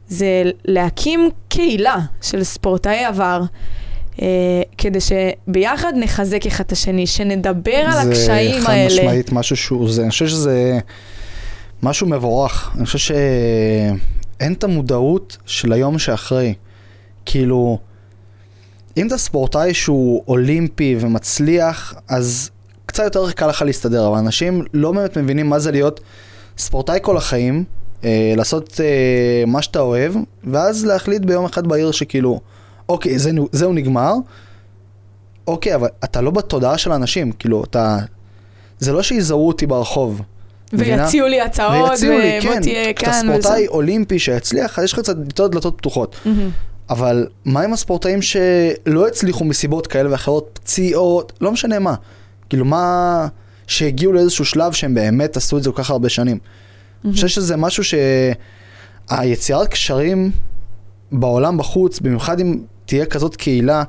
זה 0.08 0.44
להקים 0.66 1.30
קהילה 1.50 1.98
של 2.22 2.44
ספורטאי 2.44 3.06
עבר. 3.06 3.42
אה, 4.22 4.28
כדי 4.78 5.00
שביחד 5.02 5.94
נחזק 5.96 6.46
אחד 6.46 6.64
את 6.64 6.72
השני, 6.72 7.08
שנדבר 7.08 7.76
על 7.76 8.08
הקשיים 8.10 8.60
זה 8.60 8.66
חד 8.66 8.74
האלה. 8.74 8.88
משמעית 8.88 9.32
משהו 9.32 9.56
שהוא, 9.56 9.92
זה, 9.92 10.02
אני 10.02 10.10
חושב 10.10 10.28
שזה 10.28 10.80
משהו 11.84 12.08
מבורך. 12.08 12.72
אני 12.76 12.86
חושב 12.86 12.98
שאין 12.98 14.54
את 14.54 14.64
המודעות 14.64 15.38
של 15.46 15.74
היום 15.74 16.00
שאחרי. 16.00 16.54
כאילו, 17.26 17.78
אם 18.98 19.08
אתה 19.08 19.18
ספורטאי 19.18 19.74
שהוא 19.74 20.24
אולימפי 20.28 20.96
ומצליח, 21.00 21.94
אז 22.08 22.50
קצת 22.92 23.04
יותר 23.04 23.32
קל 23.32 23.48
לך 23.48 23.62
להסתדר, 23.62 24.08
אבל 24.08 24.18
אנשים 24.18 24.64
לא 24.74 24.92
באמת 24.92 25.18
מבינים 25.18 25.50
מה 25.50 25.60
זה 25.60 25.72
להיות 25.72 26.00
ספורטאי 26.58 27.00
כל 27.02 27.18
החיים, 27.18 27.64
אה, 28.04 28.34
לעשות 28.38 28.80
אה, 28.84 29.44
מה 29.48 29.62
שאתה 29.62 29.80
אוהב, 29.80 30.14
ואז 30.44 30.86
להחליט 30.86 31.22
ביום 31.22 31.46
אחד 31.46 31.68
בעיר 31.68 31.92
שכאילו, 31.92 32.40
אוקיי, 32.90 33.20
זה, 33.20 33.32
זהו 33.52 33.74
נגמר, 33.74 34.14
אוקיי, 35.48 35.76
אבל 35.76 35.88
אתה 36.04 36.22
לא 36.22 36.32
בתודעה 36.32 36.78
של 36.78 36.92
האנשים, 36.92 37.32
כאילו, 37.32 37.64
אתה... 37.64 37.98
זה 38.80 38.94
לא 38.94 39.04
שיזהו 39.04 39.48
אותי 39.48 39.68
ברחוב. 39.68 40.22
ויציעו 40.74 41.28
לי 41.28 41.42
הצעות, 41.42 41.90
ויציעו 41.90 42.18
לי, 42.18 42.40
כן, 42.42 42.62
תהיה 42.62 42.94
כשאתה 42.94 43.12
כאן. 43.12 43.22
ספורטאי 43.22 43.68
אולימפי 43.68 44.20
שיצליח, 44.20 44.80
אז 44.80 44.86
יש 44.86 44.94
לך 44.94 45.00
קצת 45.00 45.16
יותר 45.18 45.48
דלתות 45.48 45.78
פתוחות. 45.78 46.16
מהמם. 46.26 46.50
אבל 46.90 47.28
מה 47.46 47.62
עם 47.62 47.74
הספורטאים 47.74 48.22
שלא 48.22 49.08
הצליחו 49.08 49.46
מסיבות 49.46 49.88
כאלה 49.88 50.12
ואחרות, 50.12 50.60
פציעות, 50.64 51.34
לא 51.42 51.52
משנה 51.52 51.80
מה. 51.80 51.96
כאילו 52.52 52.66
מה, 52.66 53.28
שהגיעו 53.68 54.14
לאיזשהו 54.14 54.46
שלב 54.46 54.72
שהם 54.72 54.94
באמת 54.94 55.38
עשו 55.38 55.58
את 55.58 55.64
זה 55.64 55.72
כל 55.72 55.84
כך 55.84 55.90
הרבה 55.90 56.10
שנים. 56.10 56.38
אני 57.06 57.14
חושב 57.14 57.28
שזה 57.28 57.58
משהו 57.58 57.84
שהיצירת 59.10 59.68
קשרים 59.68 60.32
בעולם 61.12 61.58
בחוץ, 61.58 62.00
במיוחד 62.00 62.40
אם 62.40 62.60
תהיה 62.86 63.06
כזאת 63.06 63.36
קהילה, 63.36 63.84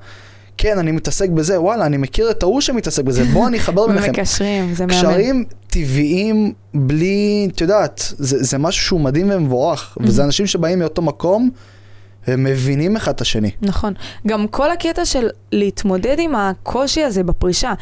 כן, 0.58 0.78
אני 0.78 0.92
מתעסק 0.92 1.28
בזה, 1.28 1.60
וואלה, 1.60 1.86
אני 1.86 1.96
מכיר 1.96 2.30
את 2.30 2.42
ההוא 2.42 2.60
שמתעסק 2.60 3.04
בזה, 3.04 3.24
בוא 3.24 3.48
אני 3.48 3.58
אחבר 3.58 3.86
ביניכם. 3.88 4.08
ומקשרים, 4.08 4.74
זה 4.74 4.86
מהמם. 4.86 5.00
קשרים 5.00 5.44
טבעיים 5.66 6.52
בלי, 6.74 7.48
את 7.52 7.60
יודעת, 7.60 8.12
זה, 8.18 8.42
זה 8.42 8.58
משהו 8.58 8.84
שהוא 8.84 9.00
מדהים 9.00 9.30
ומבורך, 9.30 9.98
וזה 10.00 10.24
אנשים 10.24 10.46
שבאים 10.46 10.78
מאותו 10.78 11.02
מקום 11.02 11.50
ומבינים 12.28 12.96
אחד 12.96 13.12
את 13.12 13.20
השני. 13.20 13.50
נכון. 13.62 13.92
גם 14.26 14.48
כל 14.48 14.70
הקטע 14.70 15.04
של 15.04 15.28
להתמודד 15.52 16.16
עם 16.18 16.34
הקושי 16.34 17.02
הזה 17.02 17.22
בפרישה. 17.22 17.72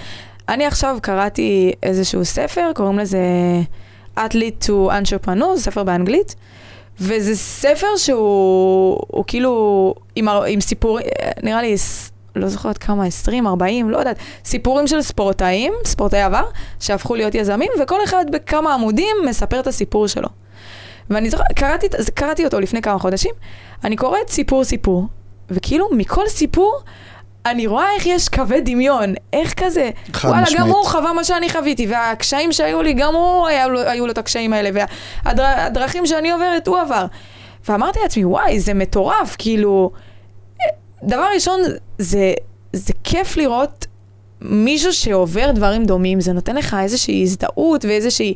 אני 0.50 0.66
עכשיו 0.66 0.98
קראתי 1.02 1.72
איזשהו 1.82 2.24
ספר, 2.24 2.70
קוראים 2.74 2.98
לזה 2.98 3.18
Athlete 4.16 4.64
to 4.66 4.70
Entrepreneur, 4.70 5.56
ספר 5.56 5.84
באנגלית, 5.84 6.34
וזה 7.00 7.36
ספר 7.36 7.86
שהוא 7.96 8.98
הוא 9.08 9.24
כאילו 9.26 9.94
עם, 10.16 10.28
עם 10.28 10.60
סיפור, 10.60 10.98
נראה 11.42 11.62
לי, 11.62 11.74
לא 12.36 12.48
זוכרת 12.48 12.78
כמה, 12.78 13.06
20, 13.06 13.46
40, 13.46 13.90
לא 13.90 13.98
יודעת, 13.98 14.16
סיפורים 14.44 14.86
של 14.86 15.02
ספורטאים, 15.02 15.72
ספורטאי 15.84 16.22
עבר, 16.22 16.44
שהפכו 16.80 17.14
להיות 17.14 17.34
יזמים, 17.34 17.70
וכל 17.82 18.04
אחד 18.04 18.24
בכמה 18.32 18.74
עמודים 18.74 19.16
מספר 19.28 19.60
את 19.60 19.66
הסיפור 19.66 20.06
שלו. 20.06 20.28
ואני 21.10 21.30
זוכרת, 21.30 21.46
קראתי, 21.54 21.86
קראתי 22.14 22.44
אותו 22.44 22.60
לפני 22.60 22.82
כמה 22.82 22.98
חודשים, 22.98 23.34
אני 23.84 23.96
קוראת 23.96 24.28
סיפור 24.28 24.64
סיפור, 24.64 25.06
וכאילו 25.50 25.88
מכל 25.92 26.28
סיפור 26.28 26.80
אני 27.46 27.66
רואה 27.66 27.86
איך 27.96 28.06
יש 28.06 28.28
קווי 28.28 28.60
דמיון, 28.60 29.14
איך 29.32 29.54
כזה, 29.56 29.90
חד 30.12 30.28
וואלה, 30.28 30.42
משמעית. 30.42 30.60
גם 30.60 30.68
הוא 30.68 30.84
חווה 30.84 31.12
מה 31.12 31.24
שאני 31.24 31.50
חוויתי, 31.50 31.86
והקשיים 31.86 32.52
שהיו 32.52 32.82
לי, 32.82 32.92
גם 32.92 33.14
הוא, 33.14 33.46
היה, 33.46 33.66
היו 33.86 34.06
לו 34.06 34.12
את 34.12 34.18
הקשיים 34.18 34.52
האלה, 34.52 34.70
והדרכים 35.24 36.06
שאני 36.06 36.30
עוברת, 36.30 36.66
הוא 36.66 36.78
עבר. 36.78 37.06
ואמרתי 37.68 37.98
לעצמי, 38.02 38.24
וואי, 38.24 38.60
זה 38.60 38.74
מטורף, 38.74 39.36
כאילו, 39.38 39.90
דבר 41.02 41.26
ראשון, 41.34 41.60
זה, 41.98 42.32
זה 42.72 42.92
כיף 43.04 43.36
לראות 43.36 43.86
מישהו 44.40 44.92
שעובר 44.92 45.50
דברים 45.50 45.84
דומים, 45.84 46.20
זה 46.20 46.32
נותן 46.32 46.56
לך 46.56 46.76
איזושהי 46.82 47.22
הזדהות 47.22 47.84
ואיזושהי, 47.84 48.34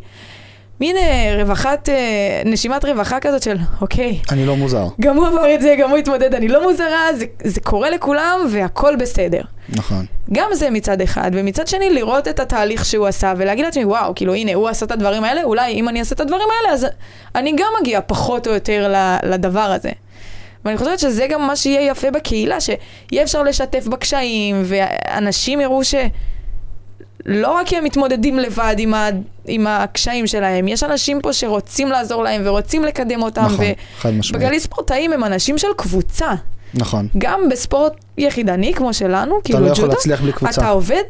מין 0.80 0.96
אה, 0.96 1.36
רווחת, 1.38 1.88
אה, 1.88 2.42
נשימת 2.44 2.84
רווחה 2.84 3.20
כזאת 3.20 3.42
של, 3.42 3.56
אוקיי, 3.80 4.18
אני 4.30 4.46
לא 4.46 4.56
מוזר. 4.56 4.86
גם 5.00 5.16
הוא 5.16 5.26
עבר 5.26 5.54
את 5.54 5.60
זה, 5.60 5.74
גם 5.78 5.90
הוא 5.90 5.98
התמודד, 5.98 6.34
אני 6.34 6.48
לא 6.48 6.62
מוזרה, 6.62 7.14
זה, 7.18 7.24
זה 7.44 7.60
קורה 7.60 7.90
לכולם 7.90 8.40
והכל 8.50 8.96
בסדר. 8.96 9.40
נכון. 9.68 10.06
גם 10.32 10.48
זה 10.52 10.70
מצד 10.70 11.00
אחד, 11.00 11.30
ומצד 11.34 11.66
שני 11.66 11.90
לראות 11.90 12.28
את 12.28 12.40
התהליך 12.40 12.84
שהוא 12.84 13.06
עשה 13.06 13.32
ולהגיד 13.36 13.64
לעצמי, 13.64 13.84
וואו, 13.84 14.14
כאילו 14.14 14.34
הנה, 14.34 14.54
הוא 14.54 14.68
עשה 14.68 14.86
את 14.86 14.90
הדברים 14.90 15.24
האלה, 15.24 15.42
אולי 15.44 15.72
אם 15.72 15.88
אני 15.88 16.00
אעשה 16.00 16.14
את 16.14 16.20
הדברים 16.20 16.46
האלה, 16.58 16.74
אז 16.74 16.86
אני 17.34 17.52
גם 17.56 17.68
מגיע 17.80 18.00
פחות 18.06 18.46
או 18.46 18.52
יותר 18.52 18.94
לדבר 19.22 19.60
הזה. 19.60 19.90
ואני 20.64 20.78
חושבת 20.78 20.98
שזה 20.98 21.26
גם 21.26 21.46
מה 21.46 21.56
שיהיה 21.56 21.90
יפה 21.90 22.10
בקהילה, 22.10 22.60
שיהיה 22.60 23.22
אפשר 23.22 23.42
לשתף 23.42 23.86
בקשיים, 23.86 24.62
ואנשים 24.64 25.60
יראו 25.60 25.84
ש... 25.84 25.94
לא 27.26 27.52
רק 27.52 27.72
הם 27.72 27.84
מתמודדים 27.84 28.38
לבד 28.38 28.74
עם, 28.78 28.94
ה... 28.94 29.08
עם 29.46 29.66
הקשיים 29.66 30.26
שלהם, 30.26 30.68
יש 30.68 30.82
אנשים 30.82 31.20
פה 31.20 31.32
שרוצים 31.32 31.88
לעזור 31.88 32.22
להם 32.22 32.42
ורוצים 32.44 32.84
לקדם 32.84 33.22
אותם, 33.22 33.44
נכון, 33.44 33.64
חד 33.98 34.10
משמעית. 34.10 34.42
ובגליל 34.42 34.60
ספורטאים 34.60 35.12
הם 35.12 35.24
אנשים 35.24 35.58
של 35.58 35.68
קבוצה. 35.76 36.34
נכון. 36.74 37.08
גם 37.18 37.48
בספורט 37.50 37.92
יחידני 38.18 38.74
כמו 38.74 38.94
שלנו, 38.94 39.38
אתה 39.38 39.44
כאילו 39.44 39.60
לא 39.60 39.66
יכול 39.66 39.84
ג'ודו, 39.84 39.94
להצליח 39.94 40.20
בלי 40.20 40.32
קבוצה. 40.32 40.60
אתה 40.60 40.68
עובד 40.68 41.02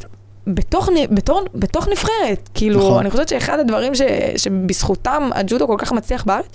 בתוך, 0.46 0.88
בתור, 1.10 1.42
בתוך 1.54 1.88
נבחרת. 1.88 2.48
כאילו, 2.54 2.78
נכון. 2.78 3.00
אני 3.00 3.10
חושבת 3.10 3.28
שאחד 3.28 3.58
הדברים 3.58 3.94
ש, 3.94 4.02
שבזכותם 4.36 5.30
הג'ודו 5.34 5.66
כל 5.66 5.76
כך 5.78 5.92
מצליח 5.92 6.24
בארץ, 6.24 6.46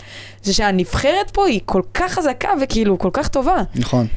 זה 0.44 0.54
שהנבחרת 0.54 1.32
פה 1.34 1.48
היא 1.48 1.60
כל 1.66 1.82
כך 1.94 2.12
חזקה 2.12 2.50
וכאילו 2.62 3.00
כל 3.00 3.10
כך 3.14 3.28
טובה. 3.28 3.64
נכון. 3.76 4.08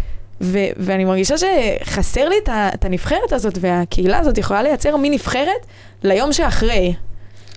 ו, 0.43 0.59
ואני 0.77 1.05
מרגישה 1.05 1.35
שחסר 1.39 2.29
לי 2.29 2.37
את, 2.75 2.85
הנבחרת 2.85 3.33
הזאת, 3.33 3.59
והקהילה 3.61 4.19
הזאת 4.19 4.39
יכולה 4.39 4.63
לייצר 4.63 4.97
מין 4.97 5.13
נבחרת 5.13 5.67
ליום 6.03 6.33
שאחרי. 6.33 6.95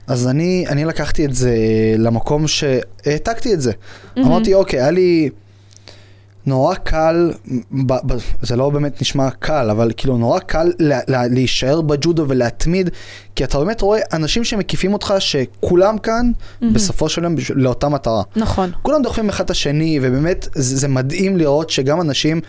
אז 0.07 0.27
אני, 0.27 0.65
אני 0.69 0.85
לקחתי 0.85 1.25
את 1.25 1.33
זה 1.33 1.55
למקום 1.97 2.47
שהעתקתי 2.47 3.53
את 3.53 3.61
זה. 3.61 3.71
מהמם. 4.15 4.27
אמרתי, 4.27 4.53
אוקיי, 4.53 4.79
היה 4.79 4.91
לי 4.91 5.29
נורא 6.45 6.75
קל, 6.75 7.31
ב, 7.71 7.93
ב, 7.93 8.17
זה 8.41 8.55
לא 8.55 8.69
באמת 8.69 9.01
נשמע 9.01 9.29
קל, 9.31 9.69
אבל 9.69 9.91
כאילו 9.97 10.17
נורא 10.17 10.39
קל 10.39 10.71
לה, 10.79 10.99
לה, 11.07 11.27
להישאר 11.27 11.81
בג'ודו 11.81 12.25
ולהתמיד, 12.27 12.89
כי 13.35 13.43
אתה 13.43 13.59
באמת 13.59 13.81
רואה 13.81 13.99
אנשים 14.13 14.43
שמקיפים 14.43 14.93
אותך, 14.93 15.13
שכולם 15.19 15.97
כאן, 15.97 16.31
מהמם. 16.61 16.73
בסופו 16.73 17.09
של 17.09 17.23
יום, 17.23 17.35
בשביל- 17.35 17.57
לאותה 17.57 17.89
מטרה. 17.89 18.23
נכון. 18.35 18.71
כולם 18.81 19.01
דוחפים 19.01 19.29
אחד 19.29 19.43
את 19.43 19.49
השני, 19.49 19.99
ובאמת 20.01 20.47
זה, 20.55 20.77
זה 20.77 20.87
מדהים 20.87 21.37
לראות 21.37 21.69
שגם 21.69 22.01
אנשים 22.01 22.41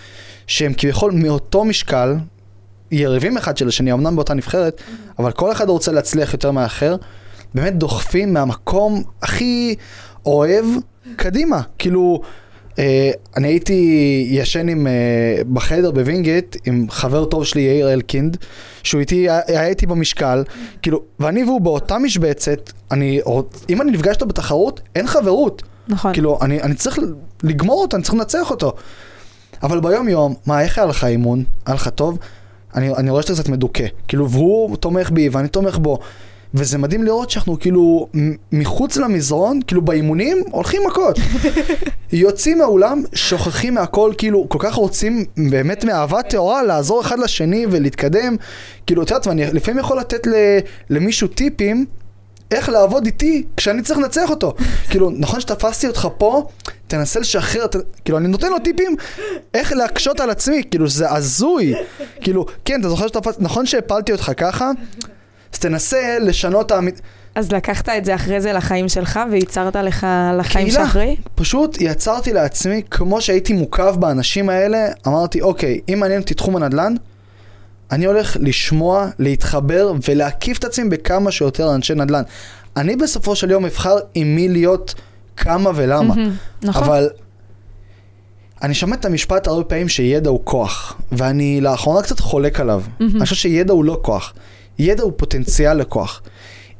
שהם 0.46 0.72
כביכול 0.76 1.12
מאותו 1.12 1.64
משקל, 1.64 2.16
יריבים 2.90 3.36
אחד 3.36 3.56
של 3.56 3.68
השני, 3.68 3.92
אמנם 3.92 4.16
באותה 4.16 4.34
נבחרת, 4.34 4.80
אבל 5.18 5.32
כל 5.32 5.52
אחד 5.52 5.68
רוצה 5.68 5.92
להצליח 5.92 6.32
יותר 6.32 6.50
מהאחר, 6.50 6.96
באמת 7.54 7.78
דוחפים 7.78 8.32
מהמקום 8.32 9.02
הכי 9.22 9.74
אוהב 10.26 10.64
קדימה. 11.16 11.60
כאילו, 11.78 12.20
אני 13.36 13.48
הייתי 13.48 14.26
ישן 14.30 14.68
עם, 14.68 14.86
אה, 14.86 14.92
בחדר 15.52 15.90
בווינגייט 15.90 16.56
עם 16.66 16.86
חבר 16.90 17.24
טוב 17.24 17.44
שלי, 17.44 17.60
יאיר 17.60 17.92
אלקינד, 17.92 18.36
שהוא 18.82 19.00
איתי, 19.00 19.26
היה 19.46 19.66
איתי 19.66 19.86
במשקל, 19.86 20.44
כאילו, 20.82 21.02
ואני 21.20 21.44
והוא 21.44 21.60
באותה 21.60 21.98
משבצת, 21.98 22.72
אני, 22.90 23.20
אם 23.68 23.82
אני 23.82 23.90
נפגש 23.90 24.14
איתו 24.14 24.26
בתחרות, 24.26 24.80
אין 24.94 25.06
חברות. 25.06 25.62
נכון. 25.88 26.12
כאילו, 26.12 26.38
אני, 26.42 26.62
אני 26.62 26.74
צריך 26.74 26.98
לגמור 27.42 27.82
אותו, 27.82 27.96
אני 27.96 28.04
צריך 28.04 28.14
לנצח 28.14 28.50
אותו. 28.50 28.72
אבל 29.62 29.80
ביום 29.80 30.08
יום, 30.08 30.34
מה, 30.46 30.60
איך 30.62 30.78
היה 30.78 30.86
לך 30.86 31.04
אימון? 31.04 31.44
היה 31.66 31.74
לך 31.74 31.88
טוב? 31.88 32.18
אני, 32.74 32.94
אני 32.94 33.10
רואה 33.10 33.22
שאתה 33.22 33.34
קצת 33.34 33.48
מדוכא. 33.48 33.86
כאילו, 34.08 34.30
והוא 34.30 34.76
תומך 34.76 35.10
בי 35.10 35.28
ואני 35.28 35.48
תומך 35.48 35.78
בו. 35.78 35.98
וזה 36.54 36.78
מדהים 36.78 37.02
לראות 37.02 37.30
שאנחנו 37.30 37.60
כאילו 37.60 38.08
מחוץ 38.52 38.96
למזרון, 38.96 39.60
כאילו 39.66 39.82
באימונים, 39.82 40.42
הולכים 40.50 40.82
מכות. 40.86 41.18
יוצאים 42.12 42.58
מהאולם, 42.58 43.02
שוכחים 43.14 43.74
מהכל, 43.74 44.12
כאילו, 44.18 44.46
כל 44.48 44.58
כך 44.60 44.74
רוצים 44.74 45.24
באמת 45.50 45.84
מאהבה 45.84 46.22
טהורה 46.22 46.62
לעזור 46.62 47.00
אחד 47.00 47.18
לשני 47.18 47.66
ולהתקדם. 47.70 48.36
כאילו, 48.86 49.02
את 49.02 49.10
יודעת, 49.10 49.26
ואני 49.26 49.46
לפעמים 49.52 49.80
יכול 49.80 49.98
לתת 49.98 50.26
ל, 50.26 50.32
למישהו 50.90 51.28
טיפים. 51.28 51.86
איך 52.50 52.68
לעבוד 52.68 53.06
איתי 53.06 53.44
כשאני 53.56 53.82
צריך 53.82 53.98
לנצח 53.98 54.30
אותו. 54.30 54.54
כאילו, 54.90 55.10
נכון 55.10 55.40
שתפסתי 55.40 55.86
אותך 55.86 56.08
פה, 56.18 56.46
תנסה 56.86 57.20
לשחרר, 57.20 57.66
ת... 57.66 57.76
כאילו, 58.04 58.18
אני 58.18 58.28
נותן 58.28 58.50
לו 58.50 58.58
טיפים 58.58 58.96
איך 59.54 59.72
להקשות 59.72 60.20
על 60.20 60.30
עצמי, 60.30 60.62
כאילו, 60.70 60.88
זה 60.88 61.12
הזוי. 61.12 61.74
כאילו, 62.22 62.46
כן, 62.64 62.80
אתה 62.80 62.88
זוכר 62.88 63.06
שתפסתי, 63.06 63.44
נכון 63.44 63.66
שהפלתי 63.66 64.12
אותך 64.12 64.32
ככה? 64.36 64.70
אז 65.56 65.60
תנסה 65.60 66.18
לשנות 66.20 66.70
האמית... 66.70 67.00
אז 67.34 67.52
לקחת 67.52 67.88
את 67.88 68.04
זה 68.04 68.14
אחרי 68.14 68.40
זה 68.40 68.52
לחיים 68.52 68.88
שלך 68.88 69.20
וייצרת 69.30 69.76
לך 69.76 70.06
לחיים 70.38 70.68
קהילה. 70.68 70.86
שאחרי? 70.86 71.16
פשוט 71.34 71.76
יצרתי 71.80 72.32
לעצמי, 72.32 72.82
כמו 72.90 73.20
שהייתי 73.20 73.52
מוקף 73.52 73.94
באנשים 73.98 74.48
האלה, 74.48 74.86
אמרתי, 75.06 75.40
אוקיי, 75.40 75.80
אם 75.88 76.00
מעניין 76.00 76.20
אותי 76.20 76.34
תחום 76.34 76.56
הנדל"ן, 76.56 76.94
אני 77.92 78.04
הולך 78.04 78.36
לשמוע, 78.40 79.08
להתחבר 79.18 79.92
ולהקיף 80.08 80.58
את 80.58 80.64
עצמי 80.64 80.88
בכמה 80.88 81.30
שיותר 81.30 81.74
אנשי 81.74 81.94
נדל"ן. 81.94 82.22
אני 82.76 82.96
בסופו 82.96 83.36
של 83.36 83.50
יום 83.50 83.64
אבחר 83.64 83.96
עם 84.14 84.34
מי 84.34 84.48
להיות, 84.48 84.94
כמה 85.36 85.70
ולמה. 85.74 86.14
מהמם, 86.14 86.32
נכון. 86.62 86.84
אבל 86.84 87.08
אני 88.62 88.74
שומע 88.74 88.96
את 88.96 89.04
המשפט 89.04 89.46
הרבה 89.46 89.64
פעמים 89.64 89.88
שידע 89.88 90.30
הוא 90.30 90.40
כוח, 90.44 91.00
ואני 91.12 91.60
לאחרונה 91.60 92.02
קצת 92.02 92.20
חולק 92.20 92.60
עליו. 92.60 92.82
מהמם. 93.00 93.16
אני 93.16 93.24
חושב 93.24 93.36
שידע 93.36 93.72
הוא 93.72 93.84
לא 93.84 93.98
כוח, 94.02 94.32
ידע 94.78 95.02
הוא 95.02 95.12
פוטנציאל 95.16 95.74
לכוח. 95.76 96.22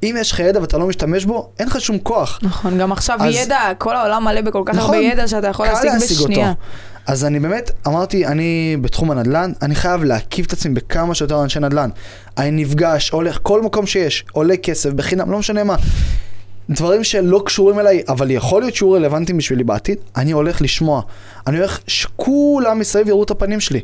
אם 0.02 0.16
יש 0.20 0.32
לך 0.32 0.38
ידע 0.38 0.60
ואתה 0.60 0.78
לא 0.78 0.86
משתמש 0.86 1.24
בו, 1.24 1.50
אין 1.58 1.68
לך 1.68 1.80
שום 1.80 1.98
כוח. 1.98 2.38
נכון, 2.42 2.78
גם 2.78 2.92
עכשיו 2.92 3.18
אז- 3.20 3.34
ידע, 3.34 3.60
כל 3.78 3.96
העולם 3.96 4.24
מלא 4.24 4.40
בכל 4.40 4.62
כך 4.66 4.74
נכון, 4.74 4.94
הרבה 4.94 5.06
ידע 5.06 5.28
שאתה 5.28 5.46
יכול 5.46 5.66
להשיג 5.66 5.90
להשיג 5.90 6.18
בשנייה. 6.18 6.48
אותו. 6.48 6.60
אז 7.06 7.24
אני 7.24 7.40
באמת 7.40 7.70
אמרתי, 7.86 8.26
אני 8.26 8.76
בתחום 8.80 9.10
הנדל"ן, 9.10 9.52
אני 9.62 9.74
חייב 9.74 10.04
להקיף 10.04 10.46
את 10.46 10.52
עצמי 10.52 10.74
בכמה 10.74 11.14
שיותר 11.14 11.42
אנשי 11.42 11.60
נדל"ן. 11.60 11.90
אני 12.38 12.50
נפגש, 12.50 13.10
הולך, 13.10 13.38
כל 13.42 13.62
מקום 13.62 13.86
שיש, 13.86 14.24
עולה 14.32 14.56
כסף, 14.56 14.90
בחינם, 14.92 15.30
לא 15.30 15.38
משנה 15.38 15.64
מה. 15.64 15.76
דברים 16.70 17.04
שלא 17.04 17.42
קשורים 17.46 17.80
אליי, 17.80 18.02
אבל 18.08 18.30
יכול 18.30 18.62
להיות 18.62 18.74
שיהיו 18.74 18.92
רלוונטיים 18.92 19.38
בשבילי 19.38 19.64
בעתיד, 19.64 19.98
אני 20.16 20.32
הולך 20.32 20.62
לשמוע. 20.62 21.02
אני 21.46 21.56
הולך 21.58 21.80
שכולם 21.86 22.78
מסביב 22.78 23.08
יראו 23.08 23.22
את 23.22 23.30
הפנים 23.30 23.60
שלי. 23.60 23.80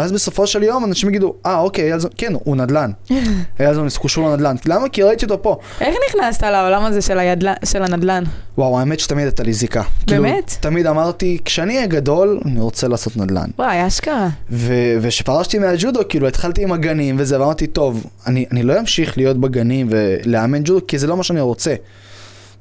ואז 0.00 0.12
בסופו 0.12 0.46
של 0.46 0.62
יום 0.62 0.84
אנשים 0.84 1.08
יגידו, 1.08 1.34
אה, 1.46 1.58
אוקיי, 1.58 1.84
אייל 1.84 1.98
זון, 1.98 2.10
כן, 2.16 2.32
הוא 2.44 2.56
נדל"ן. 2.56 2.90
אייל 3.60 3.74
זון 3.74 3.88
קשור 4.02 4.28
לנדל"ן. 4.28 4.56
למה? 4.66 4.88
כי 4.88 5.02
ראיתי 5.02 5.24
אותו 5.24 5.42
פה. 5.42 5.56
איך 5.80 5.94
נכנסת 6.08 6.42
לעולם 6.42 6.84
הזה 6.84 7.02
של, 7.02 7.18
הידל... 7.18 7.48
של 7.64 7.82
הנדל"ן? 7.82 8.24
וואו, 8.58 8.78
האמת 8.78 9.00
שתמיד 9.00 9.24
הייתה 9.24 9.42
לי 9.42 9.52
זיקה. 9.52 9.82
באמת? 10.06 10.32
כאילו, 10.32 10.60
תמיד 10.60 10.86
אמרתי, 10.86 11.38
כשאני 11.44 11.76
אהיה 11.76 11.86
גדול, 11.86 12.40
אני 12.44 12.60
רוצה 12.60 12.88
לעשות 12.88 13.16
נדל"ן. 13.16 13.50
וואי, 13.58 13.86
אשכרה. 13.86 14.28
ו- 14.50 14.96
וכשפרשתי 15.00 15.58
מהג'ודו, 15.58 16.00
כאילו 16.08 16.28
התחלתי 16.28 16.62
עם 16.62 16.72
הגנים 16.72 17.16
וזה, 17.18 17.40
ואמרתי, 17.40 17.66
טוב, 17.66 18.06
אני, 18.26 18.44
אני 18.52 18.62
לא 18.62 18.80
אמשיך 18.80 19.18
להיות 19.18 19.36
בגנים 19.36 19.86
ולאמן 19.90 20.60
ג'ודו, 20.64 20.86
כי 20.86 20.98
זה 20.98 21.06
לא 21.06 21.16
מה 21.16 21.22
שאני 21.22 21.40
רוצה. 21.40 21.74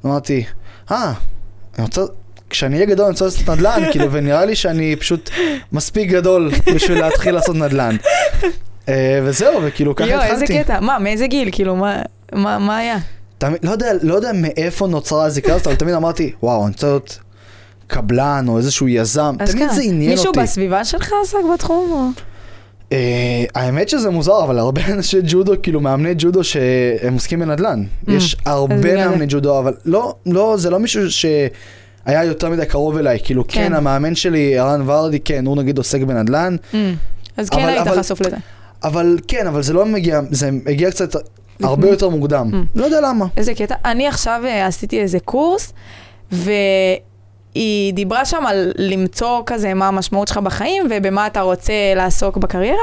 אמרתי, 0.06 0.44
אה, 0.92 1.14
אני 1.78 1.86
רוצה, 1.86 2.02
כשאני 2.50 2.76
אהיה 2.76 2.86
גדול 2.86 3.06
אני 3.06 3.12
רוצה 3.12 3.26
לעשות 3.26 3.50
נדל"ן, 3.50 3.84
כאילו, 3.92 4.12
ונראה 4.12 4.46
לי 4.46 4.56
שאני 4.56 4.96
פשוט 4.96 5.30
מספיק 5.72 6.10
גדול 6.10 6.52
בשביל 6.76 7.00
להתחיל 7.02 7.36
לעשות 7.36 7.56
נדל"ן. 7.56 7.96
אה, 8.90 9.20
וזהו, 9.24 9.60
וכאילו, 9.64 9.96
ככה 9.96 10.10
יואו, 10.10 10.22
התחלתי. 10.22 10.42
איזה 10.42 10.64
קטע. 10.64 10.80
מה, 10.80 11.00
מאיזה 11.00 11.28
גיל? 11.28 11.50
כאילו, 11.52 11.76
מה, 11.76 12.02
מה, 12.34 12.60
מה 12.60 12.78
היה? 12.78 12.98
תמיד, 13.38 13.58
לא, 13.64 13.72
יודע, 13.72 13.92
לא 14.02 14.16
יודע 14.16 14.32
מאיפה 14.34 14.88
נוצרה 14.88 15.26
הזיקה 15.26 15.54
הזאת, 15.54 15.68
אבל 15.68 15.76
תמיד 15.76 15.94
אמרתי, 15.94 16.32
וואו, 16.44 16.66
אני 16.66 16.72
רוצה 16.72 16.88
להיות 16.88 17.20
קבלן 17.88 18.46
או 18.48 18.58
איזשהו 18.58 18.88
יזם. 18.88 19.36
תמיד. 19.46 19.70
זה 19.72 19.82
עניין 19.82 20.12
מישהו 20.12 20.28
אותי. 20.28 20.40
בסביבה 20.40 20.86
שלך 20.86 21.14
עסק 21.24 21.38
בתחום? 21.54 21.92
או... 21.92 22.22
אה, 22.92 23.46
האמת 23.56 23.90
שזה 23.90 24.10
מוזר, 24.10 24.44
אבל 24.44 24.60
הרבה 24.60 24.82
אנשי 24.94 25.18
ג'ודו, 25.24 25.54
כאילו 25.64 25.82
מאמני 25.82 26.14
ג'ודו 26.18 26.44
שהם 26.44 27.14
עוסקים 27.14 27.40
בנדל"ן. 27.40 27.84
Mm, 27.84 28.12
יש 28.12 28.36
הרבה 28.46 28.96
מאמני 28.96 29.26
ג'ודו, 29.30 29.60
אבל 29.60 29.74
לא, 29.86 30.16
לא, 30.26 30.56
זה 30.58 30.70
לא 30.70 30.80
מישהו 30.80 31.02
שהיה 32.06 32.24
יותר 32.24 32.50
מדי 32.50 32.66
קרוב 32.66 32.98
אליי. 32.98 33.20
כאילו, 33.24 33.48
כן, 33.48 33.54
כן. 33.68 33.74
המאמן 33.74 34.16
שלי, 34.16 34.60
ערן 34.60 34.90
ורדי, 34.90 35.20
כן, 35.20 35.46
הוא 35.46 35.58
נגיד 35.58 35.78
עוסק 35.78 36.02
בנדל"ן, 36.02 36.56
Mm. 36.72 36.76
אז 37.38 37.50
כן 37.50 37.60
אבל- 37.60 37.70
היית 37.70 37.88
אבל- 37.88 38.00
חשוף 38.00 38.22
לזה. 38.22 38.36
אבל 38.84 39.18
כן, 39.28 39.48
אבל 39.48 39.62
זה 39.64 39.74
לא 39.74 39.86
מגיע, 39.86 40.22
זה 40.32 40.50
הגיע 40.68 40.92
קצת 40.92 41.16
הרבה? 41.64 41.90
יותר 41.90 42.10
מוקדם. 42.10 42.50
Mm. 42.54 42.80
לא 42.80 42.86
יודע 42.86 43.02
למה. 43.02 43.26
איזה 43.38 43.54
קטע. 43.54 43.76
אני 43.86 44.08
עכשיו 44.08 44.42
אה, 44.46 44.66
עשיתי 44.68 45.02
איזה 45.02 45.20
קורס, 45.20 45.74
והיא 47.56 47.94
דיברה 47.94 48.26
שם 48.26 48.46
על 48.46 48.72
למצוא 48.78 49.42
כזה 49.46 49.74
מה 49.74 49.88
המשמעות 49.88 50.28
שלך 50.28 50.38
בחיים 50.38 50.84
ובמה 50.90 51.28
אתה 51.28 51.42
רוצה 51.42 51.74
לעסוק 51.96 52.38
בקריירה, 52.38 52.78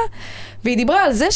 והיא 0.65 0.77
דיברה 0.77 1.05
על 1.05 1.13
זה 1.13 1.27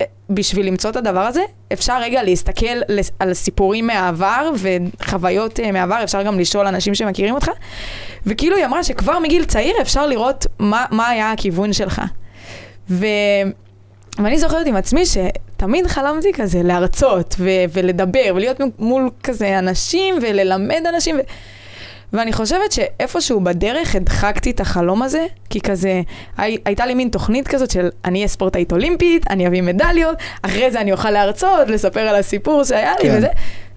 שבשביל 0.00 0.66
למצוא 0.66 0.90
את 0.90 0.96
הדבר 0.96 1.20
הזה, 1.20 1.42
אפשר 1.72 2.00
רגע 2.00 2.22
להסתכל 2.22 2.80
על 3.18 3.34
סיפורים 3.34 3.86
מהעבר 3.86 4.50
וחוויות 4.56 5.60
אה, 5.60 5.72
מהעבר, 5.72 6.00
אפשר 6.04 6.22
גם 6.22 6.38
לשאול 6.38 6.66
אנשים 6.66 6.94
שמכירים 6.94 7.34
אותך, 7.34 7.50
וכאילו 8.26 8.56
היא 8.56 8.64
אמרה 8.64 8.84
שכבר 8.84 9.18
מגיל 9.18 9.44
צעיר 9.44 9.74
אפשר 9.80 10.06
לראות 10.06 10.46
מה, 10.58 10.84
מה 10.90 11.08
היה 11.08 11.32
הכיוון 11.32 11.72
שלך. 11.72 12.02
ו... 12.90 13.06
ואני 14.18 14.38
זוכרת 14.38 14.66
עם 14.66 14.76
עצמי 14.76 15.02
שתמיד 15.06 15.86
חלמתי 15.86 16.32
כזה 16.32 16.62
להרצות 16.62 17.34
ו- 17.38 17.64
ולדבר 17.72 18.32
ולהיות 18.34 18.60
מול 18.78 19.10
כזה 19.22 19.58
אנשים 19.58 20.14
וללמד 20.22 20.82
אנשים. 20.94 21.16
ו- 21.16 21.20
ואני 22.12 22.32
חושבת 22.32 22.72
שאיפשהו 22.72 23.40
בדרך 23.40 23.94
הדחקתי 23.94 24.50
את 24.50 24.60
החלום 24.60 25.02
הזה, 25.02 25.26
כי 25.50 25.60
כזה, 25.60 26.00
הי- 26.38 26.56
הייתה 26.64 26.86
לי 26.86 26.94
מין 26.94 27.08
תוכנית 27.08 27.48
כזאת 27.48 27.70
של 27.70 27.88
אני 28.04 28.18
אהיה 28.18 28.28
ספורטאית 28.28 28.72
אולימפית, 28.72 29.30
אני 29.30 29.46
אביא 29.46 29.62
מדליות, 29.62 30.16
אחרי 30.42 30.70
זה 30.70 30.80
אני 30.80 30.92
אוכל 30.92 31.10
להרצות, 31.10 31.68
לספר 31.68 32.00
על 32.00 32.14
הסיפור 32.16 32.64
שהיה 32.64 32.92
לי 33.02 33.08
כן. 33.10 33.14
וזה, 33.18 33.28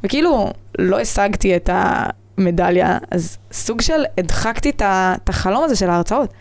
וכאילו 0.03 0.49
לא 0.79 0.99
השגתי 0.99 1.55
את 1.55 1.69
המדליה, 1.73 2.97
אז 3.11 3.37
סוג 3.51 3.81
של 3.81 4.03
הדחקתי 4.17 4.69
את 4.69 5.29
החלום 5.29 5.63
הזה 5.63 5.75
של 5.75 5.89
ההרצאות. 5.89 6.33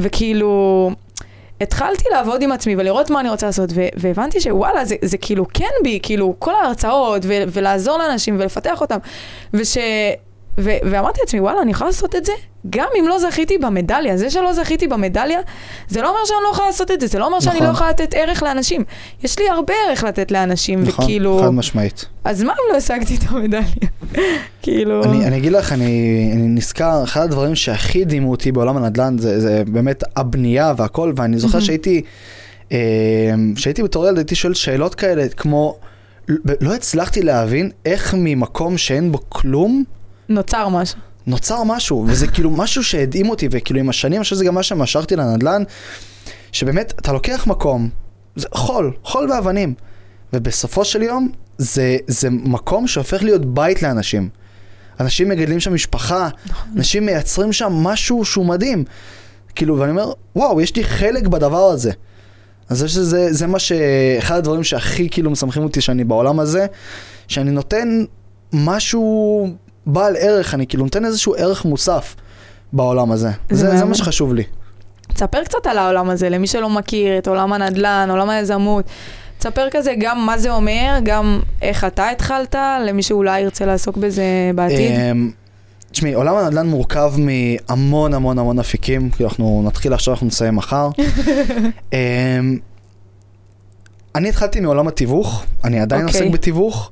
וכאילו, 0.00 0.90
התחלתי 1.60 2.04
לעבוד 2.12 2.42
עם 2.42 2.52
עצמי 2.52 2.74
ולראות 2.76 3.10
מה 3.10 3.20
אני 3.20 3.30
רוצה 3.30 3.46
לעשות, 3.46 3.70
ו- 3.74 3.88
והבנתי 3.96 4.40
שוואלה, 4.40 4.84
זה, 4.84 4.94
זה 5.02 5.18
כאילו 5.18 5.46
כן 5.54 5.70
בי, 5.84 5.98
כאילו 6.02 6.34
כל 6.38 6.54
ההרצאות, 6.54 7.22
ו- 7.24 7.42
ולעזור 7.48 7.98
לאנשים 7.98 8.36
ולפתח 8.40 8.80
אותם, 8.80 8.98
וש... 9.54 9.76
ו- 10.58 10.78
ואמרתי 10.90 11.20
לעצמי, 11.20 11.40
וואלה, 11.40 11.62
אני 11.62 11.70
יכולה 11.70 11.90
לעשות 11.90 12.16
את 12.16 12.24
זה? 12.24 12.32
גם 12.70 12.86
אם 13.00 13.08
לא 13.08 13.18
זכיתי 13.18 13.58
במדליה. 13.58 14.16
זה 14.16 14.30
שלא 14.30 14.52
זכיתי 14.52 14.88
במדליה, 14.88 15.40
זה 15.88 16.02
לא 16.02 16.08
אומר 16.08 16.18
שאני 16.24 16.38
לא 16.44 16.48
יכולה 16.52 16.66
לעשות 16.68 16.90
את 16.90 17.00
זה, 17.00 17.06
זה 17.06 17.18
לא 17.18 17.26
אומר 17.26 17.40
שאני 17.40 17.54
נכון. 17.54 17.66
לא 17.66 17.72
יכולה 17.72 17.90
לתת 17.90 18.14
ערך 18.14 18.42
לאנשים. 18.42 18.84
יש 19.22 19.38
לי 19.38 19.48
הרבה 19.48 19.74
ערך 19.88 20.04
לתת 20.04 20.30
לאנשים, 20.30 20.82
נכון, 20.82 21.04
וכאילו... 21.04 21.40
חד 21.42 21.50
משמעית. 21.50 22.06
אז 22.24 22.42
מה 22.42 22.52
אם 22.52 22.72
לא 22.72 22.76
השגתי 22.76 23.16
את 23.16 23.20
המדליה? 23.28 23.62
כאילו... 24.62 25.04
אני, 25.04 25.26
אני 25.26 25.36
אגיד 25.36 25.52
לך, 25.52 25.72
אני, 25.72 26.30
אני 26.34 26.48
נזכר, 26.48 27.04
אחד 27.04 27.22
הדברים 27.22 27.54
שהכי 27.54 28.02
הדהימו 28.02 28.30
אותי 28.30 28.52
בעולם 28.52 28.76
הנדל"ן 28.76 29.18
זה, 29.18 29.40
זה 29.40 29.62
באמת 29.66 30.04
הבנייה 30.16 30.74
והכל, 30.76 31.12
ואני 31.16 31.38
זוכר. 31.38 31.60
שהייתי, 31.60 32.02
אה, 32.72 32.78
שהייתי 33.56 33.82
בתור 33.82 34.06
ילד 34.06 34.16
הייתי 34.16 34.34
שואל 34.34 34.54
שאלות 34.54 34.94
כאלה, 34.94 35.28
כמו, 35.28 35.78
לא 36.60 36.74
הצלחתי 36.74 37.22
להבין 37.22 37.70
איך 37.86 38.14
ממקום 38.18 38.78
שאין 38.78 39.12
בו 39.12 39.18
כלום, 39.28 39.84
נוצר 40.30 40.68
משהו. 40.68 40.98
נוצר 41.26 41.62
משהו, 41.64 42.04
וזה 42.08 42.26
כאילו 42.26 42.50
משהו 42.50 42.84
שהדהים 42.84 43.30
אותי, 43.30 43.48
וכאילו 43.50 43.80
עם 43.80 43.88
השנים, 43.88 44.16
אני 44.16 44.22
חושב 44.22 44.36
שזה 44.36 44.44
גם 44.44 44.54
מה 44.54 44.62
שמשכתי 44.62 45.16
לנדל"ן, 45.16 45.62
שבאמת, 46.52 46.92
אתה 46.98 47.12
לוקח 47.12 47.46
מקום, 47.46 47.88
זה 48.36 48.46
חול, 48.54 48.92
חול 49.04 49.30
ואבנים, 49.30 49.74
ובסופו 50.32 50.84
של 50.84 51.02
יום, 51.02 51.28
זה, 51.58 51.96
זה 52.06 52.30
מקום 52.30 52.86
שהופך 52.86 53.22
להיות 53.22 53.54
בית 53.54 53.82
לאנשים. 53.82 54.28
אנשים 55.00 55.28
מגדלים 55.28 55.60
שם 55.60 55.74
משפחה, 55.74 56.28
אנשים 56.76 57.06
מייצרים 57.06 57.52
שם 57.52 57.72
משהו 57.72 58.24
שהוא 58.24 58.46
מדהים. 58.46 58.84
כאילו, 59.54 59.78
ואני 59.78 59.90
אומר, 59.90 60.12
וואו, 60.36 60.60
יש 60.60 60.76
לי 60.76 60.84
חלק 60.84 61.26
בדבר 61.26 61.64
הזה. 61.64 61.92
אז 62.68 62.82
יש 62.82 62.96
לזה, 62.96 63.32
זה 63.32 63.46
מה 63.46 63.58
ש... 63.58 63.72
אחד 64.18 64.36
הדברים 64.36 64.64
שהכי 64.64 65.08
כאילו 65.10 65.30
משמחים 65.30 65.62
אותי 65.62 65.80
שאני 65.80 66.04
בעולם 66.04 66.40
הזה, 66.40 66.66
שאני 67.28 67.50
נותן 67.50 68.04
משהו 68.52 69.46
בעל 69.86 70.16
ערך, 70.18 70.54
אני 70.54 70.66
כאילו 70.66 70.84
נותן 70.84 71.04
איזשהו 71.04 71.34
ערך 71.34 71.64
מוסף 71.64 72.16
בעולם 72.72 73.12
הזה. 73.12 73.30
זה 73.50 73.70
זה, 73.70 73.76
זה. 73.76 73.84
מה 73.84 73.94
שחשוב 73.94 74.34
לי. 74.34 74.42
תספר 75.14 75.44
קצת 75.44 75.66
על 75.66 75.78
העולם 75.78 76.10
הזה, 76.10 76.28
למי 76.28 76.46
שלא 76.46 76.70
מכיר 76.70 77.18
את 77.18 77.28
עולם 77.28 77.52
הנדל"ן, 77.52 78.08
עולם 78.10 78.30
היזמות. 78.30 78.84
תספר 79.38 79.68
כזה 79.70 79.94
גם 79.98 80.26
מה 80.26 80.38
זה 80.38 80.50
אומר, 80.50 80.98
גם 81.02 81.40
איך 81.62 81.84
אתה 81.84 82.10
התחלת, 82.10 82.54
למי 82.86 83.02
שאולי 83.02 83.40
ירצה 83.40 83.66
לעסוק 83.66 83.96
בזה 83.96 84.24
בעתיד. 84.54 84.90
אמ, 84.90 85.30
תשמעי, 85.90 86.14
עולם 86.14 86.36
הנדל"ן 86.36 86.66
מורכב 86.66 87.12
מהמון 87.18 88.14
המון 88.14 88.38
המון 88.38 88.58
אפיקים, 88.58 89.10
כאילו 89.10 89.28
אנחנו 89.28 89.62
נתחיל 89.66 89.92
עכשיו, 89.92 90.14
אנחנו 90.14 90.26
נסיים 90.26 90.56
מחר. 90.56 90.88
אמ, 91.92 92.58
אני 94.14 94.28
התחלתי 94.28 94.60
מעולם 94.60 94.88
התיווך, 94.88 95.44
אני 95.64 95.80
עדיין 95.80 96.06
אוקיי. 96.06 96.20
עוסק 96.20 96.32
בתיווך. 96.32 96.90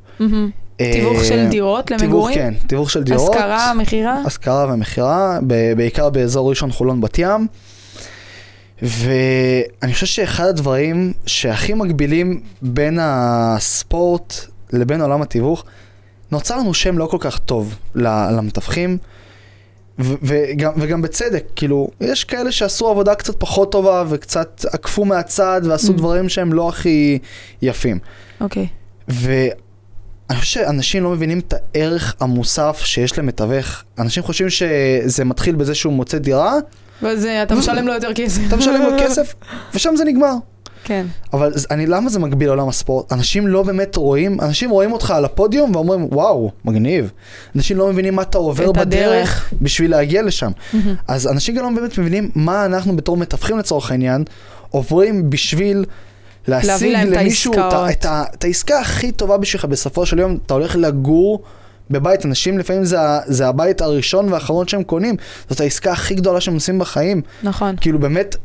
תיווך 0.79 1.25
של 1.25 1.39
אה, 1.39 1.47
דירות 1.49 1.91
למגורים? 1.91 2.35
כן, 2.35 2.55
תיווך 2.67 2.91
של 2.91 3.03
דירות. 3.03 3.35
השכרה, 3.35 3.75
מכירה? 3.75 4.23
השכרה 4.27 4.75
ומכירה, 4.75 5.39
בעיקר 5.77 6.11
באזור 6.11 6.51
ראשון 6.51 6.73
חולון 6.73 7.01
בת 7.01 7.19
ים. 7.19 7.47
ואני 8.83 9.93
חושב 9.95 10.07
שאחד 10.07 10.45
הדברים 10.45 11.13
שהכי 11.27 11.75
מגבילים 11.75 12.41
בין 12.63 12.99
הספורט 13.03 14.35
לבין 14.73 15.01
עולם 15.01 15.23
התיווך, 15.23 15.65
נוצר 16.31 16.57
לנו 16.57 16.75
שם 16.75 16.99
לא 16.99 17.07
כל 17.07 17.17
כך 17.21 17.39
טוב 17.39 17.75
למתווכים, 17.95 18.99
ו- 19.99 20.15
וגם, 20.23 20.73
וגם 20.77 21.03
בצדק, 21.03 21.45
כאילו, 21.57 21.91
יש 22.01 22.25
כאלה 22.25 22.53
שעשו 22.53 22.89
עבודה 22.89 23.15
קצת 23.15 23.37
פחות 23.41 23.73
טובה 23.73 24.05
וקצת 24.09 24.65
עקפו 24.73 25.05
מהצד 25.05 25.61
ועשו 25.65 25.93
Mm. 25.93 25.97
דברים 25.97 26.29
שהם 26.29 26.53
לא 26.53 26.69
הכי 26.69 27.19
יפים. 27.63 27.99
אוקיי. 28.41 28.67
ואני 30.29 30.41
חושב 30.41 30.61
שאנשים 30.61 31.03
לא 31.03 31.11
מבינים 31.11 31.39
את 31.39 31.55
הערך 31.75 32.15
המוסף 32.21 32.81
שיש 32.85 33.19
למתווך. 33.19 33.83
אנשים 33.99 34.23
חושבים 34.23 34.51
שזה 34.51 35.25
מתחיל 35.25 35.55
בזה 35.55 35.75
שהוא 35.75 35.93
מוצא 35.93 36.19
דירה, 36.19 36.55
ואז 37.03 37.27
אתה 37.43 37.55
משלם 37.55 37.87
לו 37.87 37.93
יותר 37.95 38.15
כסף. 38.15 38.41
אתה 38.49 38.57
משלם 38.57 38.83
לו 38.83 38.91
כסף, 39.01 39.35
ושם 39.75 39.97
זה 39.97 40.05
נגמר. 40.05 40.35
כן. 40.85 41.07
אבל 41.33 41.53
אני, 41.71 41.87
למה 41.87 42.11
זה 42.11 42.19
מקביל 42.19 42.49
לעולם 42.49 42.69
הספורט? 42.69 43.13
אנשים 43.13 43.47
לא 43.47 43.63
באמת 43.63 43.97
רואים, 43.97 44.41
אנשים 44.41 44.71
רואים 44.71 44.93
אותך 44.93 45.11
על 45.11 45.25
הפודיום 45.25 45.75
ואומרים, 45.75 46.09
וואו, 46.13 46.51
מגניב. 46.65 47.11
אנשים 47.57 47.77
לא 47.77 47.93
מבינים 47.93 48.15
מה 48.15 48.23
אתה 48.23 48.39
עובר 48.39 48.73
בדרך. 48.73 49.53
בשביל 49.63 49.91
להגיע 49.91 50.23
לשם. 50.23 50.51
אז 51.09 51.27
אנשים 51.27 51.55
גם 51.55 51.65
לא 51.65 51.81
באמת 51.81 51.99
מבינים 51.99 52.31
מה 52.35 52.65
אנחנו 52.65 52.97
בתור 52.97 53.17
מתווכים 53.17 53.59
לצורך 53.59 53.91
העניין, 53.91 54.25
עוברים 54.71 55.31
בשביל 55.31 55.85
להשיג 56.49 56.97
למישהו 56.97 57.53
את. 57.53 57.75
את, 57.91 58.07
את 58.35 58.45
העסקה 58.45 58.81
הכי 58.81 59.13
טובה 59.13 59.37
בשבילך. 59.37 59.65
בסופו 59.65 60.07
של 60.07 60.19
יום 60.19 60.39
אתה 60.47 60.55
הולך 60.55 60.77
לגור 60.77 61.43
בבית, 61.91 62.25
אנשים 62.27 62.59
לפעמים 62.59 62.85
זה, 62.85 62.99
זה 63.27 63.49
הבית 63.49 63.81
הראשון 63.81 64.33
והאחרון 64.33 64.69
שהם 64.69 64.83
קונים. 64.83 65.17
זאת 65.51 65.61
העסקה 65.61 65.93
הכי 65.93 66.15
גדולה 66.15 66.41
שהם 66.41 66.55
עושים 66.55 66.79
בחיים. 66.79 67.23
נכון. 67.43 67.77
כאילו 67.81 67.99
באמת, 67.99 68.37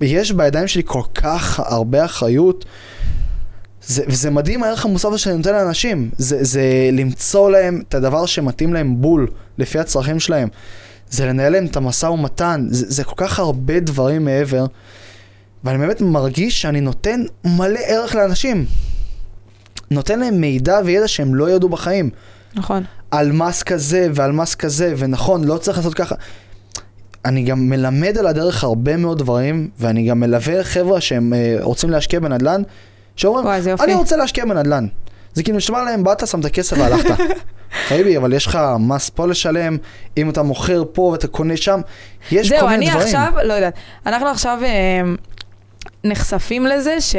יש 0.00 0.32
בידיים 0.32 0.68
שלי 0.68 0.82
כל 0.86 1.02
כך 1.14 1.60
הרבה 1.60 2.04
אחריות. 2.04 2.64
זה, 3.86 4.02
וזה 4.06 4.30
מדהים 4.30 4.62
הערך 4.62 4.84
המוסף 4.84 5.16
שאני 5.16 5.36
נותן 5.36 5.52
לאנשים. 5.52 6.10
זה, 6.18 6.44
זה 6.44 6.62
למצוא 6.92 7.50
להם 7.50 7.82
את 7.88 7.94
הדבר 7.94 8.26
שמתאים 8.26 8.74
להם 8.74 9.00
בול, 9.00 9.28
לפי 9.58 9.78
הצרכים 9.78 10.20
שלהם. 10.20 10.48
זה 11.10 11.26
לנהל 11.26 11.52
להם 11.52 11.66
את 11.66 11.76
המשא 11.76 12.06
ומתן. 12.06 12.66
זה, 12.70 12.86
זה 12.88 13.04
כל 13.04 13.14
כך 13.16 13.38
הרבה 13.38 13.80
דברים 13.80 14.24
מעבר. 14.24 14.66
ואני 15.64 15.78
באמת 15.78 16.00
מרגיש 16.00 16.62
שאני 16.62 16.80
נותן 16.80 17.22
מלא 17.44 17.78
ערך 17.86 18.14
לאנשים. 18.14 18.66
נותן 19.90 20.18
להם 20.18 20.40
מידע 20.40 20.80
וידע 20.84 21.08
שהם 21.08 21.34
לא 21.34 21.50
ידעו 21.50 21.68
בחיים. 21.68 22.10
נכון. 22.54 22.84
על 23.10 23.32
מס 23.32 23.62
כזה 23.62 24.08
ועל 24.14 24.32
מס 24.32 24.54
כזה, 24.54 24.94
ונכון, 24.96 25.44
לא 25.44 25.58
צריך 25.58 25.76
לעשות 25.78 25.94
ככה. 25.94 26.14
אני 27.24 27.42
גם 27.42 27.68
מלמד 27.68 28.18
על 28.18 28.26
הדרך 28.26 28.64
הרבה 28.64 28.96
מאוד 28.96 29.18
דברים, 29.18 29.70
ואני 29.78 30.08
גם 30.08 30.20
מלווה 30.20 30.64
חבר'ה 30.64 31.00
שהם 31.00 31.32
אה, 31.34 31.56
רוצים 31.60 31.90
להשקיע 31.90 32.20
בנדל"ן, 32.20 32.62
שאומרים. 33.16 33.46
אני 33.80 33.94
רוצה 33.94 34.16
להשקיע 34.16 34.44
בנדל"ן. 34.44 34.86
זה 35.34 35.42
כאילו 35.42 35.58
נשמע 35.58 35.82
להם, 35.84 36.04
באת, 36.04 36.26
שמת 36.26 36.46
כסף 36.46 36.76
והלכת. 36.78 37.14
חייבי, 37.88 38.16
אבל 38.16 38.32
יש 38.32 38.46
לך 38.46 38.58
מס 38.80 39.10
פה 39.10 39.26
לשלם, 39.26 39.76
אם 40.16 40.30
אתה 40.30 40.42
מוכר 40.42 40.82
פה 40.92 41.02
ואתה 41.02 41.26
קונה 41.26 41.56
שם, 41.56 41.80
יש 42.32 42.48
זהו, 42.48 42.60
כל 42.60 42.68
מיני 42.68 42.76
אני 42.76 42.90
דברים. 42.90 43.06
עכשיו, 43.06 43.32
לא 43.44 43.52
יודעת, 43.52 43.74
אנחנו 44.06 44.28
עכשיו 44.28 44.58
אה, 44.62 45.00
נחשפים 46.08 46.66
לזה 46.66 47.00
ש... 47.00 47.16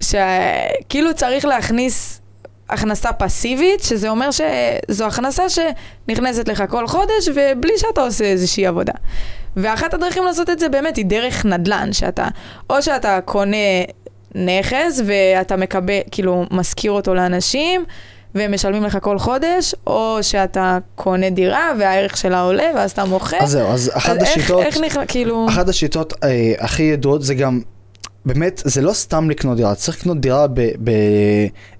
שכאילו 0.00 1.14
צריך 1.14 1.44
להכניס 1.44 2.20
הכנסה 2.68 3.12
פסיבית, 3.12 3.82
שזה 3.82 4.08
אומר 4.08 4.28
שזו 4.30 5.06
הכנסה 5.06 5.42
שנכנסת 5.48 6.48
לך 6.48 6.64
כל 6.68 6.86
חודש 6.86 7.28
ובלי 7.34 7.72
שאתה 7.76 8.00
עושה 8.00 8.24
איזושהי 8.24 8.66
עבודה. 8.66 8.92
ואחת 9.56 9.94
הדרכים 9.94 10.24
לעשות 10.24 10.50
את 10.50 10.58
זה 10.58 10.68
באמת 10.68 10.96
היא 10.96 11.06
דרך 11.06 11.44
נדל"ן, 11.44 11.92
שאתה, 11.92 12.28
או 12.70 12.82
שאתה 12.82 13.20
קונה 13.24 13.56
נכס 14.34 15.00
ואתה 15.06 15.56
מקבל, 15.56 15.98
כאילו, 16.10 16.44
משכיר 16.50 16.92
אותו 16.92 17.14
לאנשים, 17.14 17.84
והם 18.34 18.54
משלמים 18.54 18.82
לך 18.84 18.98
כל 19.02 19.18
חודש, 19.18 19.74
או 19.86 20.18
שאתה 20.22 20.78
קונה 20.94 21.30
דירה 21.30 21.70
והערך 21.78 22.16
שלה 22.16 22.40
עולה 22.40 22.70
ואז 22.76 22.90
אתה 22.90 23.04
מוכר. 23.04 23.36
אז 23.40 23.50
זהו, 23.50 23.68
אז 23.68 23.90
אחת 23.94 24.10
אז 24.16 24.22
איך- 24.22 24.28
השיטות... 24.38 24.62
איך 24.62 24.80
נכנס, 24.80 25.04
כאילו... 25.08 25.46
אחת 25.48 25.68
השיטות 25.68 26.12
אה, 26.24 26.52
הכי 26.58 26.82
ידועות 26.82 27.22
זה 27.22 27.34
גם, 27.34 27.60
באמת, 28.24 28.62
זה 28.64 28.82
לא 28.82 28.92
סתם 28.92 29.30
לקנות 29.30 29.56
דירה, 29.56 29.74
צריך 29.74 29.98
לקנות 30.00 30.20
דירה 30.20 30.46
ב- 30.54 30.70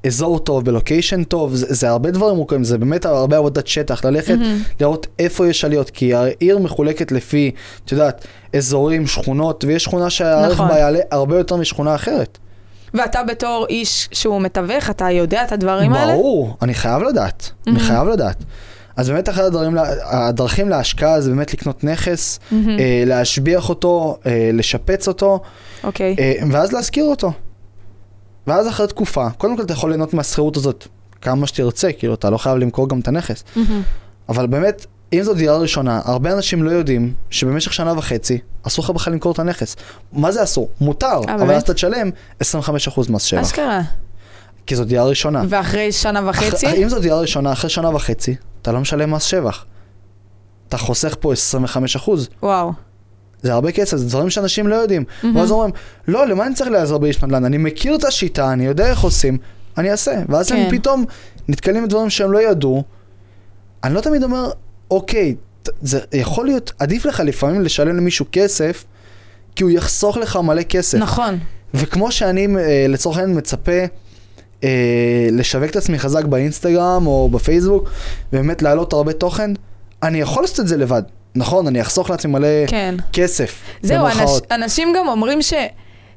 באזור 0.05 0.38
טוב, 0.38 0.64
בלוקיישן 0.64 1.24
טוב, 1.24 1.55
זה, 1.55 1.66
זה 1.68 1.88
הרבה 1.90 2.11
דברים 2.11 2.36
מורכבים, 2.36 2.64
זה 2.64 2.78
באמת 2.78 3.05
הרבה 3.05 3.36
עבודת 3.36 3.66
שטח, 3.66 4.05
ללכת 4.05 4.34
מהמם. 4.38 4.59
לראות 4.80 5.07
איפה 5.18 5.49
יש 5.49 5.64
עליות, 5.64 5.90
כי 5.90 6.14
העיר 6.14 6.59
מחולקת 6.59 7.12
לפי, 7.12 7.51
את 7.84 7.92
יודעת, 7.92 8.24
אזורים, 8.57 9.07
שכונות, 9.07 9.64
ויש 9.64 9.84
שכונה 9.84 10.11
שהערך 10.11 10.53
נכון. 10.53 10.68
בה 10.68 10.78
יעלה 10.78 10.99
הרבה 11.11 11.38
יותר 11.38 11.57
משכונה 11.57 11.94
אחרת. 11.94 12.38
ואתה 12.95 13.22
בתור 13.22 13.66
איש 13.70 14.09
שהוא 14.12 14.41
מתווך, 14.41 14.91
אתה 14.91 15.11
יודע 15.11 15.45
את 15.45 15.53
הדברים 15.53 15.93
האלה? 15.93 16.12
ברור, 16.12 16.57
אני 16.62 16.74
חייב 16.74 17.03
לדעת, 17.03 17.51
אני 17.66 17.76
Mhm. 17.76 17.80
חייב 17.80 18.09
לדעת. 18.09 18.45
אז 18.97 19.11
באמת 19.11 19.28
אחד 19.28 19.43
הדברים, 19.43 19.74
לה- 19.74 19.84
הדרכים 20.28 20.68
להשקעה 20.68 21.20
זה 21.20 21.30
באמת 21.30 21.53
לקנות 21.55 21.84
נכס, 21.84 22.39
מהמם. 22.51 22.68
אה, 22.78 23.03
להשביח 23.07 23.68
אותו, 23.68 24.18
אה, 24.26 24.51
לשפץ 24.53 25.09
אותו. 25.09 25.41
אוקיי. 25.84 26.16
אה, 26.18 26.32
ואז 26.51 26.72
להשכיר 26.72 27.05
אותו. 27.05 27.32
ואז 28.47 28.68
אחרי 28.68 28.87
תקופה, 28.87 29.30
קודם 29.30 29.57
כל 29.57 29.62
אתה 29.62 29.72
יכול 29.72 29.91
ליהנות 29.91 30.14
מהשכירות 30.14 30.57
הזאת 30.57 30.87
כמה 31.20 31.47
שתרצה, 31.47 31.93
כאילו 31.93 32.14
אתה 32.14 32.30
לא 32.30 32.37
חייב 32.39 32.57
למכור 32.57 32.89
גם 32.89 33.01
את 33.01 33.09
הנכס. 33.09 33.45
מהמם. 33.57 33.82
אבל 34.28 34.47
באמת, 34.47 34.87
אם 35.12 35.22
זו 35.22 35.34
דירה 35.34 35.57
ראשונה, 35.59 36.01
הרבה 36.05 36.32
אנשים 36.32 36.62
לא 36.62 36.70
יודעים 36.70 37.12
שבמשך 37.30 37.72
שנה 37.72 37.93
וחצי 37.99 38.39
אסור 38.66 38.84
לך 38.84 38.90
בכלל 38.90 39.12
למכור 39.12 39.32
את 39.32 39.38
הנכס. 39.38 39.76
מה 40.12 40.32
זה 40.32 40.42
אסור? 40.42 40.68
מותר, 40.80 41.18
אבל 41.28 41.36
באמת? 41.36 41.50
אז 41.56 41.62
אתה 41.62 41.74
תשלם 41.74 42.10
25% 42.42 42.44
מס 43.10 43.22
שבח, 43.22 43.40
אשכרה. 43.40 43.80
כי 44.66 44.76
זו 44.76 44.84
דירה 44.84 45.04
ראשונה. 45.04 45.42
ואחרי 45.48 45.92
שנה 45.92 46.28
וחצי? 46.30 46.66
אח- 46.66 46.72
אם 46.74 46.88
זו 46.88 47.00
דירה 47.00 47.20
ראשונה, 47.20 47.52
אחרי 47.52 47.70
שנה 47.70 47.94
וחצי, 47.94 48.34
אתה 48.62 48.72
לא 48.72 48.80
משלם 48.80 49.10
מס 49.14 49.22
שבח. 49.22 49.64
אתה 50.68 50.76
חוסך 50.78 51.16
פה 51.20 51.32
25%. 51.32 52.10
וואו. 52.42 52.72
זה 53.42 53.52
הרבה 53.52 53.72
כסף, 53.72 53.96
זה 53.96 54.08
דברים 54.08 54.30
שאנשים 54.30 54.66
לא 54.66 54.74
יודעים. 54.74 55.04
מהמם. 55.22 55.36
ואז 55.36 55.50
אומרים, 55.50 55.70
לא, 56.08 56.26
למה 56.26 56.46
אני 56.46 56.54
צריך 56.54 56.70
לעזור 56.70 56.98
באיש 56.98 57.22
נדל"ן? 57.22 57.44
אני 57.44 57.58
מכיר 57.58 57.94
את 57.94 58.04
השיטה, 58.04 58.52
אני 58.52 58.66
יודע 58.66 58.86
איך 58.90 59.00
עושים, 59.00 59.38
אני 59.78 59.90
אעשה. 59.90 60.22
ואז 60.28 60.52
הם 60.52 60.58
כן. 60.70 60.76
פתאום 60.78 61.04
נתקלים 61.48 61.84
בדברים 61.84 62.10
שהם 62.10 62.32
לא 62.32 62.42
ידעו. 62.50 62.82
אני 63.84 63.94
לא 63.94 64.00
תמיד 64.00 64.22
אומר, 64.22 64.50
אוקיי, 64.90 65.34
זה 65.82 66.00
יכול 66.12 66.46
להיות, 66.46 66.72
עדיף 66.78 67.04
לך 67.04 67.22
לפעמים 67.24 67.62
לשלם 67.62 67.96
למישהו 67.96 68.26
כסף, 68.32 68.84
כי 69.56 69.62
הוא 69.62 69.70
יחסוך 69.70 70.16
לך 70.16 70.36
מלא 70.36 70.62
כסף. 70.62 70.98
נכון. 70.98 71.38
וכמו 71.74 72.12
שאני 72.12 72.46
אה, 72.58 72.86
לצורך 72.88 73.16
העניין 73.16 73.38
מצפה 73.38 73.72
אה, 74.64 75.28
לשווק 75.32 75.70
את 75.70 75.76
עצמי 75.76 75.98
חזק 75.98 76.24
באינסטגרם 76.24 77.06
או 77.06 77.28
בפייסבוק, 77.32 77.90
ובאמת 78.32 78.62
להעלות 78.62 78.92
הרבה 78.92 79.12
תוכן, 79.12 79.50
אני 80.02 80.20
יכול 80.20 80.42
לעשות 80.42 80.60
את 80.60 80.68
זה 80.68 80.76
לבד. 80.76 81.02
נכון, 81.34 81.66
אני 81.66 81.80
אחסוך 81.80 82.10
לעצמי 82.10 82.32
מלא 82.32 82.66
כן. 82.66 82.94
כסף. 83.12 83.62
זהו, 83.82 84.06
אנש. 84.06 84.30
אנשים 84.50 84.92
גם 84.96 85.08
אומרים 85.08 85.42
ש... 85.42 85.54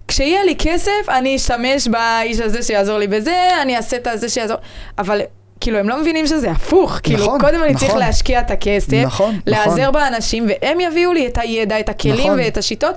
כשיהיה 0.07 0.43
לי 0.43 0.55
כסף, 0.59 1.09
אני 1.09 1.35
אשתמש 1.35 1.87
באיש 1.87 2.39
הזה 2.39 2.63
שיעזור 2.63 2.97
לי 2.97 3.07
בזה, 3.07 3.49
אני 3.61 3.77
אעשה 3.77 3.97
את 3.97 4.07
הזה 4.07 4.29
שיעזור... 4.29 4.57
אבל 4.97 5.21
כאילו, 5.61 5.77
הם 5.77 5.89
לא 5.89 6.01
מבינים 6.01 6.27
שזה 6.27 6.51
הפוך. 6.51 6.99
כאילו, 7.03 7.23
נכון, 7.25 7.39
קודם 7.39 7.63
אני 7.63 7.75
צריך 7.75 7.89
נכון. 7.89 7.99
להשקיע 7.99 8.39
את 8.39 8.51
הכסף, 8.51 9.03
נכון, 9.05 9.39
להיעזר 9.45 9.81
נכון. 9.81 9.93
באנשים, 9.93 10.47
והם 10.47 10.79
יביאו 10.79 11.13
לי 11.13 11.27
את 11.27 11.37
הידע, 11.37 11.79
את 11.79 11.89
הכלים 11.89 12.19
נכון. 12.19 12.39
ואת 12.39 12.57
השיטות, 12.57 12.95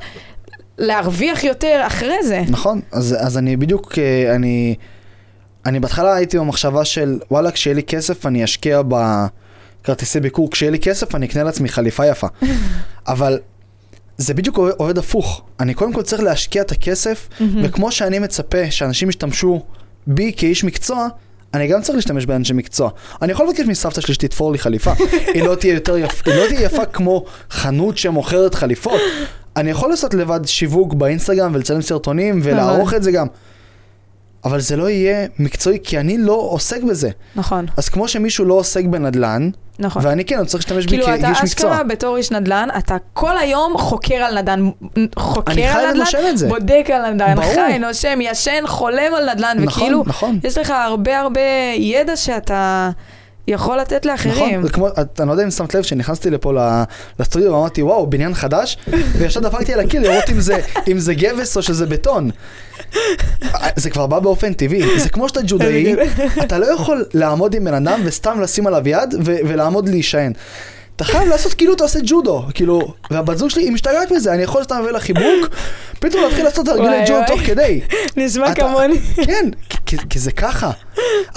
להרוויח 0.78 1.44
יותר 1.44 1.82
אחרי 1.86 2.22
זה. 2.22 2.42
נכון, 2.48 2.80
אז, 2.92 3.16
אז 3.20 3.38
אני 3.38 3.56
בדיוק, 3.56 3.98
אה, 3.98 4.34
אני, 4.34 4.74
אני 5.66 5.80
בהתחלה 5.80 6.14
הייתי 6.14 6.38
במחשבה 6.38 6.84
של 6.84 7.18
וואלה, 7.30 7.50
כשיהיה 7.50 7.74
לי 7.74 7.82
כסף 7.82 8.26
אני 8.26 8.44
אשקיע 8.44 8.82
בכרטיסי 8.88 10.20
ביקור, 10.20 10.50
כשיהיה 10.50 10.72
לי 10.72 10.78
כסף 10.78 11.14
אני 11.14 11.26
אקנה 11.26 11.42
לעצמי 11.42 11.68
חליפה 11.68 12.06
יפה. 12.06 12.26
אבל 13.08 13.38
זה 14.16 14.34
בדיוק 14.34 14.58
עובד, 14.58 14.98
הפוך. 14.98 15.42
אני 15.60 15.74
קודם 15.74 15.92
כל 15.92 16.02
צריך 16.02 16.22
להשקיע 16.22 16.62
את 16.62 16.72
הכסף, 16.72 17.28
מהמם. 17.40 17.60
וכמו 17.64 17.92
שאני 17.92 18.18
מצפה 18.18 18.70
שאנשים 18.70 19.08
ישתמשו 19.08 19.62
בי 20.06 20.32
כאיש 20.36 20.64
מקצוע, 20.64 21.08
אני 21.55 21.66
גם 21.66 21.82
צריך 21.82 21.96
להשתמש 21.96 22.26
באנשי 22.26 22.53
מקצוע. 22.53 22.90
אני 23.22 23.32
יכול 23.32 23.46
לבקש 23.48 23.66
מסבתא 23.66 24.00
שלי 24.00 24.14
שתתפור 24.14 24.53
לי 24.53 24.59
חליפה. 24.59 24.92
היא 25.34 25.42
לא 25.42 25.55
תהיה 25.55 25.74
יותר 25.74 25.98
יפה, 25.98 26.30
היא 26.30 26.40
לא 26.40 26.46
תהיה 26.48 26.61
יפה 26.61 26.84
כמו 26.84 27.24
חנות 27.50 27.98
שמוכרת 27.98 28.55
חליפות. 28.55 29.00
אני 29.57 29.70
יכול 29.70 29.90
לעשות 29.90 30.14
לבד 30.14 30.40
שיווק 30.44 30.94
באינסטגרם 30.94 31.55
ולצלם 31.55 31.82
סרטונים 31.82 32.40
ולערוך 32.42 32.94
את 32.94 33.03
זה 33.03 33.12
גם. 33.12 33.26
אבל 34.45 34.61
זה 34.61 34.76
לא 34.76 34.90
יהיה 34.90 35.26
מקצועי, 35.38 35.78
כי 35.82 35.99
אני 35.99 36.18
לא 36.18 36.32
עוסק 36.32 36.82
בזה. 36.82 37.11
נכון, 37.36 37.66
אז 37.76 37.88
כמו 37.88 38.09
שמישהו 38.09 38.45
לא 38.45 38.55
עוסק 38.55 38.84
בנדל"ן, 38.84 39.51
נכון. 39.78 40.07
ואני 40.07 40.24
כן, 40.24 40.38
אני 40.38 40.47
צריך 40.47 40.64
להשתמש 40.64 40.84
בי 40.84 40.90
כאילו, 40.90 41.05
אתה 41.14 41.26
כאיש 41.26 41.43
מקצוע. 41.43 41.45
אשכרה 41.45 41.84
בתור 41.84 42.16
איש 42.16 42.30
נדל"ן, 42.30 42.68
אתה 42.78 42.97
כל 43.12 43.38
היום 43.38 43.78
חוקר 43.78 44.14
על 44.14 44.38
נדל"ן, 44.38 44.70
חוקר 45.16 45.53
על. 45.53 45.90
נדל"ן, 45.90 46.49
בודק 46.49 46.86
על 46.93 47.12
נדל"ן, 47.12 47.34
ברור. 47.34 47.55
חי, 47.55 47.78
נושם, 47.78 48.18
ישן, 48.20 48.66
חולם 48.66 49.14
על 49.16 49.30
נדל"ן, 49.30 49.57
נכון, 49.59 49.82
וכאילו, 49.82 50.03
נכון. 50.07 50.38
יש 50.45 50.59
לך 50.59 50.70
הרבה 50.70 51.20
הרבה 51.20 51.40
ידע 51.76 52.16
שאתה 52.16 52.90
יכול 53.49 53.78
לתת 53.78 54.07
לאחרים. 54.07 54.61
נכון, 54.61 54.68
כמו, 54.68 54.88
אני 55.18 55.28
לא 55.28 55.32
יודע 55.32 55.45
אם 55.45 55.51
שמת 55.51 55.74
לב 55.74 55.82
שנכנסתי 55.82 56.30
לפה 56.30 56.53
לסטודיו 57.18 57.53
ואמרתי 57.53 57.82
וואו 57.82 58.07
בניין 58.07 58.34
חדש 58.34 58.78
וישר 59.18 59.40
דפקתי 59.40 59.74
על 59.74 59.80
הקיר 59.80 60.01
לראות 60.03 60.30
אם 60.30 60.40
זה, 60.40 60.59
אם 60.88 60.99
זה 60.99 61.14
גבס 61.14 61.57
או 61.57 61.62
שזה 61.62 61.86
בטון. 61.86 62.30
זה 63.76 63.90
כבר 63.90 64.07
בא 64.07 64.18
באופן 64.18 64.53
טבעי, 64.53 64.99
זה 64.99 65.09
כמו 65.09 65.28
שאתה 65.28 65.40
ג'ודאי, 65.47 65.95
אתה 66.43 66.59
לא 66.59 66.66
יכול 66.66 67.05
לעמוד 67.14 67.55
עם 67.55 67.64
בן 67.64 67.74
אדם 67.74 68.01
וסתם 68.05 68.40
לשים 68.40 68.66
עליו 68.66 68.88
יד 68.88 69.14
ולעמוד 69.24 69.88
להישען. 69.88 70.32
אתה 70.97 71.05
חייב 71.05 71.28
לעשות 71.28 71.55
כאילו 71.55 71.74
אתה 71.74 71.84
עושה 71.84 71.99
ג'ודו, 72.07 72.43
כאילו, 72.55 72.95
והבת 73.11 73.38
זוג 73.38 73.51
שלי 73.51 73.62
היא 73.62 73.72
משתגעת 73.72 74.11
מזה, 74.11 74.34
אני 74.34 74.43
יכול 74.43 74.64
סתם 74.64 74.76
להביא 74.76 74.90
לה 74.90 75.01
חיבוק, 75.01 75.49
פתאום 76.01 76.22
להתחיל 76.24 76.45
לעשות 76.45 76.66
תרגילי 76.66 76.88
וואי, 76.88 77.05
ג'ודו. 77.09 77.26
תוך 77.26 77.40
כדי. 77.40 77.80
נשמע 78.16 78.55
כמוני. 78.55 78.99
כן, 78.99 79.51
כי, 80.11 80.18
זה 80.18 80.32
ככה. 80.32 80.70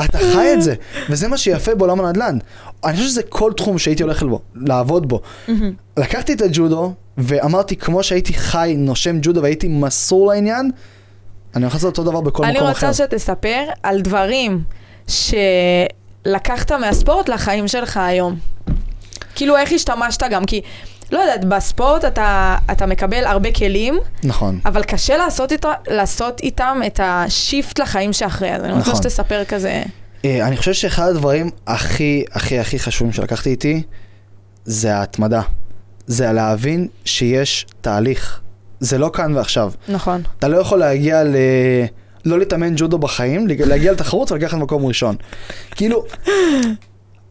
אתה 0.05 0.17
חי 0.17 0.53
את 0.53 0.61
זה, 0.61 0.75
וזה 1.09 1.27
מה 1.27 1.37
שיפה 1.37 1.75
בעולם 1.75 2.01
הנדל"ן. 2.01 2.37
אני 2.83 2.97
חושב 2.97 3.07
שזה 3.07 3.23
כל 3.23 3.51
תחום 3.57 3.77
שהייתי 3.77 4.03
הולך 4.03 4.23
בו, 4.23 4.39
לעבוד 4.55 5.09
בו. 5.09 5.21
לקחתי 5.97 6.33
את 6.33 6.41
הג'ודו, 6.41 6.93
ואמרתי, 7.17 7.75
כמו 7.75 8.03
שהייתי 8.03 8.33
חי, 8.33 8.73
נושם 8.77 9.17
ג'ודו 9.21 9.41
והייתי 9.41 9.67
מסור 9.67 10.27
לעניין, 10.27 10.71
אני 11.55 11.63
הולך 11.63 11.73
לעשות 11.73 11.97
אותו 11.97 12.11
דבר 12.11 12.21
בכל 12.21 12.43
אני 12.43 12.53
מקום 12.53 12.67
אחר. 12.67 12.87
רוצה 12.87 13.03
שתספר 13.03 13.63
על 13.83 14.01
דברים 14.01 14.63
שלקחת 15.07 16.71
מהספורט 16.71 17.29
לחיים 17.29 17.67
שלך 17.67 17.97
היום. 17.97 18.35
כאילו, 19.35 19.57
איך 19.57 19.71
השתמשת 19.71 20.23
גם? 20.31 20.45
כי, 20.45 20.61
לא 21.11 21.19
יודעת, 21.19 21.45
בספורט 21.45 22.05
אתה, 22.05 22.57
אתה 22.71 22.85
מקבל 22.85 23.25
הרבה 23.25 23.51
כלים, 23.51 23.99
נכון. 24.23 24.59
אבל 24.65 24.83
קשה 24.83 25.17
לעשות, 25.17 25.51
איתה, 25.51 25.73
לעשות 25.87 26.39
איתם 26.39 26.81
את 26.87 26.99
השיפט 27.03 27.79
לחיים 27.79 28.13
שאחרי. 28.13 28.55
אז 28.55 28.63
אני 28.63 28.73
רוצה 28.73 28.89
נכון. 28.89 29.01
שתספר 29.01 29.43
כזה. 29.43 29.83
אה, 30.25 30.47
אני 30.47 30.57
חושב 30.57 30.73
שאחד 30.73 31.07
הדברים 31.07 31.49
הכי 31.67 32.23
הכי 32.31 32.59
הכי 32.59 32.79
חשובים 32.79 33.13
שלקחתי 33.13 33.49
איתי, 33.49 33.83
זה 34.65 34.95
ההתמדה. 34.95 35.41
זה 36.07 36.31
להבין 36.31 36.87
שיש 37.05 37.65
תהליך. 37.81 38.39
זה 38.79 38.97
לא 38.97 39.09
כאן 39.13 39.35
ועכשיו. 39.35 39.71
נכון. 39.87 40.21
אתה 40.39 40.47
לא 40.47 40.57
יכול 40.57 40.79
להגיע 40.79 41.23
ל... 41.23 41.35
לא 42.25 42.39
להתאמן 42.39 42.73
ג'ודו 42.75 42.97
בחיים, 42.97 43.47
להגיע 43.47 43.91
לתחרות 43.91 44.31
ולקחת 44.31 44.57
מקום 44.57 44.85
ראשון. 44.85 45.15
כאילו, 45.71 46.05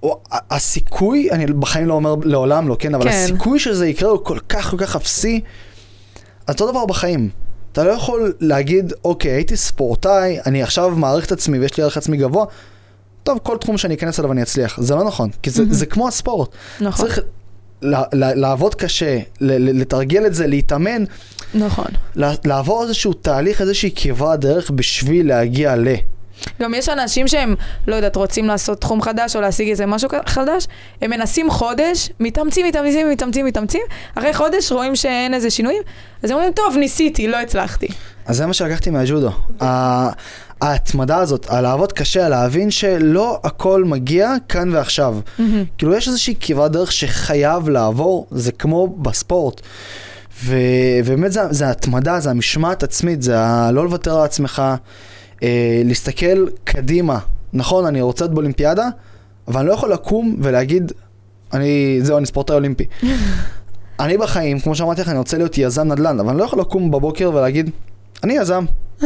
או- 0.05 0.21
הסיכוי, 0.51 1.31
אני 1.31 1.47
בחיים 1.47 1.87
לא 1.87 1.95
אומר 1.95 2.15
לעולם 2.25 2.69
לא, 2.69 2.77
כן, 2.79 2.95
אבל 2.95 3.05
כן. 3.05 3.11
הסיכוי 3.11 3.59
שזה 3.59 3.87
יקרה 3.87 4.11
הוא 4.11 4.25
כל 4.25 4.39
כך 4.49 4.71
כל 4.71 4.77
כך 4.79 4.97
אפסי. 4.97 5.41
אז 6.47 6.55
אותו 6.55 6.71
דבר 6.71 6.87
בחיים. 6.87 7.31
אתה 7.73 7.85
לא 7.85 7.91
יכול 7.91 8.33
להגיד, 8.41 8.93
אוקיי, 9.05 9.31
הייתי 9.31 9.57
ספורטאי, 9.57 10.39
אני 10.47 10.63
עכשיו 10.63 10.91
מעריך 10.91 11.27
את 11.27 11.33
עצמי 11.33 11.59
ויש 11.59 11.77
לי 11.77 11.83
ערך 11.83 11.97
עצמי 11.97 12.17
גבוה, 12.17 12.45
טוב, 13.23 13.39
כל 13.43 13.57
תחום 13.57 13.79
שאני 13.79 13.95
אכנס 13.95 14.21
אליו 14.21 14.33
אני 14.33 14.43
אצליח. 14.43 14.81
זה 14.81 14.95
לא 14.95 15.05
נכון, 15.05 15.31
כי 15.43 15.51
זה, 15.51 15.63
מהמם. 15.63 15.75
זה 15.75 15.87
כמו 15.87 16.09
הספורט. 16.09 16.49
נכון. 16.81 17.07
צריך 17.07 17.21
לעבוד 18.13 18.75
קשה, 18.75 19.19
לתרגל 19.41 20.27
את 20.27 20.35
זה, 20.35 20.47
להתאמן, 20.47 21.05
נכון. 21.55 21.87
לעבור 22.45 22.83
איזשהו 22.83 23.13
תהליך, 23.13 23.61
איזושהי 23.61 23.91
כברת 23.97 24.41
דרך 24.41 24.71
בשביל 24.71 25.29
להגיע 25.29 25.77
ל... 25.77 25.89
גם 26.63 26.75
יש 26.75 26.89
אנשים 26.89 27.29
שהם, 27.29 27.55
לא 27.87 27.95
יודעת, 27.97 28.17
רוצים 28.17 28.45
לעשות 28.47 28.81
תחום 28.81 29.03
חדש 29.03 29.37
או 29.37 29.41
להשיג 29.41 29.69
איזה 29.69 29.87
משהו 29.87 30.09
חדש, 30.27 30.67
הם 31.03 31.11
מנסים 31.11 31.51
חודש, 31.51 32.11
מתאמצים, 32.21 32.67
מתאמצים, 32.67 33.11
מתאמצים, 33.11 33.47
מתאמצים, 33.47 33.81
אחרי 34.15 34.35
חודש 34.35 34.73
רואים 34.73 34.97
שאין 34.97 35.35
איזה 35.35 35.51
שינויים, 35.51 35.83
אז 36.23 36.31
הם 36.31 36.37
אומרים, 36.37 36.53
טוב, 36.53 36.77
ניסיתי, 36.77 37.29
לא 37.29 37.37
הצלחתי. 37.41 37.87
אז 38.27 38.37
זה 38.37 38.47
מה 38.47 38.53
שלקחתי 38.53 38.91
מהג'ודו. 38.91 39.31
ההתמדה 40.61 41.17
הזאת, 41.19 41.47
על 41.51 41.61
לעבוד 41.61 41.93
קשה, 41.93 42.29
להבין 42.29 42.71
שלא 42.71 43.41
הכל 43.45 43.85
מגיע 43.85 44.33
כאן 44.49 44.75
ועכשיו. 44.75 45.17
מהמם. 45.39 45.65
כאילו 45.79 45.95
יש 45.95 46.09
איזושהי 46.09 46.35
כברת 46.41 46.73
דרך 46.73 46.93
שחייב 46.93 47.69
לעבור, 47.69 48.27
זה 48.31 48.53
כמו 48.53 48.87
בספורט. 48.89 49.61
ובאמת 50.45 51.33
זה, 51.33 51.41
זה 51.51 51.71
התמדה, 51.71 52.21
זה 52.21 52.31
המשמעת 52.31 52.83
עצמית, 52.83 53.23
זה 53.23 53.39
ה- 53.41 53.71
לא 53.73 53.85
לוותר 53.85 54.19
על 54.19 54.25
עצמך, 54.25 54.63
אה, 55.45 55.83
להסתכל 55.85 56.47
קדימה. 56.65 57.19
נכון, 57.53 57.87
אני 57.87 58.01
רוצה 58.01 58.25
להיות 58.25 58.35
באולימפיאדה, 58.35 58.89
אבל 59.49 59.61
אני 59.61 59.69
לא 59.69 59.73
יכול 59.73 59.93
לקום 59.93 60.37
ולהגיד, 60.43 60.93
אני, 61.53 61.99
זהו, 62.03 62.19
אני 62.19 62.27
ספורטאי 62.27 62.55
אולימפי. 62.55 62.85
אני 64.01 64.19
בחיים, 64.19 64.61
כמו 64.61 64.75
שאמרתי 64.75 65.01
לך, 65.01 65.09
אני 65.09 65.19
רוצה 65.19 65.39
להיות 65.39 65.59
יזם 65.59 65.93
נדל"ן, 65.93 66.21
אבל 66.21 66.29
אני 66.29 66.39
לא 66.39 66.45
יכול 66.45 66.61
לקום 66.61 66.91
בבוקר 66.91 67.31
ולהגיד, 67.35 67.71
אני 68.23 68.37
יזם. 68.37 68.65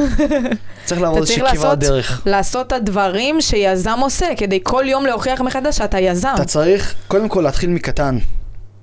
צריך 0.84 1.00
אתה 1.00 1.10
צריך 1.12 1.16
איזושהי 1.16 1.56
כברת 1.56 1.78
דרך. 1.78 2.22
לעשות 2.26 2.66
את 2.66 2.72
הדברים 2.72 3.40
שיזם 3.40 3.98
עושה, 4.02 4.26
כדי 4.36 4.60
כל 4.62 4.84
יום 4.86 5.06
להוכיח 5.06 5.40
מחדש 5.40 5.76
שאתה 5.76 5.98
יזם. 5.98 6.32
אתה 6.34 6.44
צריך 6.44 6.94
קודם 7.08 7.28
כל 7.28 7.40
להתחיל 7.40 7.70
מקטן. 7.70 8.18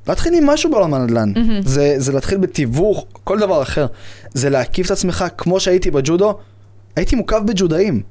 להתחיל 0.07 0.33
עם 0.33 0.45
משהו 0.45 0.71
בעולם 0.71 0.93
הנדל"ן. 0.93 1.33
זה, 1.65 1.95
זה 1.97 2.11
להתחיל 2.11 2.37
בתיווך, 2.37 3.05
כל 3.23 3.39
דבר 3.39 3.61
אחר. 3.61 3.85
זה 4.33 4.49
להקיף 4.49 4.85
את 4.85 4.91
עצמך 4.91 5.25
כמו 5.37 5.59
שהייתי 5.59 5.91
בג'ודו. 5.91 6.37
הייתי 6.95 7.15
מוקף 7.15 7.39
בג'ודאים. 7.45 8.01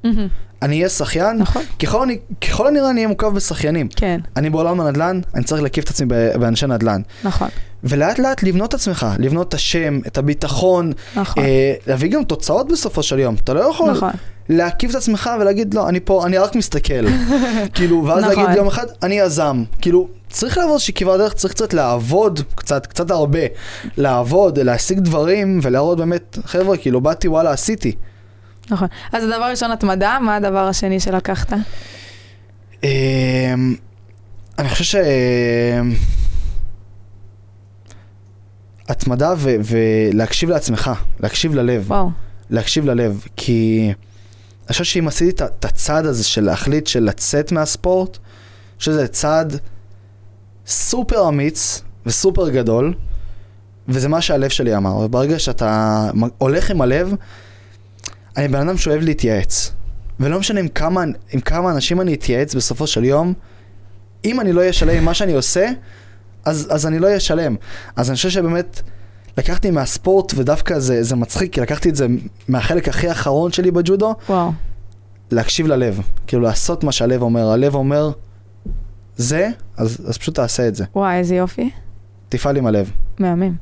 אני 0.61 0.77
אהיה 0.77 0.89
שחיין, 0.89 1.37
נכון. 1.37 1.61
ככל, 1.79 2.01
אני, 2.03 2.17
ככל 2.41 2.67
הנראה 2.67 2.89
אני 2.89 2.99
אהיה 2.99 3.07
מוקף 3.07 3.27
בשחיינים. 3.27 3.87
כן, 3.95 4.19
אני 4.37 4.49
בעולם 4.49 4.81
הנדל"ן, 4.81 5.21
אני 5.35 5.43
צריך 5.43 5.61
להקיף 5.61 5.83
את 5.83 5.89
עצמי 5.89 6.07
באנשי 6.39 6.67
נדל"ן. 6.67 7.01
נכון, 7.23 7.49
ולאט 7.83 8.19
לאט 8.19 8.43
לבנות 8.43 8.69
את 8.69 8.73
עצמך, 8.73 9.05
לבנות 9.19 9.47
את 9.47 9.53
השם, 9.53 9.99
את 10.07 10.17
הביטחון, 10.17 10.91
נכון, 11.15 11.43
אה, 11.43 11.73
להביא 11.87 12.09
גם 12.09 12.23
תוצאות 12.23 12.71
בסופו 12.71 13.03
של 13.03 13.19
יום. 13.19 13.35
אתה 13.43 13.53
לא 13.53 13.59
יכול 13.59 13.91
נכון. 13.91 14.11
להקיף 14.49 14.91
את 14.91 14.95
עצמך 14.95 15.29
ולהגיד, 15.39 15.73
לא, 15.73 15.89
אני 15.89 15.99
פה, 15.99 16.25
אני 16.25 16.37
רק 16.37 16.55
מסתכל. 16.55 17.05
כאילו, 17.75 18.05
ואז 18.05 18.23
נכון. 18.23 18.43
להגיד 18.43 18.57
יום 18.57 18.67
אחד, 18.67 18.85
אני 19.03 19.19
יזם. 19.19 19.63
כאילו, 19.81 20.07
צריך 20.29 20.57
לעבור 20.57 20.73
איזושהי 20.73 20.93
כברת 20.93 21.19
דרך, 21.19 21.33
צריך 21.33 21.53
קצת 21.53 21.73
לעבוד, 21.73 22.39
קצת, 22.55 22.85
קצת 22.85 23.11
הרבה. 23.11 23.39
לעבוד, 23.97 24.59
להשיג 24.59 24.99
דברים, 24.99 25.59
ולהראות 25.61 25.97
באמת, 25.97 26.37
חבר'ה, 26.45 26.77
כאילו, 26.77 27.01
באתי, 27.01 27.27
וואלה, 27.27 27.51
עשיתי. 27.51 27.95
נכון. 28.69 28.87
אז 29.11 29.23
הדבר 29.23 29.43
הראשון, 29.43 29.71
התמדה, 29.71 30.17
מה 30.21 30.35
הדבר 30.35 30.67
השני 30.67 30.99
שלקחת? 30.99 31.53
אמ, 32.83 33.75
אני 34.59 34.69
חושב 34.69 34.83
ש... 34.83 34.95
התמדה 38.89 39.33
ו- 39.37 39.55
ולהקשיב 39.63 40.49
לעצמך, 40.49 40.91
להקשיב 41.19 41.55
ללב. 41.55 41.83
וואו. 41.87 42.09
להקשיב 42.49 42.85
ללב, 42.85 43.25
כי 43.35 43.93
אני 44.65 44.71
חושב 44.71 44.83
שאם 44.83 45.07
עשיתי 45.07 45.43
את 45.43 45.65
הצעד 45.65 46.05
הזה 46.05 46.23
של 46.23 46.43
להחליט 46.43 46.87
של 46.87 47.03
לצאת 47.03 47.51
מהספורט, 47.51 48.17
אני 48.17 48.79
חושב 48.79 48.91
שזה 48.91 49.07
צעד 49.07 49.59
סופר 50.67 51.29
אמיץ 51.29 51.81
וסופר 52.05 52.49
גדול, 52.49 52.93
וזה 53.87 54.09
מה 54.09 54.21
שהלב 54.21 54.49
שלי 54.49 54.77
אמר. 54.77 54.95
וברגע 54.95 55.39
שאתה 55.39 56.09
הולך 56.37 56.71
עם 56.71 56.81
הלב, 56.81 57.13
אני 58.37 58.47
בן 58.47 58.67
אדם 58.67 58.77
שאוהב 58.77 59.01
להתייעץ. 59.01 59.71
ולא 60.19 60.39
משנה 60.39 60.59
עם 60.59 60.67
כמה, 60.67 61.03
עם 61.33 61.39
כמה 61.39 61.71
אנשים 61.71 62.01
אני 62.01 62.13
אתייעץ 62.13 62.55
בסופו 62.55 62.87
של 62.87 63.03
יום, 63.03 63.33
אם 64.25 64.39
אני 64.39 64.53
לא 64.53 64.59
אהיה 64.61 64.73
שלם 64.73 64.97
עם 64.97 65.05
מה 65.05 65.13
שאני 65.13 65.33
עושה, 65.33 65.69
אז, 66.45 66.67
אז 66.71 66.87
אני 66.87 66.99
לא 66.99 67.07
אהיה 67.07 67.19
שלם. 67.19 67.55
אז 67.95 68.09
אני 68.09 68.15
חושב 68.15 68.29
שבאמת 68.29 68.81
לקחתי 69.37 69.71
מהספורט, 69.71 70.33
ודווקא 70.35 70.79
זה, 70.79 71.03
זה 71.03 71.15
מצחיק, 71.15 71.53
כי 71.53 71.61
לקחתי 71.61 71.89
את 71.89 71.95
זה 71.95 72.07
מהחלק 72.47 72.87
הכי 72.87 73.11
אחרון 73.11 73.51
שלי 73.51 73.71
בג'ודו, 73.71 74.15
וואו. 74.29 74.51
להקשיב 75.31 75.67
ללב. 75.67 76.01
כאילו 76.27 76.41
לעשות 76.41 76.83
מה 76.83 76.91
שהלב 76.91 77.21
אומר. 77.21 77.49
הלב 77.49 77.75
אומר, 77.75 78.11
זה, 79.17 79.49
אז, 79.77 79.97
אז 80.07 80.17
פשוט 80.17 80.35
תעשה 80.35 80.67
את 80.67 80.75
זה. 80.75 80.85
וואי, 80.95 81.17
איזה 81.17 81.35
יופי. 81.35 81.69
תפעל 82.29 82.57
עם 82.57 82.67
הלב. 82.67 82.91
מהמם. 83.19 83.55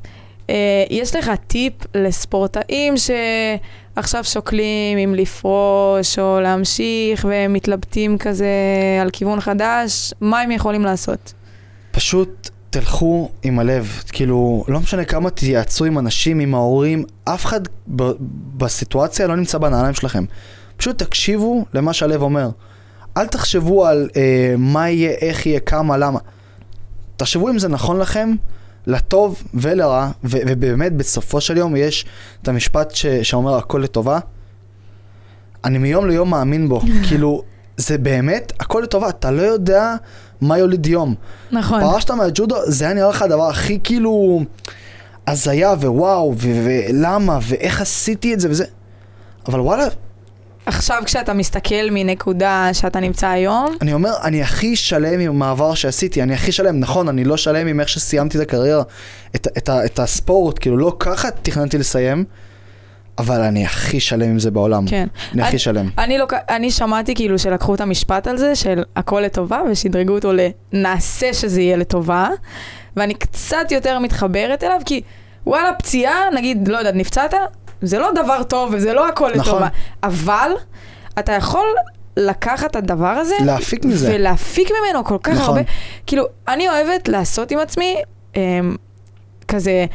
Uh, 0.48 0.50
יש 0.90 1.16
לך 1.16 1.30
טיפ 1.46 1.72
לספורטאים 1.94 2.94
שעכשיו 2.96 4.24
שוקלים 4.24 4.98
אם 4.98 5.14
לפרוש 5.14 6.18
או 6.18 6.40
להמשיך 6.40 7.26
ומתלבטים 7.28 8.18
כזה 8.18 8.48
על 9.02 9.10
כיוון 9.10 9.40
חדש, 9.40 10.14
מה 10.20 10.40
הם 10.40 10.50
יכולים 10.50 10.84
לעשות? 10.84 11.32
פשוט 11.90 12.50
תלכו 12.70 13.30
עם 13.42 13.58
הלב. 13.58 14.02
כאילו, 14.12 14.64
לא 14.68 14.80
משנה 14.80 15.04
כמה 15.04 15.30
תייעצו 15.30 15.84
עם 15.84 15.98
אנשים, 15.98 16.40
עם 16.40 16.54
ההורים, 16.54 17.04
אף 17.24 17.44
אחד 17.44 17.60
ב- 17.96 18.12
בסיטואציה 18.56 19.26
לא 19.26 19.36
נמצא 19.36 19.58
בנעליים 19.58 19.94
שלכם. 19.94 20.24
פשוט 20.76 21.02
תקשיבו 21.02 21.64
למה 21.74 21.92
שהלב 21.92 22.22
אומר. 22.22 22.48
אל 23.16 23.26
תחשבו 23.26 23.86
על 23.86 24.08
אה, 24.16 24.54
מה 24.58 24.90
יהיה, 24.90 25.10
איך 25.10 25.46
יהיה, 25.46 25.60
כמה, 25.60 25.96
למה. 25.96 26.18
תחשבו 27.16 27.48
אם 27.48 27.58
זה 27.58 27.68
נכון 27.68 27.98
לכם, 27.98 28.34
לטוב 28.86 29.42
ולרע, 29.54 30.10
ו- 30.24 30.38
ובאמת 30.48 30.92
בסופו 30.92 31.40
של 31.40 31.56
יום 31.56 31.76
יש 31.76 32.06
את 32.42 32.48
המשפט 32.48 32.94
ש- 32.94 33.06
שאומר 33.06 33.56
הכל 33.56 33.78
לטובה. 33.84 34.18
אני 35.64 35.78
מיום 35.78 36.06
ליום 36.08 36.30
מאמין 36.30 36.68
בו. 36.68 36.80
כאילו, 37.08 37.42
זה 37.76 37.98
באמת 37.98 38.52
הכל 38.60 38.80
לטובה, 38.84 39.08
אתה 39.08 39.30
לא 39.30 39.42
יודע 39.42 39.94
מה 40.40 40.58
יוליד 40.58 40.86
יום. 40.86 41.14
נכון. 41.52 41.80
פרשת 41.80 42.10
מהג'ודו, 42.10 42.56
זה 42.66 42.84
היה 42.84 42.94
נראה 42.94 43.08
לך 43.08 43.22
הדבר 43.22 43.48
הכי 43.48 43.78
כאילו 43.84 44.42
הזיה 45.26 45.70
ווואו, 45.72 46.34
ו- 46.36 46.64
ולמה, 46.64 47.38
ואיך 47.42 47.80
עשיתי 47.80 48.34
את 48.34 48.40
זה 48.40 48.50
וזה. 48.50 48.64
אבל 49.48 49.60
וואלה, 49.60 49.84
עכשיו 50.66 51.02
כשאתה 51.04 51.32
מסתכל 51.32 51.88
מנקודה 51.90 52.68
שאתה 52.72 53.00
נמצא 53.00 53.28
היום, 53.28 53.76
אני 53.80 53.92
אומר, 53.92 54.12
אני 54.22 54.42
הכי 54.42 54.76
שלם 54.76 55.20
עם 55.20 55.30
המעבר 55.30 55.74
שעשיתי, 55.74 56.22
אני 56.22 56.34
הכי 56.34 56.52
שלם, 56.52 56.80
נכון, 56.80 57.08
אני 57.08 57.24
לא 57.24 57.36
שלם 57.36 57.66
עם 57.66 57.80
איך 57.80 57.88
שסיימתי 57.88 58.38
את 58.38 58.42
הקריירה, 58.42 58.82
את, 59.36 59.46
את, 59.58 59.68
ה- 59.68 59.84
את 59.84 59.98
הספורט, 59.98 60.58
כאילו 60.58 60.76
לא 60.76 60.96
ככה 60.98 61.30
תכננתי 61.30 61.78
לסיים, 61.78 62.24
אבל 63.18 63.40
אני 63.40 63.64
הכי 63.64 64.00
שלם 64.00 64.28
עם 64.30 64.38
זה 64.38 64.50
בעולם. 64.50 64.86
כן. 64.86 65.08
אני 65.34 65.42
הכי 65.42 65.58
שלם. 65.58 65.90
אני, 65.98 66.18
לא, 66.18 66.26
אני 66.48 66.70
שמעתי 66.70 67.14
כאילו 67.14 67.38
שלקחו 67.38 67.74
את 67.74 67.80
המשפט 67.80 68.26
על 68.26 68.36
זה, 68.36 68.54
של 68.54 68.82
הכל 68.96 69.20
לטובה, 69.20 69.60
ושדרגו 69.70 70.12
אותו 70.12 70.32
לנעשה 70.72 71.32
שזה 71.32 71.60
יהיה 71.60 71.76
לטובה, 71.76 72.28
ואני 72.96 73.14
קצת 73.14 73.66
יותר 73.70 73.98
מתחברת 73.98 74.64
אליו, 74.64 74.80
כי 74.86 75.00
וואלה, 75.46 75.72
פציעה, 75.72 76.20
נגיד, 76.34 76.68
לא 76.68 76.78
יודעת, 76.78 76.94
נפצעת, 76.94 77.34
זה 77.86 77.98
לא 77.98 78.10
דבר 78.12 78.42
טוב 78.42 78.70
וזה 78.72 78.92
לא 78.92 79.08
הכל 79.08 79.30
נכון. 79.36 79.40
לטובה, 79.40 79.68
אבל 80.02 80.50
אתה 81.18 81.32
יכול 81.32 81.66
לקחת 82.16 82.70
את 82.70 82.76
הדבר 82.76 83.06
הזה, 83.06 83.34
להפיק 83.44 83.84
מזה. 83.84 84.14
ולהפיק 84.14 84.70
ממנו 84.70 85.04
כל 85.04 85.18
כך 85.22 85.32
נכון. 85.32 85.58
הרבה. 85.58 85.70
כאילו, 86.06 86.24
אני 86.48 86.68
אוהבת 86.68 87.08
לעשות 87.08 87.50
עם 87.50 87.58
עצמי, 87.58 87.96
אמ, 88.36 88.76
כזה, 89.48 89.86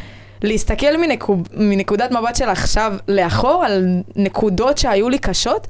להסתכל 0.42 0.98
מנקוד, 0.98 1.50
מנקודת 1.54 2.12
מבט 2.12 2.36
של 2.36 2.50
עכשיו 2.50 2.94
לאחור, 3.08 3.64
על 3.66 3.86
נקודות 4.16 4.78
שהיו 4.78 5.10
לי 5.10 5.18
קשות, 5.20 5.68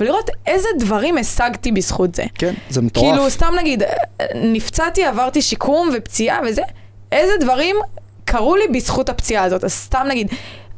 ולראות 0.00 0.30
איזה 0.46 0.68
דברים 0.78 1.18
השגתי 1.18 1.72
בזכות 1.72 2.14
זה. 2.14 2.24
כן, 2.34 2.54
זה 2.70 2.82
מטורף. 2.82 3.06
כאילו, 3.14 3.30
סתם 3.30 3.52
נגיד, 3.58 3.82
נפצעתי, 4.34 5.04
עברתי 5.04 5.42
שיקום 5.42 5.90
ופציעה 5.94 6.40
וזה, 6.46 6.62
איזה 7.12 7.32
דברים 7.40 7.76
קרו 8.24 8.56
לי 8.56 8.68
בזכות 8.74 9.08
הפציעה 9.08 9.44
הזאת. 9.44 9.64
אז 9.64 9.72
סתם 9.72 10.06
נגיד, 10.08 10.28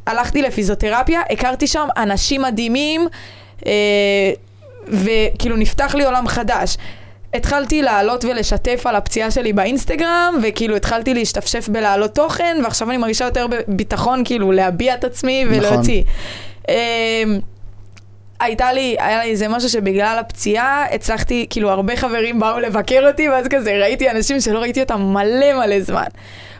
הלכתי 0.07 0.43
לפיזיותרפיה, 0.43 1.21
הכרתי 1.31 1.67
שם 1.67 1.89
אנשים 1.97 2.43
מדהימים, 2.43 3.09
אה, 3.67 3.73
וכאילו 4.89 5.57
נפתח 5.57 5.95
לי 5.95 6.05
עולם 6.05 6.29
חדש. 6.29 6.77
התחלתי 7.35 7.83
לעלות 7.83 8.25
ולשתף 8.25 8.83
על 8.87 8.97
הפציעה 8.97 9.31
שלי 9.31 9.53
באינסטגרם, 9.53 10.41
וכאילו 10.43 10.77
התחלתי 10.77 11.15
להשתפשף 11.15 11.69
בלהעלות 11.69 12.15
תוכן, 12.15 12.57
ועכשיו 12.65 12.91
אני 12.91 12.97
מרגישה 12.97 13.25
יותר 13.25 13.47
ביטחון 13.69 14.23
כאילו 14.25 14.53
להביע 14.53 14.95
את 14.95 15.05
עצמי 15.05 15.45
נכון. 15.45 15.59
ולהוציא. 15.59 16.03
אה, 16.69 17.25
הייתה 18.41 18.73
לי, 18.73 18.97
היה 18.99 19.25
לי 19.25 19.31
איזה 19.31 19.49
משהו 19.49 19.69
שבגלל 19.69 20.17
הפציעה 20.21 20.85
הצלחתי, 20.95 21.47
כאילו 21.51 21.71
הרבה 21.71 21.97
חברים 21.97 22.41
באו 22.41 22.59
לבקר 22.59 23.07
אותי, 23.07 23.29
ואז 23.29 23.47
כזה 23.51 23.79
ראיתי 23.81 24.11
אנשים 24.11 24.41
שלא 24.41 24.59
ראיתי 24.59 24.81
אותם 24.81 25.01
מלא 25.03 25.53
מלא 25.59 25.81
זמן. 25.81 26.07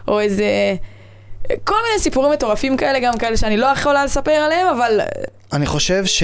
או 0.07 0.19
איזה... 0.19 0.45
כל 1.63 1.75
מיני 1.89 1.99
סיפורים 1.99 2.31
מטורפים 2.31 2.77
כאלה, 2.77 2.99
גם 2.99 3.17
כאלה 3.17 3.37
שאני 3.37 3.57
לא 3.57 3.65
יכולה 3.65 4.05
לספר 4.05 4.31
עליהם, 4.31 4.67
אבל 4.67 4.99
אני 5.53 5.65
חושב 5.65 6.05
ש... 6.05 6.23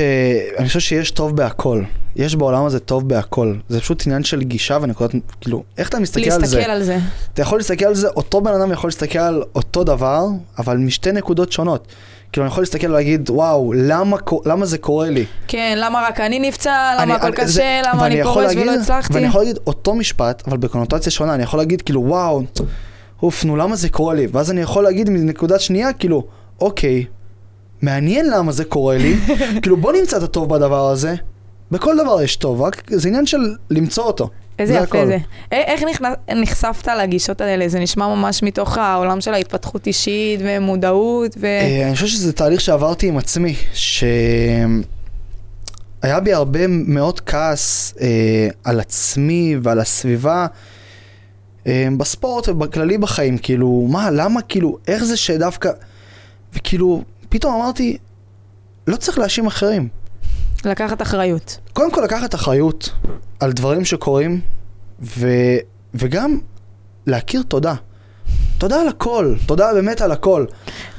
אני 0.57 0.67
חושב 0.67 0.79
שיש 0.79 1.11
טוב 1.11 1.35
בהכל. 1.35 1.81
יש 2.15 2.35
בעולם 2.35 2.65
הזה 2.65 2.79
טוב 2.79 3.09
בהכל. 3.09 3.55
זה 3.69 3.79
פשוט 3.81 4.03
עניין 4.07 4.23
של 4.23 4.41
גישה 4.43 4.77
ונקודת... 4.81 5.11
כאילו, 5.41 5.63
איך 5.77 5.89
אתה 5.89 5.99
מסתכל 5.99 6.21
על 6.31 6.45
זה? 6.45 6.57
להסתכל 6.57 6.71
על 6.71 6.83
זה. 6.83 6.97
אתה 7.33 7.41
יכול 7.41 7.59
להסתכל 7.59 7.85
על 7.85 7.95
זה, 7.95 8.07
אותו 8.07 8.41
בן 8.41 8.53
אדם 8.53 8.71
יכול 8.71 8.87
להסתכל 8.87 9.19
על 9.19 9.43
אותו 9.55 9.83
דבר, 9.83 10.25
אבל 10.57 10.77
משתי 10.77 11.11
נקודות 11.11 11.51
שונות. 11.51 11.87
כאילו, 12.31 12.45
אני 12.45 12.51
יכול 12.51 12.61
להסתכל 12.63 12.87
ולהגיד, 12.91 13.29
וואו, 13.29 13.73
למה, 13.75 14.17
למה 14.45 14.65
זה 14.65 14.77
קורה 14.77 15.09
לי? 15.09 15.25
כן, 15.47 15.77
למה 15.81 16.01
רק 16.07 16.19
אני 16.19 16.39
נפצע, 16.39 16.91
למה 16.93 17.03
אני- 17.03 17.13
הכל 17.13 17.31
קשה, 17.31 17.45
זה- 17.47 17.81
למה 17.85 18.05
אני 18.05 18.23
פורש 18.23 18.55
ולא 18.55 18.71
הצלחתי. 18.75 19.13
ואני 19.13 19.25
יכול 19.25 19.41
להגיד 19.41 19.57
אותו 19.67 19.95
משפט, 19.95 20.43
אבל 20.47 20.57
בקונוטציה 20.57 21.11
שונה. 21.11 21.33
אני 21.33 21.43
יכול 21.43 21.59
להגיד, 21.59 21.81
כאילו, 21.81 22.01
וואו, 22.01 22.41
אוף, 23.23 23.45
נו, 23.45 23.55
למה 23.55 23.75
זה 23.75 23.89
קורה 23.89 24.13
לי? 24.15 24.27
ואז 24.31 24.51
אני 24.51 24.61
יכול 24.61 24.83
להגיד 24.83 25.09
מנקודת 25.09 25.61
שנייה, 25.61 25.93
כאילו, 25.93 26.27
אוקיי, 26.61 27.05
מעניין 27.81 28.29
למה 28.29 28.51
זה 28.51 28.65
קורה 28.65 28.97
לי. 28.97 29.15
כאילו, 29.61 29.77
בוא 29.77 29.93
נמצא 29.93 30.17
את 30.17 30.23
הטוב 30.23 30.49
בדבר 30.49 30.87
הזה. 30.89 31.15
בכל 31.71 31.97
דבר 32.03 32.21
יש 32.21 32.35
טוב, 32.35 32.61
רק 32.61 32.83
זה 32.91 33.07
עניין 33.07 33.25
של 33.25 33.37
למצוא 33.69 34.03
אותו. 34.03 34.29
איזה 34.59 34.73
זה 34.73 34.79
יפה 34.79 34.97
הכל. 34.99 35.07
זה. 35.07 35.17
איך 35.51 35.83
נכנס- 35.83 36.15
נחשפת 36.35 36.87
לגישות 36.87 37.41
האלה? 37.41 37.67
זה 37.69 37.79
נשמע 37.79 38.07
ממש 38.07 38.43
מתוך 38.43 38.77
העולם 38.77 39.21
של 39.21 39.33
ההתפתחות 39.33 39.87
אישית 39.87 40.39
ומודעות 40.43 41.35
ו... 41.39 41.45
אה, 41.45 41.83
אני 41.87 41.93
חושב 41.93 42.07
שזה 42.07 42.33
תהליך 42.33 42.61
שעברתי 42.61 43.07
עם 43.07 43.17
עצמי, 43.17 43.55
שהיה 43.73 44.67
בי 46.23 46.33
הרבה 46.33 46.67
מאוד 46.67 47.19
כעס 47.19 47.93
אה, 48.01 48.47
על 48.63 48.79
עצמי 48.79 49.55
ועל 49.63 49.79
הסביבה 49.79 50.47
בספורט 51.97 52.49
ובכללי 52.49 52.97
בחיים, 52.97 53.37
כאילו, 53.37 53.87
מה, 53.89 54.11
למה, 54.11 54.41
כאילו, 54.41 54.77
איך 54.87 55.03
זה 55.03 55.17
שדווקא, 55.17 55.69
וכאילו, 56.53 57.03
פתאום 57.29 57.55
אמרתי, 57.55 57.97
לא 58.87 58.95
צריך 58.95 59.19
להאשים 59.19 59.47
אחרים. 59.47 59.87
לקחת 60.65 61.01
אחריות. 61.01 61.57
קודם 61.73 61.91
כל 61.91 62.01
לקחת 62.01 62.35
אחריות 62.35 62.89
על 63.39 63.51
דברים 63.51 63.85
שקורים, 63.85 64.41
ו, 65.01 65.27
וגם 65.93 66.39
להכיר 67.07 67.43
תודה. 67.47 67.73
תודה 68.57 68.81
על 68.81 68.87
הכל, 68.87 69.35
תודה 69.45 69.73
באמת 69.73 70.01
על 70.01 70.11
הכל. 70.11 70.45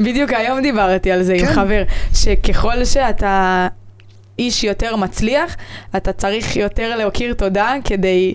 בדיוק 0.01 0.33
היום 0.33 0.63
דיברתי 0.63 1.13
על 1.13 1.23
זה 1.23 1.35
עם 1.35 1.47
כן. 1.47 1.53
חבר, 1.53 1.83
שככל 2.15 2.85
שאתה 2.85 3.69
איש 4.39 4.65
יותר 4.65 4.97
מצליח, 4.97 5.57
אתה 5.97 6.13
צריך 6.13 6.57
יותר 6.57 6.97
להכיר 6.97 7.35
תודה 7.35 7.75
כדי... 7.85 8.35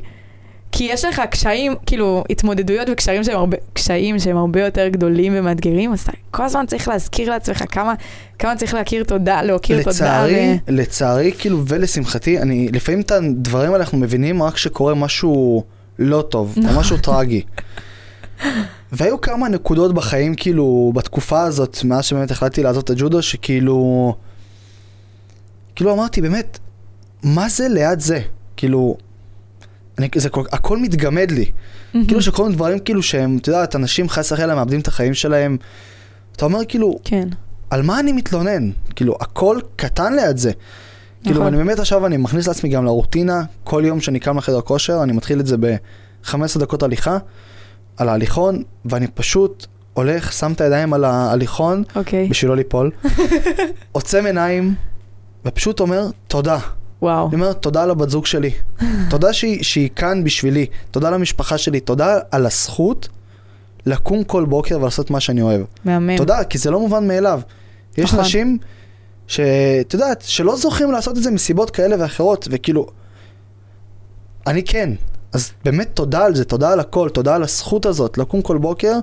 כי 0.75 0.83
יש 0.83 1.05
לך 1.05 1.21
קשיים, 1.31 1.75
כאילו, 1.85 2.23
התמודדויות 2.29 2.87
וקשיים 2.91 3.23
שהם 3.23 3.35
הרבה, 3.35 3.57
קשיים 3.73 4.19
שהם 4.19 4.37
הרבה 4.37 4.61
יותר 4.61 4.87
גדולים 4.87 5.33
ומאתגרים, 5.35 5.93
אז 5.93 5.99
אתה 5.99 6.11
כל 6.31 6.43
הזמן 6.43 6.65
צריך 6.65 6.87
להזכיר 6.87 7.29
לעצמך 7.29 7.63
כמה, 7.71 7.93
כמה 8.39 8.55
צריך 8.55 8.73
להכיר 8.73 9.03
תודה, 9.03 9.41
להכיר 9.41 9.77
תודה. 9.77 9.89
לצערי, 9.89 10.59
לצערי, 10.67 11.31
כאילו, 11.37 11.63
ולשמחתי, 11.67 12.39
אני, 12.39 12.69
לפעמים 12.71 13.01
את 13.01 13.11
הדברים 13.11 13.71
האלה 13.71 13.83
אנחנו 13.83 13.97
מבינים 13.97 14.43
רק 14.43 14.53
כשקורה 14.53 14.93
משהו 14.93 15.63
לא 15.99 16.21
טוב, 16.21 16.55
או 16.57 16.79
משהו 16.79 16.97
טרגי. 16.97 17.41
והיו 18.91 19.21
כמה 19.21 19.49
נקודות 19.49 19.93
בחיים, 19.93 20.35
כאילו, 20.35 20.91
בתקופה 20.95 21.41
הזאת, 21.41 21.83
מאז 21.83 22.05
שבאמת 22.05 22.31
החלטתי 22.31 22.63
לעזוב 22.63 22.83
את 22.83 22.89
הג'ודו, 22.89 23.21
שכאילו... 23.21 24.15
כאילו 25.75 25.93
אמרתי, 25.93 26.21
באמת, 26.21 26.59
מה 27.23 27.49
זה 27.49 27.67
ליד 27.67 27.99
זה? 27.99 28.19
כאילו, 28.57 28.97
אני, 29.97 30.09
זה 30.15 30.29
כל, 30.29 30.43
הכל 30.51 30.77
מתגמד 30.77 31.31
לי. 31.31 31.51
מהמם. 31.93 32.05
כאילו 32.07 32.21
שקורים 32.21 32.53
דברים 32.53 32.79
כאילו 32.79 33.03
שהם, 33.03 33.37
את 33.41 33.47
יודעת, 33.47 33.75
אנשים 33.75 34.09
חס 34.09 34.31
וחלילה 34.31 34.55
מאבדים 34.55 34.79
את 34.79 34.87
החיים 34.87 35.13
שלהם. 35.13 35.57
אתה 36.35 36.45
אומר 36.45 36.59
כאילו, 36.67 36.99
כן. 37.03 37.27
על 37.69 37.81
מה 37.81 37.99
אני 37.99 38.11
מתלונן? 38.11 38.71
כאילו, 38.95 39.17
הכל 39.21 39.59
קטן 39.75 40.13
ליד 40.15 40.37
זה. 40.37 40.51
כאילו, 41.23 41.35
נכון. 41.35 41.47
אני 41.47 41.57
באמת 41.57 41.79
עכשיו, 41.79 42.05
אני 42.05 42.17
מכניס 42.17 42.47
לעצמי 42.47 42.69
גם 42.69 42.85
לרוטינה, 42.85 43.43
כל 43.63 43.83
יום 43.85 44.01
שאני 44.01 44.19
קם 44.19 44.37
לחדר 44.37 44.61
כושר, 44.61 45.03
אני 45.03 45.13
מתחיל 45.13 45.39
את 45.39 45.47
זה 45.47 45.57
ב-15 45.57 46.59
דקות 46.59 46.83
הליכה, 46.83 47.17
על 47.97 48.09
ההליכון, 48.09 48.63
ואני 48.85 49.07
פשוט 49.07 49.65
הולך, 49.93 50.33
שם 50.33 50.51
את 50.51 50.61
הידיים 50.61 50.93
על 50.93 51.03
ההליכון, 51.03 51.83
אוקיי. 51.95 52.27
בשביל 52.29 52.49
לא 52.51 52.55
ליפול, 52.55 52.91
עוצם 53.91 54.25
עיניים, 54.25 54.75
ופשוט 55.45 55.79
אומר, 55.79 56.07
תודה. 56.27 56.59
וואו. 57.03 57.27
אני 57.27 57.35
אומר, 57.35 57.53
תודה 57.53 57.85
לבת 57.85 58.09
זוג 58.09 58.25
שלי. 58.25 58.51
תודה 59.09 59.33
שהיא, 59.33 59.63
שהיא 59.63 59.89
כאן 59.95 60.23
בשבילי. 60.23 60.65
תודה 60.91 61.09
למשפחה 61.09 61.57
שלי. 61.57 61.79
תודה 61.79 62.19
על 62.31 62.45
הזכות 62.45 63.09
לקום 63.85 64.23
כל 64.23 64.45
בוקר 64.45 64.79
ולעשות 64.79 65.11
מה 65.11 65.19
שאני 65.19 65.41
אוהב. 65.41 65.61
מהמם. 65.85 66.17
תודה, 66.17 66.43
כי 66.43 66.57
זה 66.57 66.71
לא 66.71 66.79
מובן 66.79 67.07
מאליו. 67.07 67.41
יש 67.97 68.05
נכון. 68.05 68.19
אנשים 68.19 68.57
שאת 69.27 69.93
יודעת, 69.93 70.23
שלא 70.27 70.55
זוכים 70.55 70.91
לעשות 70.91 71.17
את 71.17 71.23
זה 71.23 71.31
מסיבות 71.31 71.69
כאלה 71.69 71.95
ואחרות, 71.99 72.47
וכאילו, 72.51 72.87
אני 74.47 74.63
כן. 74.63 74.89
אז 75.33 75.51
באמת 75.65 75.89
תודה 75.93 76.25
על 76.25 76.35
זה, 76.35 76.45
תודה 76.45 76.71
על 76.71 76.79
הכל, 76.79 77.09
תודה 77.09 77.35
על 77.35 77.43
הזכות 77.43 77.85
הזאת, 77.85 78.17
לקום 78.17 78.41
כל 78.41 78.57
בוקר 78.57 78.99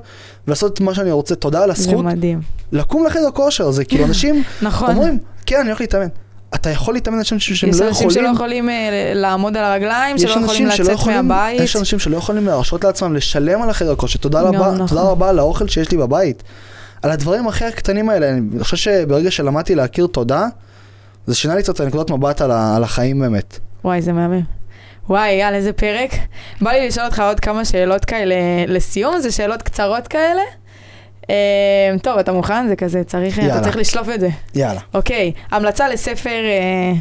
ולעשות 0.46 0.74
את 0.74 0.80
מה 0.80 0.94
שאני 0.94 1.10
רוצה, 1.10 1.34
תודה 1.34 1.62
על 1.62 1.74
זה 1.74 1.82
הזכות 1.82 2.04
מדהים. 2.04 2.40
לקום 2.72 3.06
לחדר 3.06 3.30
כושר, 3.34 3.70
זה 3.70 3.84
כאילו 3.84 4.04
אנשים 4.08 4.42
נכון. 4.62 4.90
אומרים, 4.90 5.18
כן, 5.46 5.60
אני 5.60 5.68
הולך 5.68 5.80
להתאמן. 5.80 6.08
אתה 6.54 6.70
יכול 6.70 6.94
להתאמן 6.94 7.18
אנשים 7.18 7.38
שהם 7.38 7.70
יש 7.70 7.80
לא 7.80 7.88
אנשים 7.88 8.10
שלא 8.10 8.20
יכולים, 8.20 8.34
יכולים 8.34 8.68
אה, 8.68 9.12
לעמוד 9.14 9.56
על 9.56 9.64
הרגליים, 9.64 10.16
יש 10.16 10.22
שלא 10.22 10.30
יכולים 10.30 10.66
לצאת 10.66 10.88
יכולים, 10.88 11.28
מהבית. 11.28 11.60
יש 11.60 11.76
אנשים 11.76 11.98
שלא 11.98 12.16
יכולים 12.16 12.46
להרשות 12.46 12.84
לעצמם 12.84 13.14
לשלם 13.14 13.62
על 13.62 13.70
החדר 13.70 13.94
כושר, 13.94 14.18
תודה 14.18 14.40
רבה, 14.40 14.58
נכון. 14.58 14.86
תודה 14.86 15.02
רבה 15.02 15.28
על 15.28 15.38
האוכל 15.38 15.68
שיש 15.68 15.90
לי 15.90 15.96
בבית. 15.96 16.42
על 17.02 17.10
הדברים 17.10 17.48
הכי 17.48 17.64
הקטנים 17.64 18.08
האלה, 18.08 18.28
אני 18.28 18.40
חושב 18.60 18.76
שברגע 18.76 19.30
שלמדתי 19.30 19.74
להכיר 19.74 20.06
תודה, 20.06 20.46
זה 21.26 21.34
שינה 21.34 21.54
לי 21.54 21.62
קצת 21.62 21.74
את 21.74 21.80
הנקודת 21.80 22.10
מבט 22.10 22.40
על, 22.40 22.50
ה, 22.50 22.76
על 22.76 22.84
החיים 22.84 23.20
באמת. 23.20 23.58
וואי, 23.84 24.02
זה 24.02 24.12
מהמם. 24.12 24.40
וואי, 25.08 25.28
אייל, 25.28 25.54
איזה 25.54 25.72
פרק. 25.72 26.10
בא 26.60 26.70
לי 26.70 26.86
לשאול 26.88 27.06
אותך 27.06 27.20
עוד 27.20 27.40
כמה 27.40 27.64
שאלות 27.64 28.04
כאלה 28.04 28.34
לסיום, 28.66 29.20
זה 29.20 29.30
שאלות 29.30 29.62
קצרות 29.62 30.08
כאלה. 30.08 30.42
אה, 31.30 31.98
טוב, 32.02 32.18
אתה 32.18 32.32
מוכן? 32.32 32.68
זה 32.68 32.76
כזה, 32.76 33.04
צריך, 33.04 33.38
אתה 33.38 33.46
יאללה. 33.46 33.60
צריך 33.60 33.76
לשלוף 33.76 34.08
את 34.14 34.20
זה. 34.20 34.28
יאללה. 34.54 34.80
אוקיי, 34.94 35.32
המלצה 35.50 35.88
לספר 35.88 36.30
אה, 36.44 36.92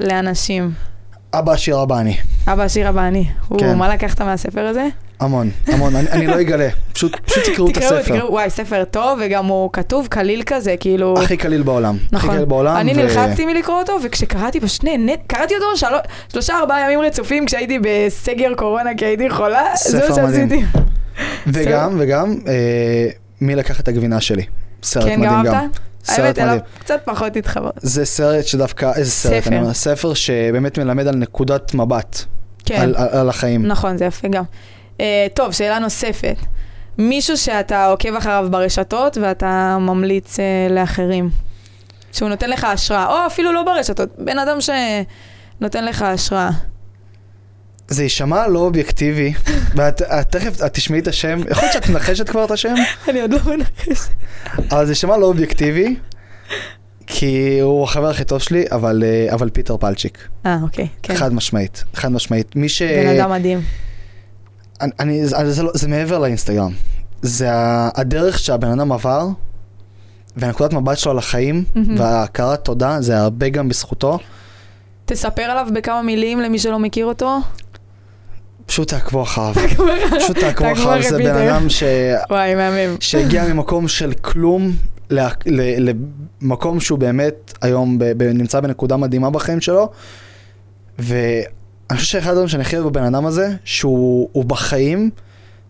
לאנשים. 0.00 0.70
אבא 1.34 1.52
עשיר 1.52 1.82
אבא 1.82 1.98
אני. 1.98 2.16
אבא 2.46 2.62
עשיר 2.62 2.88
אבא 2.88 3.00
אני. 3.08 3.24
כן. 3.58 3.66
הוא, 3.66 3.74
מה 3.74 3.88
לקחת 3.88 4.22
מהספר 4.22 4.66
הזה? 4.66 4.86
המון, 5.20 5.50
המון, 5.66 5.96
אני, 5.96 6.08
אני 6.10 6.26
לא 6.26 6.40
אגלה, 6.40 6.68
פשוט, 6.92 7.16
פשוט 7.26 7.44
תקראו 7.44 7.68
את 7.68 7.74
תקראו, 7.74 7.86
הספר. 7.98 8.16
תקראו, 8.16 8.32
וואי, 8.32 8.50
ספר 8.50 8.84
טוב, 8.84 9.18
וגם 9.22 9.46
הוא 9.46 9.70
כתוב 9.72 10.06
קליל 10.10 10.42
כזה, 10.46 10.74
כאילו... 10.80 11.14
הכי 11.18 11.36
קליל 11.36 11.62
בעולם. 11.62 11.96
הכי 11.96 12.16
נכון. 12.16 12.30
קליל 12.30 12.44
בעולם. 12.44 12.76
אני 12.76 12.92
ו- 12.92 12.96
נלחצתי 12.96 13.46
מלקרוא 13.46 13.78
אותו, 13.78 13.92
וכשקראתי 14.04 14.60
פשוט 14.60 14.84
נהנית, 14.84 15.20
קראתי 15.26 15.54
אותו 15.54 15.76
של... 15.76 15.86
שלושה 16.32 16.58
ארבעה 16.58 16.80
ימים 16.80 17.00
רצופים 17.00 17.46
כשהייתי 17.46 17.78
בסגר 17.82 18.54
קורונה 18.56 18.90
כי 18.96 19.04
הייתי 19.04 19.30
חולה, 19.30 19.64
זה 19.76 19.98
מה 19.98 20.04
ספר 20.14 20.26
מדהים. 20.26 20.48
שעשיתי. 20.48 20.66
וגם, 21.46 21.96
וגם, 22.00 22.34
אה, 22.46 23.08
מי 23.40 23.54
לקח 23.54 23.80
את 23.80 23.88
הגבינה 23.88 24.20
שלי. 24.20 24.44
סרט 24.82 25.04
כן, 25.04 25.20
מדהים 25.20 25.36
גם 25.38 25.44
גם. 25.44 25.54
אהבת? 25.54 25.78
סרט 26.04 26.38
מדהים. 26.38 26.60
קצת 26.78 27.00
פחות 27.04 27.36
התחבר. 27.36 27.70
זה 27.76 28.04
סרט 28.04 28.46
שדווקא, 28.46 28.92
איזה 28.96 29.10
סרט, 29.10 29.42
ספר. 29.42 29.50
אני 29.50 29.58
אומר, 29.58 29.74
ספר 29.74 30.14
שבאמת 30.14 30.78
מלמד 30.78 31.06
על 31.06 31.16
נקודת 31.16 31.74
מבט, 31.74 32.24
כן, 32.64 32.80
על, 32.80 32.94
על, 32.96 33.08
על 33.08 33.28
החיים. 33.28 33.66
נכון, 33.66 33.96
זה 33.96 34.04
יפה 34.04 34.28
גם. 34.28 34.44
אה, 35.00 35.26
טוב, 35.34 35.52
שאלה 35.52 35.78
נוספת. 35.78 36.36
מישהו 36.98 37.36
שאתה 37.36 37.86
עוקב 37.86 38.14
אחריו 38.14 38.48
ברשתות 38.50 39.18
ואתה 39.18 39.78
ממליץ 39.80 40.40
אה, 40.40 40.44
לאחרים. 40.70 41.30
שהוא 42.12 42.28
נותן 42.28 42.50
לך 42.50 42.64
השראה, 42.64 43.06
או 43.06 43.26
אפילו 43.26 43.52
לא 43.52 43.62
ברשתות, 43.62 44.08
בן 44.18 44.38
אדם 44.38 44.58
שנותן 44.60 45.84
לך 45.84 46.02
השראה. 46.02 46.50
זה 47.88 48.02
יישמע 48.02 48.48
לא 48.48 48.58
אובייקטיבי, 48.58 49.32
ואת 49.76 50.02
את 50.02 50.32
תכף, 50.32 50.64
את 50.66 50.74
תשמעי 50.74 51.00
את 51.00 51.08
השם, 51.08 51.38
יכול 51.50 51.62
להיות 51.62 51.72
שאת 51.72 51.88
מנחשת 51.88 52.28
כבר 52.28 52.44
את 52.44 52.50
השם, 52.50 52.74
אני 53.08 53.20
עוד 53.20 53.32
לא 53.32 53.38
מנחשת. 53.46 54.10
אבל 54.70 54.86
זה 54.86 54.92
יישמע 54.92 55.16
לא 55.16 55.26
אובייקטיבי, 55.26 55.96
כי 57.06 57.60
הוא 57.60 57.84
החבר 57.84 58.10
הכי 58.10 58.24
טוב 58.24 58.38
שלי, 58.38 58.64
אבל, 58.70 59.04
אה, 59.06 59.34
אבל 59.34 59.50
פיטר 59.50 59.76
פלצ'יק, 59.76 60.28
אה, 60.46 60.58
אוקיי, 60.62 60.88
כן. 61.02 61.14
חד 61.14 61.32
משמעית, 61.32 61.84
חד 61.94 62.12
משמעית. 62.12 62.56
מי 62.56 62.68
ש... 62.68 62.82
בן 62.82 63.18
אדם 63.18 63.30
מדהים. 63.30 63.60
אני, 64.80 64.90
אני, 65.00 65.26
זה, 65.26 65.52
זה, 65.52 65.62
לא, 65.62 65.70
זה 65.74 65.88
מעבר 65.88 66.18
לאינסטגרם. 66.18 66.72
זה 67.22 67.48
הדרך 67.94 68.38
שהבן 68.38 68.68
אדם 68.68 68.92
עבר, 68.92 69.28
והנקודת 70.36 70.72
מבט 70.72 70.98
שלו 70.98 71.12
על 71.12 71.18
החיים. 71.18 71.64
וההכרת 71.96 72.64
תודה, 72.64 73.00
זה 73.00 73.18
הרבה 73.18 73.48
גם 73.48 73.68
בזכותו. 73.68 74.18
תספר 75.04 75.42
עליו 75.42 75.68
בכמה 75.74 76.02
מילים 76.02 76.40
למי 76.40 76.58
שלא 76.58 76.78
מכיר 76.78 77.06
אותו. 77.06 77.38
פשוט 78.68 78.88
תעקבו 78.92 79.22
אחריו. 79.22 79.54
פשוט 80.20 80.38
תעקבו 80.38 80.72
אחריו, 80.72 80.90
אחרי 80.90 81.10
זה 81.10 81.18
בן. 81.18 81.36
אדם 81.36 81.68
ש... 81.68 81.82
וואי, 82.30 82.54
מהמם. 82.54 82.96
שהגיע 83.00 83.44
ממקום 83.52 83.88
של 83.88 84.12
כלום 84.12 84.72
למקום 86.40 86.80
שהוא 86.80 86.98
באמת 86.98 87.52
היום 87.62 87.98
נמצא 88.34 88.60
בנקודה 88.60 88.96
מדהימה 88.96 89.30
בחיים 89.30 89.60
שלו. 89.60 89.90
ואני 90.98 91.48
חושב 91.96 92.06
שאחד 92.06 92.30
הדברים 92.30 92.48
שאני 92.48 92.62
הכי 92.62 92.76
אוהב 92.76 92.88
בבן 92.88 93.04
אדם 93.04 93.26
הזה, 93.26 93.54
שהוא 93.64 94.28
הוא 94.32 94.44
בחיים, 94.44 95.10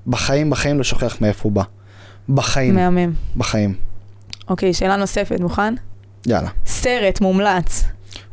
בחיים, 0.06 0.50
בחיים 0.50 0.78
לא 0.78 0.84
שוכח 0.84 1.16
מאיפה 1.20 1.40
הוא 1.42 1.52
בא. 1.52 1.62
בחיים, 2.28 2.74
מהמם. 2.74 3.12
בחיים. 3.36 3.74
אוקיי, 4.48 4.74
שאלה 4.74 4.96
נוספת, 4.96 5.40
מוכן? 5.40 5.74
יאללה. 6.26 6.48
סרט 6.66 7.20
מומלץ. 7.20 7.84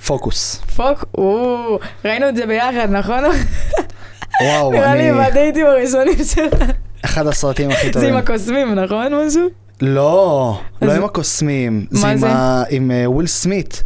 פוקוס. 0.05 0.61
פוק, 0.75 1.05
או, 1.17 1.79
ראינו 2.05 2.29
את 2.29 2.35
זה 2.35 2.45
ביחד, 2.45 2.87
נכון? 2.91 3.23
וואו, 4.41 4.71
נראה 4.71 4.95
לי 4.95 5.11
אני... 5.11 5.29
בדייטים 5.31 5.65
הראשונים 5.65 6.23
שלה. 6.33 6.65
אחד 7.05 7.27
הסרטים 7.27 7.71
הכי 7.71 7.87
זה 7.87 7.93
טובים. 7.93 8.09
עם 8.13 8.17
הקוסמים, 8.19 8.73
נכון? 8.73 9.13
משהו? 9.27 9.47
לא, 9.81 10.59
לא 10.81 10.91
עם 10.93 11.03
הקוסמים. 11.03 11.85
מה 11.91 12.09
עם 12.09 12.17
זה? 12.17 12.27
ה- 12.29 12.63
עם 12.69 12.91
אה, 12.91 13.09
וויל 13.11 13.27
סמית. 13.27 13.83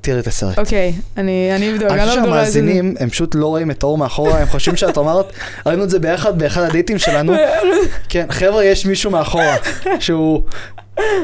תראי 0.00 0.20
את 0.20 0.26
הסרט. 0.26 0.58
אוקיי, 0.58 0.92
אני 1.16 1.50
אני 1.56 1.72
אבדוק. 1.72 1.90
אני 1.90 1.98
לא 1.98 2.02
חושב 2.02 2.12
שזה- 2.16 2.24
שהמאזינים, 2.24 2.94
הם 3.00 3.08
פשוט 3.08 3.34
לא 3.34 3.46
רואים 3.46 3.70
את 3.70 3.82
אור 3.82 3.98
מאחורה, 3.98 4.38
הם 4.38 4.46
חושבים 4.46 4.76
שאת 4.76 4.98
אמרת, 4.98 5.32
ראינו 5.66 5.84
את 5.84 5.90
זה 5.90 5.98
ביחד 5.98 6.38
באחד 6.38 6.62
הדייטים 6.62 6.98
שלנו. 6.98 7.32
כן, 8.08 8.26
חבר'ה, 8.30 8.64
יש 8.64 8.86
מישהו 8.86 9.10
מאחורה, 9.10 9.56
שהוא 10.00 10.42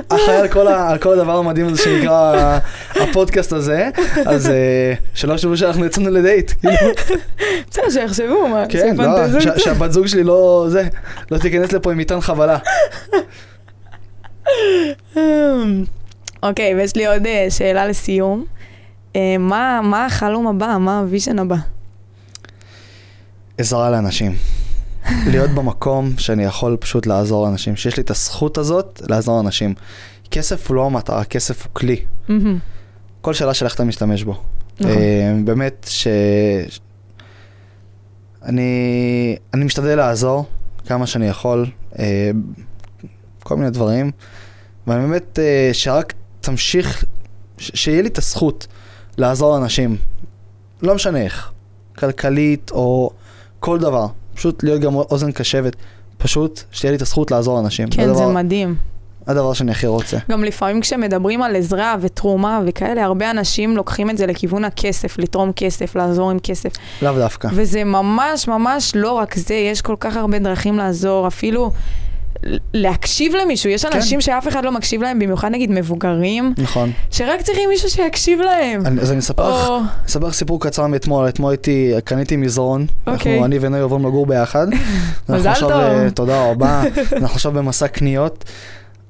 אחראי 0.08 0.36
על 0.36 0.48
כל 0.48 0.68
ה- 0.68 0.90
על 0.90 0.98
כל 0.98 1.12
הדבר 1.20 1.36
המדהים 1.36 1.66
הזה 1.66 1.82
שנקרא 1.82 2.58
הפודקאסט 2.90 3.52
הזה, 3.52 3.88
אז 4.26 4.50
אה, 4.50 4.94
שלא 5.14 5.32
יחשבו 5.34 5.56
שאנחנו 5.56 5.84
יצאנו 5.84 6.10
לדייט, 6.10 6.52
כאילו, 6.60 6.74
בסדר, 7.70 7.90
שיחשבו, 7.90 8.48
מה, 8.48 8.64
כן, 8.68 8.96
לא, 8.98 9.40
ש-. 9.40 9.46
שהבת 9.64 9.92
זוג 9.92 10.06
שלי 10.06 10.24
לא, 10.24 10.66
זה, 10.68 10.88
לא 11.30 11.38
תיכנס 11.38 11.72
לפה 11.72 11.92
עם 11.92 11.98
מטען 11.98 12.20
חבלה. 12.20 12.58
אוקיי, 16.42 16.74
ויש 16.74 16.96
לי 16.96 17.06
עוד 17.06 17.26
אה, 17.26 17.46
שאלה 17.50 17.86
לסיום. 17.86 18.44
אה, 19.16 19.36
מה 19.38 19.80
מה 19.82 20.06
החלום 20.06 20.46
הבא? 20.46 20.76
מה 20.80 20.98
ה 20.98 21.04
vision 21.04 21.38
הבא? 21.38 21.56
עזרה 23.58 23.90
לאנשים. 23.90 24.32
להיות 25.26 25.50
במקום 25.50 26.18
שאני 26.18 26.44
יכול 26.44 26.76
פשוט 26.80 27.06
לעזור 27.06 27.46
לאנשים, 27.46 27.76
שיש 27.76 27.96
לי 27.96 28.02
את 28.02 28.10
הזכות 28.10 28.58
הזאת 28.58 29.02
לעזור 29.10 29.36
לאנשים. 29.36 29.74
כסף 30.30 30.68
הוא 30.68 30.76
לא 30.76 30.86
המטרה, 30.86 31.24
כסף 31.24 31.64
הוא 31.66 31.70
כלי. 31.72 31.96
מהמם. 32.28 32.58
כל 33.20 33.34
שאלה 33.34 33.54
של 33.54 33.64
איך 33.64 33.74
אתה 33.74 33.84
משתמש 33.84 34.22
בו. 34.22 34.36
נכון. 34.80 34.92
אה, 34.92 35.34
באמת 35.44 35.86
ש... 35.90 36.06
אני, 38.42 38.70
אני 39.54 39.64
משתדל 39.64 39.96
לעזור 39.96 40.46
כמה 40.86 41.06
שאני 41.06 41.26
יכול, 41.28 41.66
אה, 41.98 42.30
כל 43.42 43.56
מיני 43.56 43.70
דברים, 43.70 44.10
ואני 44.86 45.00
באמת, 45.06 45.38
אה, 45.38 45.70
שרק 45.72 46.12
תמשיך, 46.40 47.04
ש- 47.58 47.70
שיהיה 47.74 48.02
לי 48.02 48.08
את 48.08 48.18
הזכות 48.18 48.66
לעזור 49.18 49.58
לאנשים, 49.58 49.96
לא 50.82 50.94
משנה 50.94 51.18
איך, 51.22 51.50
כלכלית 51.98 52.70
או 52.70 53.10
כל 53.60 53.78
דבר, 53.78 54.06
פשוט 54.34 54.62
להיות 54.62 54.80
גם 54.80 54.94
אוזן 54.94 55.32
קשבת, 55.32 55.76
פשוט 56.18 56.62
שתהיה 56.70 56.90
לי 56.90 56.96
את 56.96 57.02
הזכות 57.02 57.30
לעזור 57.30 57.56
לאנשים. 57.56 57.88
כן, 57.90 58.04
זה 58.04 58.10
הדבר, 58.10 58.28
מדהים. 58.28 58.74
הדבר 59.26 59.52
שאני 59.52 59.70
הכי 59.70 59.86
רוצה. 59.86 60.16
גם 60.30 60.44
לפעמים 60.44 60.80
כשמדברים 60.80 61.42
על 61.42 61.56
עזרה 61.56 61.96
ותרומה 62.00 62.60
וכאלה, 62.66 63.04
הרבה 63.04 63.30
אנשים 63.30 63.76
לוקחים 63.76 64.10
את 64.10 64.18
זה 64.18 64.26
לכיוון 64.26 64.64
הכסף, 64.64 65.18
לתרום 65.18 65.52
כסף, 65.56 65.96
לעזור 65.96 66.30
עם 66.30 66.38
כסף. 66.38 66.72
לאו 67.02 67.12
דווקא. 67.12 67.48
וזה 67.52 67.84
ממש 67.84 68.48
ממש 68.48 68.92
לא 68.96 69.12
רק 69.12 69.34
זה, 69.34 69.54
יש 69.54 69.82
כל 69.82 69.96
כך 70.00 70.16
הרבה 70.16 70.38
דרכים 70.38 70.76
לעזור, 70.76 71.26
אפילו 71.26 71.70
להקשיב 72.74 73.32
למישהו. 73.34 73.70
יש 73.70 73.84
כן. 73.84 73.96
אנשים 73.96 74.20
שאף 74.20 74.48
אחד 74.48 74.64
לא 74.64 74.72
מקשיב 74.72 75.02
להם, 75.02 75.18
במיוחד 75.18 75.50
נגיד 75.50 75.70
מבוגרים, 75.70 76.54
נכון. 76.58 76.92
שרק 77.10 77.42
צריכים 77.42 77.68
מישהו 77.68 77.90
שיקשיב 77.90 78.40
להם. 78.40 78.86
אני, 78.86 79.00
אז 79.00 79.12
אני 79.12 79.18
אספר 79.18 79.48
לך 79.48 79.68
או... 80.16 80.32
סיפור 80.32 80.60
קצר 80.60 80.86
מאתמול, 80.86 81.28
אתמול 81.28 81.50
הייתי, 81.50 81.92
קניתי 82.04 82.36
מזרון, 82.36 82.86
אוקיי. 83.06 83.32
אנחנו, 83.32 83.44
אני 83.44 83.58
ונוי 83.60 83.80
עוברים 83.80 84.06
לגור 84.06 84.26
ביחד. 84.26 84.66
מזל 85.28 85.52
טוב. 85.60 85.70
אה, 85.70 86.10
תודה 86.10 86.50
רבה, 86.50 86.82
אנחנו 87.12 87.34
עכשיו 87.34 87.52
במסע 87.52 87.88
קניות. 87.88 88.44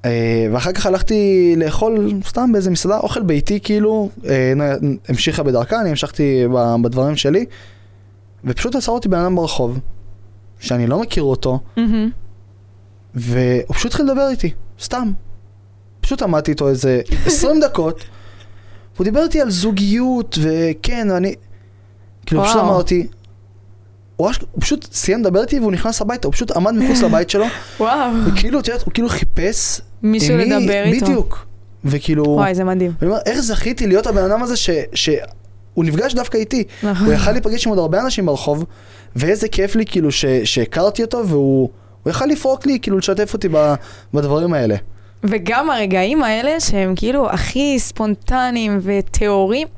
אה, 0.04 0.46
ואחר 0.52 0.72
כך 0.72 0.86
הלכתי 0.86 1.54
לאכול 1.56 2.12
סתם 2.26 2.52
באיזה 2.52 2.70
מסעדה, 2.70 2.98
אוכל 2.98 3.22
ביתי 3.22 3.60
כאילו, 3.60 4.08
אה, 4.28 4.52
המשיכה 5.08 5.42
בדרכה, 5.42 5.80
אני 5.80 5.90
המשכתי 5.90 6.44
בדברים 6.82 7.16
שלי, 7.16 7.44
ופשוט 8.44 8.74
עצר 8.74 8.92
אותי 8.92 9.08
בן 9.08 9.18
אדם 9.18 9.36
ברחוב, 9.36 9.78
שאני 10.60 10.86
לא 10.86 11.00
מכיר 11.00 11.22
אותו, 11.22 11.58
מהמם. 11.76 12.10
והוא 13.14 13.74
פשוט 13.74 13.86
התחיל 13.92 14.06
לדבר 14.06 14.28
איתי, 14.28 14.50
סתם. 14.80 15.12
פשוט 16.00 16.22
עמדתי 16.22 16.50
איתו 16.50 16.68
איזה 16.68 17.00
20 17.26 17.60
דקות, 17.60 18.04
והוא 18.94 19.04
דיבר 19.04 19.22
איתי 19.22 19.40
על 19.40 19.50
זוגיות, 19.50 20.38
וכן, 20.42 21.10
אני... 21.10 21.34
כאילו, 22.26 22.44
פשוט. 22.44 22.56
אמרתי, 22.56 23.06
הוא, 24.16 24.30
פשוט 24.60 24.88
סיים 24.92 25.20
לדבר 25.20 25.42
איתי 25.42 25.60
והוא 25.60 25.72
נכנס 25.72 26.00
הביתה, 26.00 26.28
הוא 26.28 26.32
פשוט 26.32 26.50
עמד 26.50 26.72
מחוץ 26.74 27.02
לבית 27.04 27.30
שלו, 27.30 27.44
וואו, 27.80 28.10
וכאילו, 28.26 28.60
את 28.60 28.68
יודעת, 28.68 28.82
הוא 28.82 28.92
כאילו 28.92 29.08
חיפש... 29.08 29.80
מישהו 30.02 30.36
מי- 30.36 30.44
לדבר 30.44 30.82
איתו. 30.84 31.06
בדיוק. 31.06 31.46
וכאילו, 31.84 32.24
וואי, 32.24 32.54
זה 32.54 32.64
מדהים. 32.64 32.92
אני 33.02 33.10
אומר, 33.10 33.20
איך 33.26 33.40
זכיתי 33.40 33.86
להיות 33.86 34.06
הבן 34.06 34.24
אדם 34.24 34.42
הזה 34.42 34.56
ש... 34.56 34.70
ש... 34.94 35.10
הוא 35.74 35.84
נפגש 35.84 36.14
דווקא 36.14 36.36
איתי, 36.36 36.64
נכון. 36.82 37.06
הוא 37.06 37.14
יכל 37.14 37.32
להיפגש 37.32 37.66
עם 37.66 37.70
עוד 37.70 37.78
הרבה 37.78 38.00
אנשים 38.00 38.26
ברחוב, 38.26 38.64
ואיזה 39.16 39.48
כיף 39.48 39.76
לי 39.76 39.86
כאילו 39.86 40.12
ש... 40.12 40.24
שהכרתי 40.44 41.02
אותו, 41.02 41.28
והוא 41.28 41.68
הוא 42.04 42.10
יכל 42.10 42.26
לפרוק 42.26 42.66
לי, 42.66 42.78
כאילו 42.82 42.98
לשתף 42.98 43.34
אותי 43.34 43.48
ב... 43.52 43.74
בדברים 44.14 44.52
האלה. 44.52 44.76
וגם 45.24 45.70
הרגעים 45.70 46.22
האלה 46.22 46.60
שהם 46.60 46.94
כאילו 46.96 47.30
הכי 47.30 47.78
ספונטניים 47.78 48.80
וטהורים, 48.82 49.68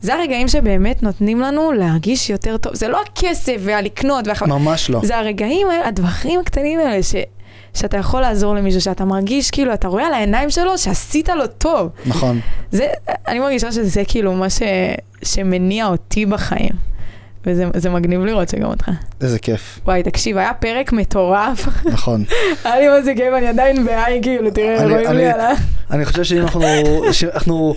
זה 0.00 0.14
הרגעים 0.14 0.48
שבאמת 0.48 1.02
נותנים 1.02 1.40
לנו 1.40 1.72
להרגיש 1.72 2.30
יותר 2.30 2.56
טוב. 2.56 2.74
זה 2.74 2.88
לא 2.88 3.00
הכסף 3.02 3.56
והלקנות 3.60 4.26
והח... 4.26 4.42
ממש 4.42 4.90
לא. 4.90 5.00
זה 5.04 5.18
הרגעים 5.18 5.70
האלה, 5.70 5.88
הדברים 5.88 6.40
הקטנים 6.40 6.78
האלה, 6.78 7.02
ש... 7.02 7.14
שאתה 7.74 7.96
יכול 7.96 8.20
לעזור 8.20 8.54
למישהו, 8.54 8.80
שאתה 8.80 9.04
מרגיש 9.04 9.50
כאילו, 9.50 9.74
אתה 9.74 9.88
רואה 9.88 10.06
על 10.06 10.14
העיניים 10.14 10.50
שלו 10.50 10.78
שעשית 10.78 11.28
לו 11.28 11.46
טוב. 11.46 11.88
נכון. 12.06 12.40
זה, 12.70 12.86
אני 13.28 13.38
מרגישה 13.38 13.72
שזה 13.72 14.02
כאילו 14.08 14.32
מה 14.32 14.50
ש... 14.50 14.62
שמניע 15.22 15.86
אותי 15.86 16.26
בחיים. 16.26 16.89
וזה 17.46 17.64
זה 17.74 17.90
מגניב 17.90 18.24
לראות 18.24 18.48
שגם 18.48 18.70
אותך. 18.70 18.88
איזה 19.20 19.38
כיף. 19.38 19.80
וואי, 19.84 20.02
תקשיב, 20.02 20.36
היה 20.36 20.54
פרק 20.54 20.92
מטורף. 20.92 21.68
נכון. 21.84 22.24
היה 22.64 22.80
לי 22.80 22.88
מה 22.88 23.02
זה 23.02 23.12
כיף, 23.16 23.34
אני 23.38 23.46
עדיין 23.46 23.84
בהיי, 23.84 24.22
כאילו, 24.22 24.50
תראה, 24.50 24.82
רואים 24.82 24.96
לי 24.96 25.06
אני- 25.06 25.32
על 25.32 25.40
ה... 25.40 25.52
אני 25.90 26.04
חושב 26.04 26.24
שאם 26.24 26.42
אנחנו... 27.22 27.74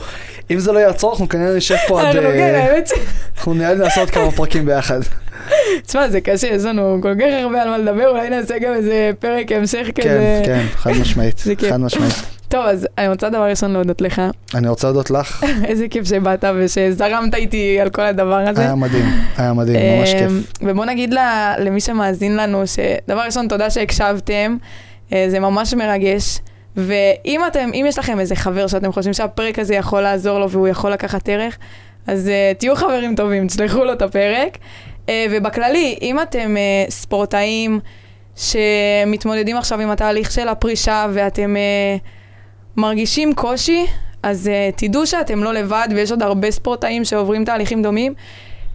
אם 0.51 0.59
זה 0.59 0.71
לא 0.71 0.79
יעצור, 0.79 1.11
אנחנו 1.11 1.29
כנראה 1.29 1.55
נשב 1.57 1.75
פה 1.87 2.01
עד... 2.01 2.05
אנחנו, 2.15 2.29
אה, 2.29 2.33
כן, 2.37 2.55
האמת 2.55 2.87
ש... 2.87 2.91
אנחנו 3.37 3.53
נראה 3.53 3.73
לי 3.73 3.79
לעשות 3.79 4.09
כמה 4.09 4.31
פרקים 4.31 4.65
ביחד. 4.65 4.99
תשמע, 5.87 6.09
זה 6.09 6.21
קשה, 6.21 6.47
יש 6.47 6.63
לנו 6.63 6.99
כל 7.01 7.13
כך 7.19 7.25
הרבה 7.41 7.61
על 7.61 7.69
מה 7.69 7.77
לדבר, 7.77 8.07
אולי 8.09 8.29
נעשה 8.29 8.59
גם 8.59 8.73
איזה 8.73 9.11
פרק 9.19 9.51
המשך 9.51 9.87
כן, 9.95 10.03
כזה. 10.03 10.41
כן, 10.45 10.65
חד 10.75 10.91
משמעית. 11.01 11.43
חד 11.69 11.77
משמעית. 11.79 12.13
טוב, 12.53 12.65
אז 12.65 12.87
אני 12.97 13.07
רוצה 13.07 13.29
דבר 13.29 13.49
ראשון 13.49 13.73
להודות 13.73 14.01
לך. 14.01 14.21
אני 14.55 14.67
רוצה 14.67 14.87
להודות 14.87 15.11
לך, 15.11 15.45
איזה 15.69 15.87
כיף 15.87 16.07
שבאת 16.07 16.45
ושזרמת 16.55 17.35
איתי 17.35 17.79
על 17.79 17.89
כל 17.89 18.01
הדבר 18.01 18.39
הזה. 18.47 18.61
היה 18.61 18.75
מדהים, 18.75 19.05
היה 19.37 19.53
מדהים, 19.53 19.99
ממש 19.99 20.09
אמ, 20.13 20.19
כיף. 20.19 20.31
ובוא 20.61 20.85
נגיד 20.85 21.13
למי 21.59 21.79
שמאזין 21.79 22.35
לנו, 22.35 22.63
שדבר 22.67 23.21
ראשון, 23.21 23.47
תודה 23.47 23.69
שהקשבתם, 23.69 24.57
אה, 25.13 25.25
זה 25.29 25.39
ממש 25.39 25.73
מרגש. 25.73 26.39
ואם 26.77 27.41
אתם, 27.47 27.69
אם 27.73 27.85
יש 27.87 27.99
לכם 27.99 28.19
איזה 28.19 28.35
חבר 28.35 28.67
שאתם 28.67 28.91
חושבים 28.91 29.13
שהפרק 29.13 29.59
הזה 29.59 29.75
יכול 29.75 30.01
לעזור 30.01 30.39
לו 30.39 30.49
והוא 30.49 30.67
יכול 30.67 30.91
לקחת 30.91 31.29
ערך, 31.29 31.57
אז 32.07 32.27
uh, 32.27 32.59
תהיו 32.59 32.75
חברים 32.75 33.15
טובים, 33.15 33.47
תשלחו 33.47 33.83
לו 33.83 33.93
את 33.93 34.01
הפרק. 34.01 34.57
Uh, 35.07 35.09
ובכללי, 35.31 35.95
אם 36.01 36.21
אתם 36.21 36.55
uh, 36.55 36.91
ספורטאים 36.91 37.79
שמתמודדים 38.35 39.57
עכשיו 39.57 39.79
עם 39.79 39.89
התהליך 39.89 40.31
של 40.31 40.47
הפרישה 40.47 41.07
ואתם 41.13 41.55
uh, 41.55 42.22
מרגישים 42.77 43.33
קושי, 43.33 43.85
אז 44.23 44.49
uh, 44.49 44.75
תדעו 44.75 45.07
שאתם 45.07 45.43
לא 45.43 45.53
לבד 45.53 45.87
ויש 45.91 46.11
עוד 46.11 46.23
הרבה 46.23 46.51
ספורטאים 46.51 47.05
שעוברים 47.05 47.45
תהליכים 47.45 47.83
דומים. 47.83 48.13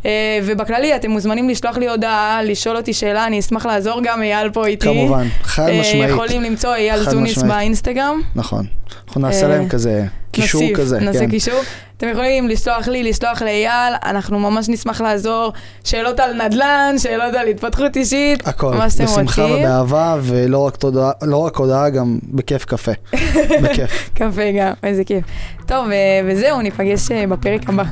Uh, 0.02 0.06
ובכללי, 0.44 0.96
אתם 0.96 1.10
מוזמנים 1.10 1.48
לשלוח 1.48 1.76
לי 1.76 1.88
הודעה, 1.88 2.40
לשאול 2.42 2.76
אותי 2.76 2.92
שאלה, 2.92 3.26
אני 3.26 3.38
אשמח 3.40 3.66
לעזור 3.66 4.00
גם, 4.04 4.22
אייל 4.22 4.50
פה 4.50 4.66
איתי. 4.66 4.86
כמובן, 4.86 5.26
חד 5.42 5.68
אה, 5.68 5.80
משמעית. 5.80 6.10
יכולים 6.10 6.42
למצוא 6.42 6.74
אייל 6.74 7.02
זוניס. 7.10 7.38
באינסטגרם. 7.38 8.20
נכון. 8.34 8.66
אנחנו 9.08 9.20
נעשה 9.20 9.42
אה, 9.42 9.48
להם 9.48 9.68
כזה 9.68 10.04
קישור 10.32 10.62
כזה. 10.74 11.00
נעשה 11.00 11.18
כן. 11.18 11.30
קישור. 11.30 11.60
אתם 11.96 12.08
יכולים 12.08 12.48
לשלוח 12.48 12.88
לי, 12.88 13.02
לשלוח 13.02 13.42
לאייל, 13.42 13.94
אנחנו 14.04 14.38
ממש 14.38 14.68
נשמח 14.68 15.00
לעזור. 15.00 15.52
שאלות 15.84 16.20
על 16.20 16.42
נדל"ן, 16.42 16.94
שאלות 16.98 17.34
על 17.34 17.46
התפתחות 17.46 17.96
אישית, 17.96 18.48
הכל, 18.48 18.74
מה 18.74 18.90
שאתם 18.90 19.04
בשמחה 19.04 19.42
רוצים. 19.42 19.58
ובאהבה, 19.64 20.16
ולא 20.22 20.58
רק 20.66 20.76
תודעה- 20.76 21.12
לא 21.22 21.36
רק 21.36 21.56
הודעה, 21.56 21.90
גם 21.90 22.18
בכיף 22.22 22.64
קפה. 22.64 22.92
בכיף. 23.62 24.10
קפה 24.14 24.50
גם, 24.58 24.72
איזה 24.82 25.04
כיף. 25.04 25.24
טוב, 25.66 25.90
אה, 25.90 25.96
וזהו, 26.26 26.60
ניפגש 26.60 27.10
אה, 27.12 27.26
בפרק 27.26 27.68
הבא. 27.68 27.84